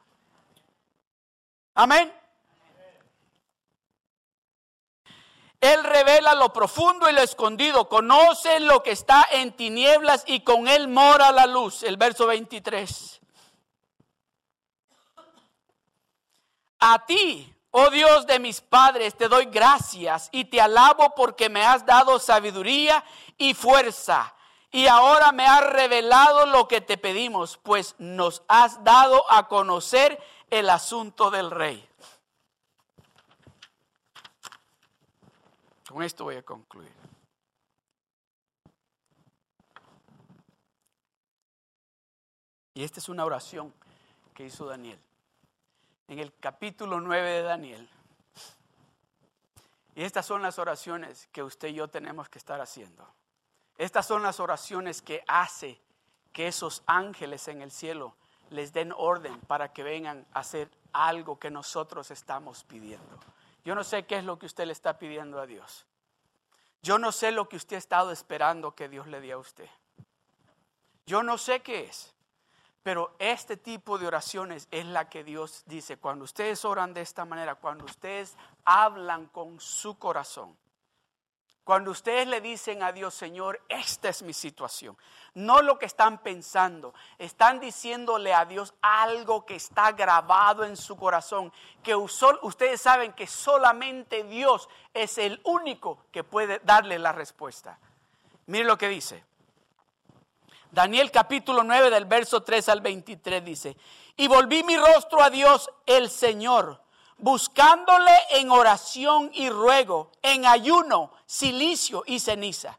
Amén. 1.76 2.14
Él 5.64 5.82
revela 5.82 6.36
lo 6.36 6.52
profundo 6.52 7.10
y 7.10 7.14
lo 7.14 7.22
escondido, 7.22 7.88
conoce 7.88 8.60
lo 8.60 8.84
que 8.84 8.92
está 8.92 9.26
en 9.32 9.54
tinieblas 9.54 10.26
y 10.28 10.42
con 10.42 10.68
él 10.68 10.90
mora 10.90 11.32
la 11.32 11.46
luz. 11.46 11.84
El 11.84 11.96
verso 11.96 12.28
23. 12.28 13.22
A 16.80 17.06
ti, 17.06 17.56
oh 17.72 17.90
Dios 17.90 18.28
de 18.28 18.40
mis 18.40 18.60
padres, 18.60 19.16
te 19.16 19.30
doy 19.30 19.46
gracias 19.46 20.28
y 20.34 20.44
te 20.44 20.60
alabo 20.60 21.16
porque 21.16 21.48
me 21.48 21.64
has 21.66 21.86
dado 21.86 22.20
sabiduría 22.20 23.02
y 23.38 23.54
fuerza. 23.54 24.36
Y 24.70 24.88
ahora 24.88 25.32
me 25.32 25.46
has 25.46 25.64
revelado 25.70 26.46
lo 26.46 26.68
que 26.68 26.82
te 26.82 26.98
pedimos, 26.98 27.58
pues 27.64 27.96
nos 28.00 28.44
has 28.50 28.84
dado 28.84 29.24
a 29.32 29.48
conocer 29.48 30.22
el 30.54 30.70
asunto 30.70 31.32
del 31.32 31.50
rey. 31.50 31.84
Con 35.90 36.04
esto 36.04 36.26
voy 36.26 36.36
a 36.36 36.44
concluir. 36.44 36.92
Y 42.76 42.84
esta 42.84 43.00
es 43.00 43.10
una 43.10 43.26
oración 43.26 43.74
que 44.36 44.46
hizo 44.46 44.68
Daniel. 44.68 45.00
En 46.08 46.20
el 46.20 46.32
capítulo 46.36 47.02
9 47.02 47.32
de 47.32 47.42
Daniel. 47.42 47.90
Y 49.96 50.04
estas 50.04 50.28
son 50.28 50.44
las 50.44 50.60
oraciones 50.60 51.30
que 51.32 51.42
usted 51.42 51.70
y 51.70 51.74
yo 51.74 51.88
tenemos 51.88 52.30
que 52.30 52.38
estar 52.38 52.62
haciendo. 52.62 53.12
Estas 53.80 54.06
son 54.06 54.22
las 54.22 54.40
oraciones 54.40 55.02
que 55.02 55.24
hace 55.28 55.82
que 56.32 56.48
esos 56.48 56.84
ángeles 56.86 57.48
en 57.48 57.64
el 57.64 57.72
cielo 57.72 58.16
les 58.50 58.74
den 58.74 58.94
orden 58.96 59.40
para 59.42 59.74
que 59.74 59.84
vengan 59.84 60.26
a 60.34 60.40
hacer 60.40 60.70
algo 60.92 61.40
que 61.40 61.50
nosotros 61.50 62.12
estamos 62.12 62.64
pidiendo. 62.64 63.20
Yo 63.66 63.76
no 63.76 63.84
sé 63.84 64.06
qué 64.06 64.18
es 64.18 64.24
lo 64.24 64.38
que 64.38 64.46
usted 64.46 64.66
le 64.66 64.74
está 64.74 64.98
pidiendo 64.98 65.40
a 65.40 65.46
Dios. 65.46 65.86
Yo 66.82 67.00
no 67.00 67.12
sé 67.12 67.32
lo 67.32 67.48
que 67.48 67.56
usted 67.56 67.78
ha 67.78 67.80
estado 67.80 68.12
esperando 68.12 68.76
que 68.76 68.90
Dios 68.90 69.08
le 69.08 69.22
dé 69.22 69.32
a 69.32 69.38
usted. 69.38 69.70
Yo 71.06 71.24
no 71.24 71.38
sé 71.38 71.62
qué 71.62 71.86
es. 71.86 72.14
Pero 72.84 73.16
este 73.18 73.56
tipo 73.56 73.98
de 73.98 74.08
oraciones 74.08 74.68
es 74.70 74.86
la 74.86 75.10
que 75.10 75.24
Dios 75.24 75.64
dice. 75.66 75.96
Cuando 75.98 76.26
ustedes 76.26 76.66
oran 76.66 76.94
de 76.94 77.02
esta 77.02 77.24
manera, 77.24 77.56
cuando 77.56 77.86
ustedes 77.86 78.36
hablan 78.66 79.28
con 79.28 79.62
su 79.62 79.98
corazón, 79.98 80.58
cuando 81.64 81.92
ustedes 81.92 82.28
le 82.28 82.42
dicen 82.42 82.84
a 82.84 82.92
Dios, 82.92 83.14
Señor, 83.14 83.62
esta 83.70 84.10
es 84.10 84.22
mi 84.22 84.34
situación, 84.34 84.98
no 85.34 85.62
lo 85.62 85.80
que 85.80 85.86
están 85.86 86.18
pensando, 86.18 86.94
están 87.18 87.62
diciéndole 87.62 88.34
a 88.34 88.46
Dios 88.46 88.74
algo 88.82 89.46
que 89.46 89.56
está 89.56 89.94
grabado 89.94 90.66
en 90.66 90.76
su 90.76 90.98
corazón, 90.98 91.54
que 91.82 91.96
ustedes 91.96 92.82
saben 92.82 93.14
que 93.14 93.28
solamente 93.28 94.24
Dios 94.26 94.68
es 94.94 95.18
el 95.18 95.40
único 95.46 96.00
que 96.12 96.26
puede 96.26 96.60
darle 96.64 97.00
la 97.00 97.14
respuesta. 97.14 97.80
Mire 98.48 98.66
lo 98.66 98.78
que 98.78 98.90
dice. 98.90 99.24
Daniel 100.70 101.12
capítulo 101.12 101.64
9 101.64 101.92
del 101.92 102.06
verso 102.06 102.44
3 102.44 102.68
al 102.70 102.82
23 102.82 103.46
dice, 103.46 103.78
y 104.18 104.28
volví 104.28 104.64
mi 104.64 104.76
rostro 104.76 105.22
a 105.22 105.30
Dios 105.30 105.72
el 105.86 106.10
Señor 106.10 106.83
buscándole 107.18 108.12
en 108.32 108.52
oración 108.52 109.30
y 109.34 109.50
ruego, 109.50 110.12
en 110.22 110.46
ayuno, 110.46 111.12
silicio 111.26 112.04
y 112.06 112.20
ceniza. 112.20 112.78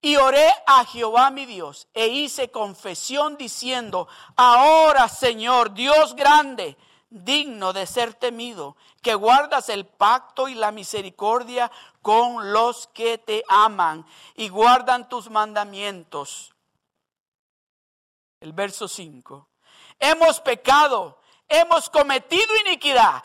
Y 0.00 0.16
oré 0.16 0.52
a 0.66 0.84
Jehová 0.84 1.30
mi 1.30 1.46
Dios 1.46 1.88
e 1.94 2.06
hice 2.06 2.50
confesión 2.50 3.36
diciendo, 3.36 4.08
ahora 4.36 5.08
Señor, 5.08 5.72
Dios 5.72 6.14
grande, 6.14 6.76
digno 7.10 7.72
de 7.72 7.86
ser 7.86 8.14
temido, 8.14 8.76
que 9.02 9.14
guardas 9.14 9.68
el 9.68 9.86
pacto 9.86 10.48
y 10.48 10.54
la 10.54 10.70
misericordia 10.70 11.70
con 12.02 12.52
los 12.52 12.88
que 12.88 13.18
te 13.18 13.42
aman 13.48 14.06
y 14.36 14.48
guardan 14.48 15.08
tus 15.08 15.30
mandamientos. 15.30 16.54
El 18.40 18.52
verso 18.52 18.86
5. 18.86 19.48
Hemos 19.98 20.40
pecado, 20.40 21.18
hemos 21.48 21.88
cometido 21.88 22.54
iniquidad 22.66 23.24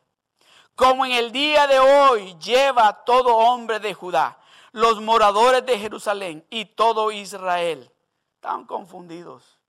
como 0.81 1.05
en 1.05 1.11
el 1.11 1.31
día 1.31 1.67
de 1.67 1.77
hoy 1.77 2.35
lleva 2.39 3.03
todo 3.03 3.37
hombre 3.37 3.79
de 3.79 3.93
Judá, 3.93 4.39
los 4.71 4.99
moradores 4.99 5.63
de 5.63 5.77
Jerusalén 5.77 6.43
y 6.49 6.65
todo 6.65 7.11
Israel. 7.11 7.91
Están 8.33 8.65
confundidos. 8.65 9.59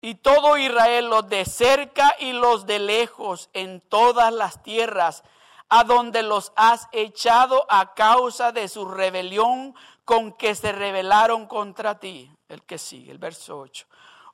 Y 0.00 0.14
todo 0.14 0.56
Israel, 0.58 1.06
los 1.06 1.28
de 1.28 1.44
cerca 1.44 2.14
y 2.20 2.32
los 2.32 2.66
de 2.66 2.78
lejos, 2.78 3.50
en 3.52 3.80
todas 3.80 4.32
las 4.32 4.62
tierras, 4.62 5.24
a 5.68 5.82
donde 5.82 6.22
los 6.22 6.52
has 6.54 6.86
echado 6.92 7.66
a 7.68 7.94
causa 7.94 8.52
de 8.52 8.68
su 8.68 8.86
rebelión 8.86 9.74
con 10.04 10.30
que 10.30 10.54
se 10.54 10.70
rebelaron 10.70 11.48
contra 11.48 11.98
ti. 11.98 12.30
El 12.48 12.62
que 12.62 12.78
sigue, 12.78 13.10
el 13.10 13.18
verso 13.18 13.58
8. 13.58 13.86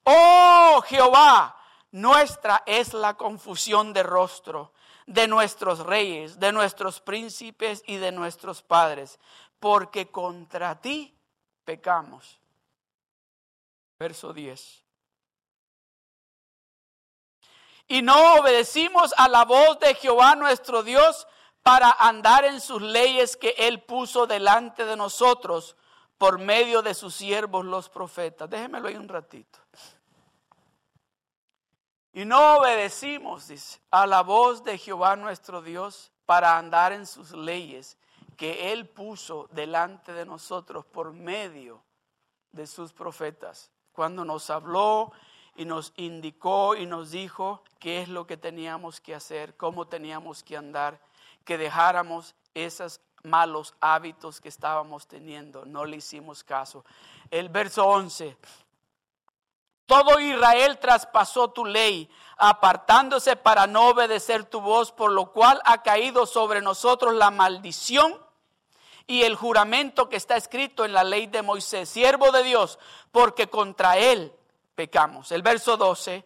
Oh 0.05 0.83
Jehová, 0.87 1.57
nuestra 1.93 2.63
es 2.67 2.95
la 2.95 3.15
confusión 3.15 3.93
de 3.93 4.03
rostro 4.03 4.73
de 5.07 5.29
nuestros 5.29 5.81
reyes, 5.81 6.39
de 6.39 6.53
nuestros 6.53 7.01
príncipes 7.01 7.83
y 7.87 7.97
de 7.97 8.13
nuestros 8.13 8.63
padres, 8.63 9.19
porque 9.59 10.11
contra 10.11 10.81
ti 10.81 11.15
pecamos. 11.65 12.41
Verso 13.99 14.33
10. 14.33 14.83
Y 17.89 18.03
no 18.03 18.37
obedecimos 18.37 19.13
a 19.17 19.29
la 19.29 19.45
voz 19.45 19.79
de 19.81 19.95
Jehová 19.95 20.35
nuestro 20.35 20.83
Dios 20.83 21.27
para 21.63 21.91
andar 21.91 22.45
en 22.45 22.61
sus 22.61 22.81
leyes 22.81 23.37
que 23.37 23.55
Él 23.59 23.83
puso 23.83 24.27
delante 24.27 24.85
de 24.85 24.97
nosotros 24.97 25.77
por 26.17 26.39
medio 26.39 26.83
de 26.83 26.95
sus 26.95 27.15
siervos 27.15 27.65
los 27.65 27.89
profetas. 27.89 28.49
Déjenmelo 28.49 28.89
ahí 28.89 28.97
un 28.97 29.09
ratito. 29.09 29.62
Y 32.13 32.27
no 32.27 32.59
obedecimos, 32.59 33.81
a 33.91 34.07
la 34.07 34.23
voz 34.23 34.63
de 34.65 34.77
Jehová 34.77 35.17
nuestro 35.17 35.63
Dios 35.63 36.13
para 36.27 36.59
andar 36.59 36.93
en 36.93 37.07
sus 37.07 37.33
leyes 37.33 37.97
que 38.37 38.73
Él 38.73 38.89
puso 38.89 39.49
delante 39.53 40.13
de 40.13 40.27
nosotros 40.27 40.85
por 40.85 41.13
medio 41.13 41.83
de 42.53 42.67
sus 42.67 42.93
profetas. 42.93 43.71
Cuando 43.93 44.25
nos 44.25 44.51
habló 44.51 45.13
y 45.57 45.65
nos 45.65 45.93
indicó 45.97 46.77
y 46.77 46.87
nos 46.87 47.11
dijo 47.11 47.63
qué 47.79 48.03
es 48.03 48.09
lo 48.09 48.27
que 48.27 48.37
teníamos 48.37 49.01
que 49.01 49.15
hacer, 49.15 49.57
cómo 49.57 49.87
teníamos 49.87 50.43
que 50.43 50.57
andar, 50.57 51.01
que 51.45 51.57
dejáramos 51.57 52.35
esos 52.55 53.01
malos 53.23 53.75
hábitos 53.81 54.41
que 54.41 54.49
estábamos 54.49 55.07
teniendo. 55.07 55.65
No 55.65 55.85
le 55.85 55.97
hicimos 55.97 56.45
caso. 56.45 56.85
El 57.31 57.49
verso 57.49 57.87
11. 57.87 58.37
Todo 59.87 60.21
Israel 60.21 60.79
traspasó 60.79 61.51
tu 61.51 61.65
ley, 61.65 62.09
apartándose 62.37 63.37
para 63.37 63.67
no 63.67 63.89
obedecer 63.89 64.45
tu 64.45 64.61
voz, 64.61 64.93
por 64.93 65.13
lo 65.13 65.33
cual 65.33 65.61
ha 65.65 65.83
caído 65.83 66.27
sobre 66.27 66.61
nosotros 66.61 67.15
la 67.15 67.31
maldición 67.31 68.19
y 69.07 69.23
el 69.23 69.35
juramento 69.35 70.09
que 70.09 70.17
está 70.17 70.37
escrito 70.37 70.85
en 70.85 70.93
la 70.93 71.05
ley 71.05 71.27
de 71.27 71.43
Moisés, 71.43 71.89
siervo 71.89 72.31
de 72.31 72.43
Dios, 72.43 72.79
porque 73.11 73.49
contra 73.49 73.99
él 73.99 74.33
pecamos. 74.75 75.33
El 75.33 75.43
verso 75.43 75.77
12. 75.77 76.25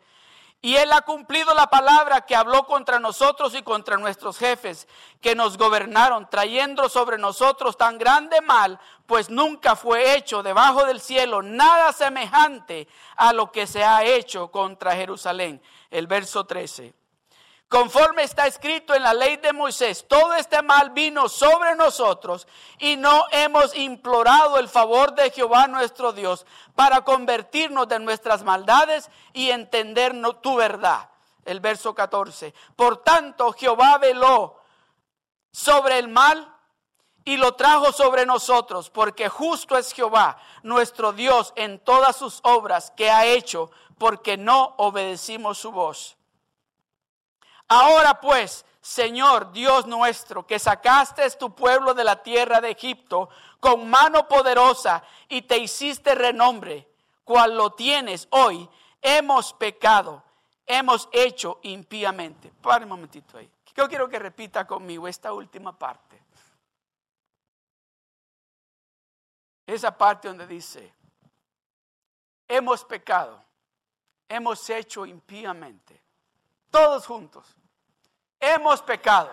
Y 0.63 0.77
Él 0.77 0.91
ha 0.93 1.03
cumplido 1.03 1.55
la 1.55 1.69
palabra 1.69 2.23
que 2.23 2.35
habló 2.35 2.65
contra 2.65 2.99
nosotros 2.99 3.55
y 3.55 3.63
contra 3.63 3.99
nuestros 3.99 4.39
jefes 4.39 4.89
que 5.21 5.35
nos 5.35 5.59
gobernaron, 5.59 6.29
trayendo 6.29 6.89
sobre 6.89 7.19
nosotros 7.19 7.77
tan 7.77 7.99
grande 7.99 8.41
mal, 8.41 8.81
pues 9.07 9.31
nunca 9.31 9.77
fue 9.77 10.17
hecho 10.17 10.43
debajo 10.43 10.85
del 10.85 11.01
cielo 11.01 11.43
nada 11.43 11.93
semejante 11.93 12.89
a 13.17 13.33
lo 13.33 13.53
que 13.53 13.67
se 13.67 13.85
ha 13.85 14.05
hecho 14.05 14.51
contra 14.51 14.97
Jerusalén. 14.97 15.63
El 15.91 16.07
verso 16.07 16.45
13. 16.47 17.06
Conforme 17.69 18.23
está 18.23 18.47
escrito 18.47 18.95
en 18.95 19.03
la 19.03 19.13
ley 19.13 19.39
de 19.39 19.53
Moisés, 19.53 20.07
todo 20.07 20.35
este 20.35 20.63
mal 20.63 20.91
vino 20.91 21.29
sobre 21.29 21.75
nosotros 21.75 22.47
y 22.79 22.97
no 22.97 23.25
hemos 23.33 23.77
implorado 23.77 24.59
el 24.59 24.69
favor 24.69 25.17
de 25.17 25.31
Jehová 25.31 25.67
nuestro 25.67 26.13
Dios 26.13 26.47
para 26.77 27.01
convertirnos 27.01 27.89
de 27.89 27.99
nuestras 27.99 28.45
maldades 28.45 29.11
y 29.33 29.51
entender 29.51 30.15
tu 30.43 30.55
verdad. 30.55 31.11
El 31.45 31.59
verso 31.59 31.93
14. 31.93 32.55
Por 32.77 32.99
tanto, 33.03 33.53
Jehová 33.53 33.99
veló 33.99 34.61
sobre 35.51 35.99
el 35.99 36.07
mal 36.07 36.53
y 37.25 37.37
lo 37.37 37.55
trajo 37.57 37.91
sobre 37.93 38.27
nosotros, 38.27 38.91
porque 38.91 39.29
justo 39.29 39.77
es 39.77 39.93
Jehová, 39.93 40.39
nuestro 40.63 41.13
Dios, 41.13 41.53
en 41.57 41.81
todas 41.81 42.15
sus 42.15 42.39
obras 42.45 42.93
que 42.93 43.11
ha 43.11 43.27
hecho, 43.27 43.73
porque 43.99 44.37
no 44.37 44.75
obedecimos 44.77 45.59
su 45.59 45.73
voz. 45.73 46.16
Ahora 47.69 48.21
pues, 48.21 48.65
Señor 48.81 49.51
Dios 49.53 49.87
nuestro, 49.87 50.47
que 50.47 50.59
sacaste 50.59 51.29
tu 51.33 51.55
pueblo 51.55 51.95
de 51.95 52.05
la 52.05 52.23
tierra 52.23 52.61
de 52.61 52.71
Egipto 52.71 53.29
con 53.59 53.89
mano 53.91 54.29
poderosa 54.29 55.03
y 55.29 55.43
te 55.43 55.59
hiciste 55.59 56.15
renombre, 56.15 56.89
cual 57.25 57.57
lo 57.57 57.73
tienes 57.73 58.29
hoy, 58.31 58.69
hemos 59.03 59.53
pecado, 59.55 60.23
hemos 60.65 61.09
hecho 61.11 61.59
impíamente. 61.63 62.53
Para 62.63 62.85
un 62.85 62.91
momentito 62.91 63.39
ahí. 63.39 63.51
Yo 63.75 63.89
quiero 63.89 64.09
que 64.09 64.19
repita 64.19 64.67
conmigo 64.67 65.09
esta 65.09 65.33
última 65.33 65.77
parte. 65.77 66.23
Esa 69.67 69.99
parte 69.99 70.29
donde 70.29 70.47
dice, 70.47 70.95
hemos 72.47 72.85
pecado, 72.85 73.43
hemos 74.29 74.71
hecho 74.71 75.05
impíamente. 75.05 76.06
Todos 76.77 77.07
juntos. 77.07 77.47
Hemos 78.39 78.83
pecado. 78.83 79.31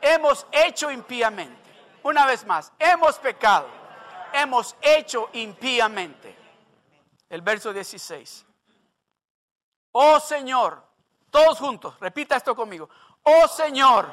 Hemos 0.00 0.44
hecho 0.50 0.90
impíamente. 0.90 1.70
Una 2.02 2.26
vez 2.26 2.44
más, 2.44 2.72
hemos 2.80 3.16
pecado. 3.20 3.68
Hemos 4.32 4.74
hecho 4.82 5.30
impíamente. 5.34 6.36
El 7.30 7.42
verso 7.42 7.72
16. 7.72 8.44
Oh 9.92 10.18
Señor, 10.18 10.82
todos 11.30 11.60
juntos, 11.60 11.94
repita 12.00 12.34
esto 12.34 12.56
conmigo. 12.56 12.90
Oh 13.22 13.46
Señor, 13.46 14.08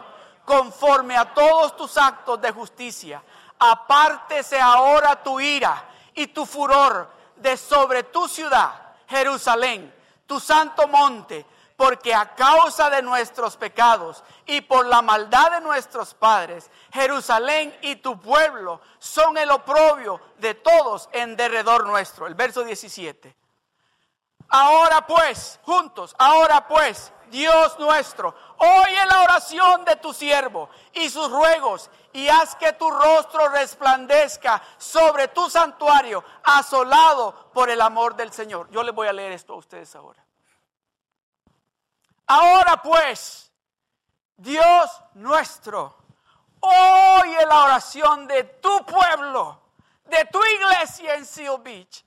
conforme 0.46 1.18
a 1.18 1.34
todos 1.34 1.76
tus 1.76 1.98
actos 1.98 2.40
de 2.40 2.52
justicia, 2.52 3.24
apártese 3.58 4.62
ahora 4.62 5.24
tu 5.24 5.40
ira 5.40 5.84
y 6.14 6.28
tu 6.28 6.46
furor 6.46 7.10
de 7.38 7.58
sobre 7.58 8.04
tu 8.04 8.28
ciudad, 8.28 8.94
Jerusalén, 9.08 9.92
tu 10.28 10.40
santo 10.40 10.88
monte, 10.88 11.44
porque 11.82 12.14
a 12.14 12.36
causa 12.36 12.92
de 12.92 13.02
nuestros 13.02 13.58
pecados 13.58 14.24
y 14.46 14.62
por 14.62 14.86
la 14.86 15.02
maldad 15.02 15.50
de 15.54 15.62
nuestros 15.62 16.14
padres, 16.14 16.70
Jerusalén 16.94 17.76
y 17.82 17.96
tu 17.96 18.20
pueblo 18.20 18.82
son 19.00 19.36
el 19.36 19.50
oprobio 19.50 20.22
de 20.38 20.54
todos 20.54 21.10
en 21.12 21.36
derredor 21.36 21.88
nuestro. 21.88 22.28
El 22.28 22.36
verso 22.36 22.64
17. 22.64 23.36
Ahora 24.50 25.08
pues, 25.08 25.60
juntos, 25.64 26.16
ahora 26.20 26.68
pues, 26.68 27.12
Dios 27.32 27.80
nuestro, 27.80 28.36
oye 28.58 29.04
la 29.08 29.24
oración 29.24 29.84
de 29.84 29.96
tu 29.96 30.14
siervo 30.14 30.70
y 30.94 31.10
sus 31.10 31.32
ruegos 31.32 31.90
y 32.14 32.28
haz 32.28 32.54
que 32.58 32.74
tu 32.74 32.92
rostro 32.92 33.50
resplandezca 33.50 34.62
sobre 34.78 35.30
tu 35.30 35.50
santuario, 35.50 36.24
asolado 36.44 37.50
por 37.52 37.72
el 37.72 37.82
amor 37.82 38.16
del 38.16 38.32
Señor. 38.32 38.70
Yo 38.70 38.84
les 38.84 38.94
voy 38.94 39.08
a 39.08 39.14
leer 39.14 39.32
esto 39.32 39.54
a 39.54 39.58
ustedes 39.58 39.96
ahora. 39.96 40.24
Ahora 42.34 42.82
pues, 42.82 43.52
Dios 44.38 44.90
nuestro, 45.16 45.98
oye 46.62 47.46
la 47.46 47.64
oración 47.66 48.26
de 48.26 48.46
tu 48.46 48.86
pueblo, 48.86 49.62
de 50.06 50.24
tu 50.32 50.40
iglesia 50.42 51.16
en 51.16 51.26
Seal 51.26 51.58
Beach. 51.62 52.06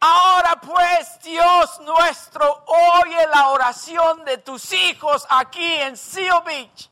Ahora 0.00 0.58
pues, 0.58 1.20
Dios 1.20 1.80
nuestro, 1.80 2.64
oye 2.64 3.26
la 3.26 3.48
oración 3.48 4.24
de 4.24 4.38
tus 4.38 4.72
hijos 4.72 5.26
aquí 5.28 5.74
en 5.74 5.98
Seal 5.98 6.42
Beach 6.44 6.90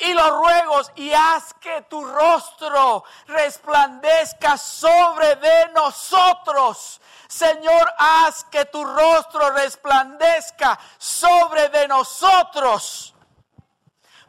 y 0.00 0.12
los 0.12 0.30
ruegos 0.30 0.92
y 0.96 1.12
haz 1.12 1.54
que 1.54 1.82
tu 1.82 2.04
rostro 2.04 3.04
resplandezca 3.26 4.56
sobre 4.56 5.36
de 5.36 5.68
nosotros. 5.74 7.00
Señor, 7.28 7.92
haz 7.98 8.44
que 8.44 8.64
tu 8.66 8.84
rostro 8.84 9.50
resplandezca 9.50 10.78
sobre 10.98 11.68
de 11.68 11.88
nosotros. 11.88 13.14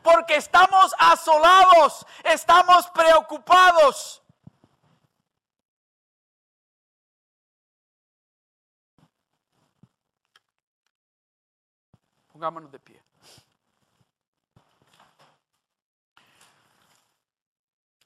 Porque 0.01 0.35
estamos 0.35 0.93
asolados, 0.99 2.05
estamos 2.23 2.87
preocupados. 2.89 4.21
Pongámonos 12.31 12.69
de 12.69 12.79
pie. 12.79 13.04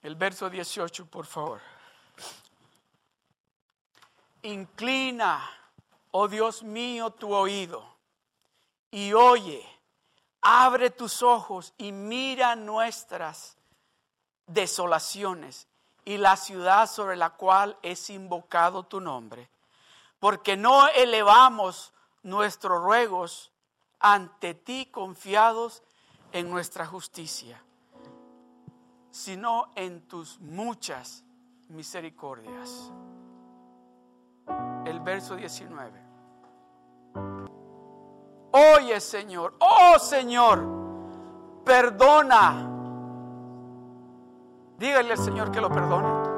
El 0.02 0.14
verso 0.14 0.48
18, 0.48 1.06
por 1.06 1.26
favor. 1.26 1.60
Inclina, 4.42 5.46
oh 6.12 6.26
Dios 6.26 6.62
mío, 6.62 7.10
tu 7.10 7.34
oído 7.34 7.84
y 8.90 9.12
oye, 9.12 9.62
abre 10.40 10.88
tus 10.90 11.22
ojos 11.22 11.74
y 11.76 11.92
mira 11.92 12.56
nuestras 12.56 13.58
desolaciones 14.46 15.68
y 16.06 16.16
la 16.16 16.36
ciudad 16.36 16.88
sobre 16.88 17.16
la 17.16 17.30
cual 17.30 17.76
es 17.82 18.08
invocado 18.08 18.84
tu 18.84 19.00
nombre, 19.00 19.50
porque 20.18 20.56
no 20.56 20.88
elevamos 20.88 21.92
nuestros 22.22 22.82
ruegos 22.82 23.50
ante 23.98 24.54
ti 24.54 24.86
confiados 24.86 25.82
en 26.32 26.50
nuestra 26.50 26.86
justicia 26.86 27.62
sino 29.10 29.70
en 29.74 30.02
tus 30.02 30.40
muchas 30.40 31.24
misericordias. 31.68 32.92
El 34.84 35.00
verso 35.00 35.36
19. 35.36 36.10
Oye 38.52 39.00
Señor, 39.00 39.54
oh 39.60 39.98
Señor, 39.98 40.64
perdona. 41.64 42.68
Dígale 44.78 45.12
al 45.12 45.18
Señor 45.18 45.50
que 45.50 45.60
lo 45.60 45.68
perdone. 45.68 46.30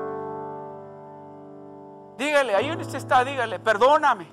Dígale, 2.19 2.55
ahí 2.55 2.69
donde 2.69 2.85
usted 2.85 2.99
está, 2.99 3.25
dígale, 3.25 3.59
perdóname. 3.59 4.27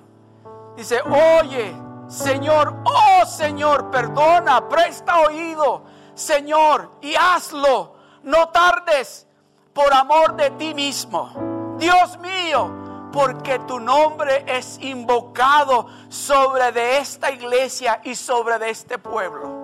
Dice, 0.76 1.00
oye, 1.02 1.74
Señor, 2.08 2.82
oh 2.84 3.26
Señor, 3.26 3.90
perdona, 3.90 4.68
presta 4.68 5.20
oído, 5.20 5.84
Señor, 6.14 6.98
y 7.00 7.14
hazlo 7.14 7.99
no 8.22 8.48
tardes 8.48 9.26
por 9.72 9.92
amor 9.92 10.36
de 10.36 10.50
ti 10.50 10.74
mismo. 10.74 11.76
Dios 11.78 12.18
mío, 12.18 12.70
porque 13.12 13.58
tu 13.60 13.80
nombre 13.80 14.44
es 14.46 14.78
invocado 14.80 15.86
sobre 16.08 16.72
de 16.72 16.98
esta 16.98 17.30
iglesia 17.30 18.00
y 18.04 18.14
sobre 18.14 18.58
de 18.58 18.70
este 18.70 18.98
pueblo. 18.98 19.58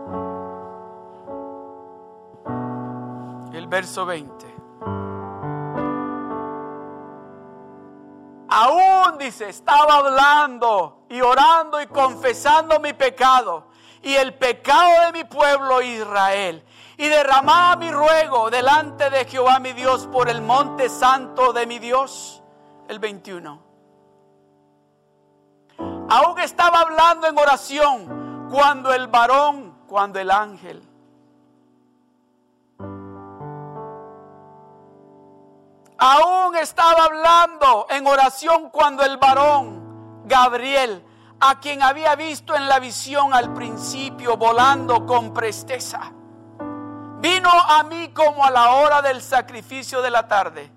El 3.52 3.66
verso 3.68 4.06
20. 4.06 4.46
Aún 8.48 9.18
dice, 9.18 9.48
estaba 9.48 9.96
hablando 9.96 11.04
y 11.08 11.20
orando 11.20 11.80
y 11.80 11.86
confesando 11.86 12.78
mi 12.80 12.92
pecado 12.92 13.66
y 14.02 14.14
el 14.14 14.34
pecado 14.34 15.06
de 15.06 15.12
mi 15.12 15.24
pueblo 15.24 15.82
Israel. 15.82 16.64
Y 16.98 17.08
derramaba 17.08 17.76
mi 17.76 17.90
ruego 17.90 18.50
delante 18.50 19.10
de 19.10 19.24
Jehová 19.26 19.58
mi 19.58 19.72
Dios 19.72 20.06
por 20.06 20.28
el 20.28 20.40
monte 20.40 20.88
santo 20.88 21.52
de 21.52 21.66
mi 21.66 21.78
Dios. 21.78 22.42
El 22.88 22.98
21. 22.98 23.62
Aún 26.08 26.38
estaba 26.38 26.80
hablando 26.80 27.26
en 27.26 27.38
oración 27.38 28.48
cuando 28.50 28.94
el 28.94 29.08
varón, 29.08 29.76
cuando 29.86 30.18
el 30.20 30.30
ángel. 30.30 30.82
Aún 35.98 36.56
estaba 36.56 37.04
hablando 37.04 37.86
en 37.90 38.06
oración 38.06 38.70
cuando 38.70 39.02
el 39.02 39.16
varón, 39.16 40.22
Gabriel, 40.26 41.02
a 41.40 41.58
quien 41.58 41.82
había 41.82 42.14
visto 42.16 42.54
en 42.54 42.68
la 42.68 42.78
visión 42.78 43.34
al 43.34 43.52
principio 43.54 44.36
volando 44.36 45.06
con 45.06 45.32
presteza. 45.32 46.12
Vino 47.26 47.50
a 47.50 47.82
mí 47.82 48.10
como 48.14 48.44
a 48.44 48.52
la 48.52 48.70
hora 48.74 49.02
del 49.02 49.20
sacrificio 49.20 50.00
de 50.00 50.10
la 50.10 50.28
tarde 50.28 50.70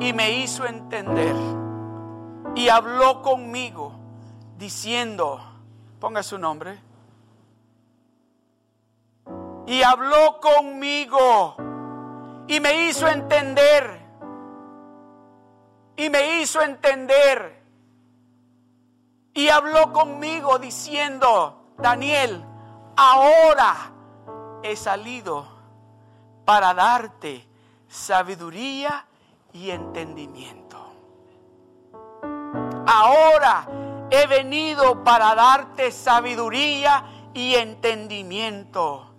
y 0.00 0.14
me 0.14 0.38
hizo 0.38 0.64
entender 0.64 1.36
y 2.54 2.70
habló 2.70 3.20
conmigo 3.20 3.92
diciendo, 4.56 5.38
ponga 6.00 6.22
su 6.22 6.38
nombre, 6.38 6.80
y 9.66 9.82
habló 9.82 10.40
conmigo 10.40 11.56
y 12.48 12.58
me 12.58 12.88
hizo 12.88 13.06
entender, 13.08 14.00
y 15.94 16.08
me 16.08 16.40
hizo 16.40 16.62
entender 16.62 17.62
y 19.34 19.50
habló 19.50 19.92
conmigo 19.92 20.58
diciendo, 20.58 21.74
Daniel, 21.76 22.42
ahora 22.96 23.92
he 24.62 24.76
salido 24.76 25.46
para 26.44 26.74
darte 26.74 27.46
sabiduría 27.88 29.06
y 29.52 29.70
entendimiento. 29.70 30.78
Ahora 32.86 33.66
he 34.10 34.26
venido 34.26 35.02
para 35.02 35.34
darte 35.34 35.90
sabiduría 35.90 37.04
y 37.34 37.54
entendimiento. 37.54 39.10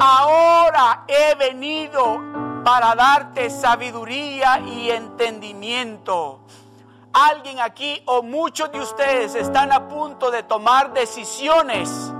Ahora 0.00 1.04
he 1.06 1.34
venido 1.36 2.20
para 2.64 2.94
darte 2.94 3.50
sabiduría 3.50 4.60
y 4.60 4.90
entendimiento. 4.90 6.40
Alguien 7.12 7.60
aquí 7.60 8.02
o 8.06 8.22
muchos 8.22 8.70
de 8.70 8.80
ustedes 8.80 9.34
están 9.34 9.72
a 9.72 9.88
punto 9.88 10.30
de 10.30 10.42
tomar 10.42 10.92
decisiones 10.92 12.12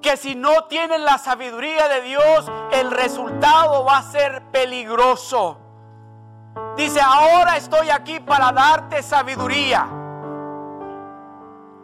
que 0.00 0.16
si 0.16 0.34
no 0.34 0.64
tienen 0.64 1.04
la 1.04 1.18
sabiduría 1.18 1.88
de 1.88 2.00
Dios, 2.02 2.50
el 2.72 2.90
resultado 2.90 3.84
va 3.84 3.98
a 3.98 4.02
ser 4.02 4.42
peligroso. 4.50 5.58
Dice, 6.76 7.00
ahora 7.00 7.56
estoy 7.56 7.90
aquí 7.90 8.20
para 8.20 8.52
darte 8.52 9.02
sabiduría, 9.02 9.86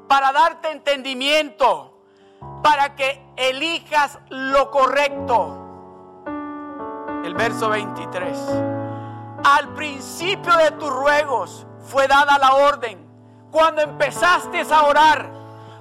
para 0.09 0.33
darte 0.33 0.71
entendimiento, 0.71 1.99
para 2.63 2.95
que 2.95 3.23
elijas 3.37 4.19
lo 4.29 4.71
correcto. 4.71 5.63
El 7.25 7.35
verso 7.35 7.69
23 7.69 8.37
al 9.47 9.69
principio 9.75 10.57
de 10.57 10.73
tus 10.73 10.91
ruegos 10.91 11.67
fue 11.79 12.09
dada 12.09 12.37
la 12.37 12.55
orden. 12.55 12.99
Cuando 13.53 13.81
empezaste 13.81 14.63
a 14.69 14.83
orar, 14.83 15.31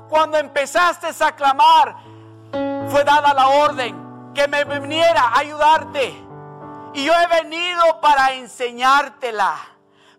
cuando 0.08 0.38
empezaste 0.38 1.08
a 1.24 1.32
clamar, 1.32 1.96
fue 2.90 3.04
dada 3.04 3.34
la 3.34 3.48
orden 3.48 4.34
que 4.34 4.48
me 4.48 4.64
viniera 4.66 5.22
a 5.22 5.40
ayudarte. 5.40 6.26
Y 6.94 7.06
yo 7.06 7.14
he 7.14 7.42
venido 7.42 8.00
para 8.02 8.34
enseñártela. 8.34 9.56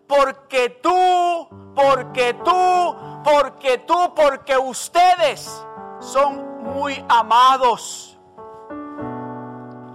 Porque 0.07 0.69
tú, 0.81 1.47
porque 1.75 2.33
tú, 2.35 2.95
porque 3.23 3.79
tú, 3.79 4.13
porque 4.15 4.57
ustedes 4.57 5.65
son 5.99 6.63
muy 6.63 7.03
amados. 7.09 8.17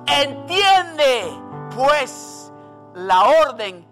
Entiende, 0.07 1.33
pues, 1.75 2.53
la 2.95 3.25
orden 3.25 3.87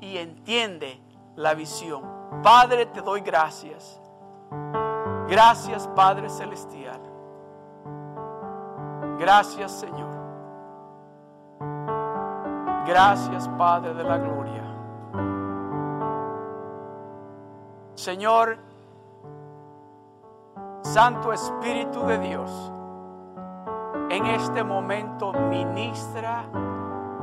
y 0.00 0.16
entiende 0.16 1.00
la 1.34 1.54
visión. 1.54 2.02
Padre, 2.42 2.86
te 2.86 3.02
doy 3.02 3.20
gracias. 3.20 4.00
Gracias, 5.28 5.88
Padre 5.88 6.30
Celestial. 6.30 6.75
Gracias, 9.18 9.72
Señor. 9.72 10.14
Gracias, 12.86 13.48
Padre 13.56 13.94
de 13.94 14.04
la 14.04 14.18
Gloria. 14.18 14.62
Señor, 17.94 18.58
Santo 20.82 21.32
Espíritu 21.32 22.06
de 22.06 22.18
Dios, 22.18 22.72
en 24.10 24.26
este 24.26 24.62
momento 24.62 25.32
ministra 25.32 26.44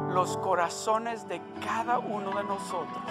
los 0.09 0.37
corazones 0.37 1.27
de 1.27 1.41
cada 1.65 1.99
uno 1.99 2.31
de 2.31 2.43
nosotros. 2.43 3.03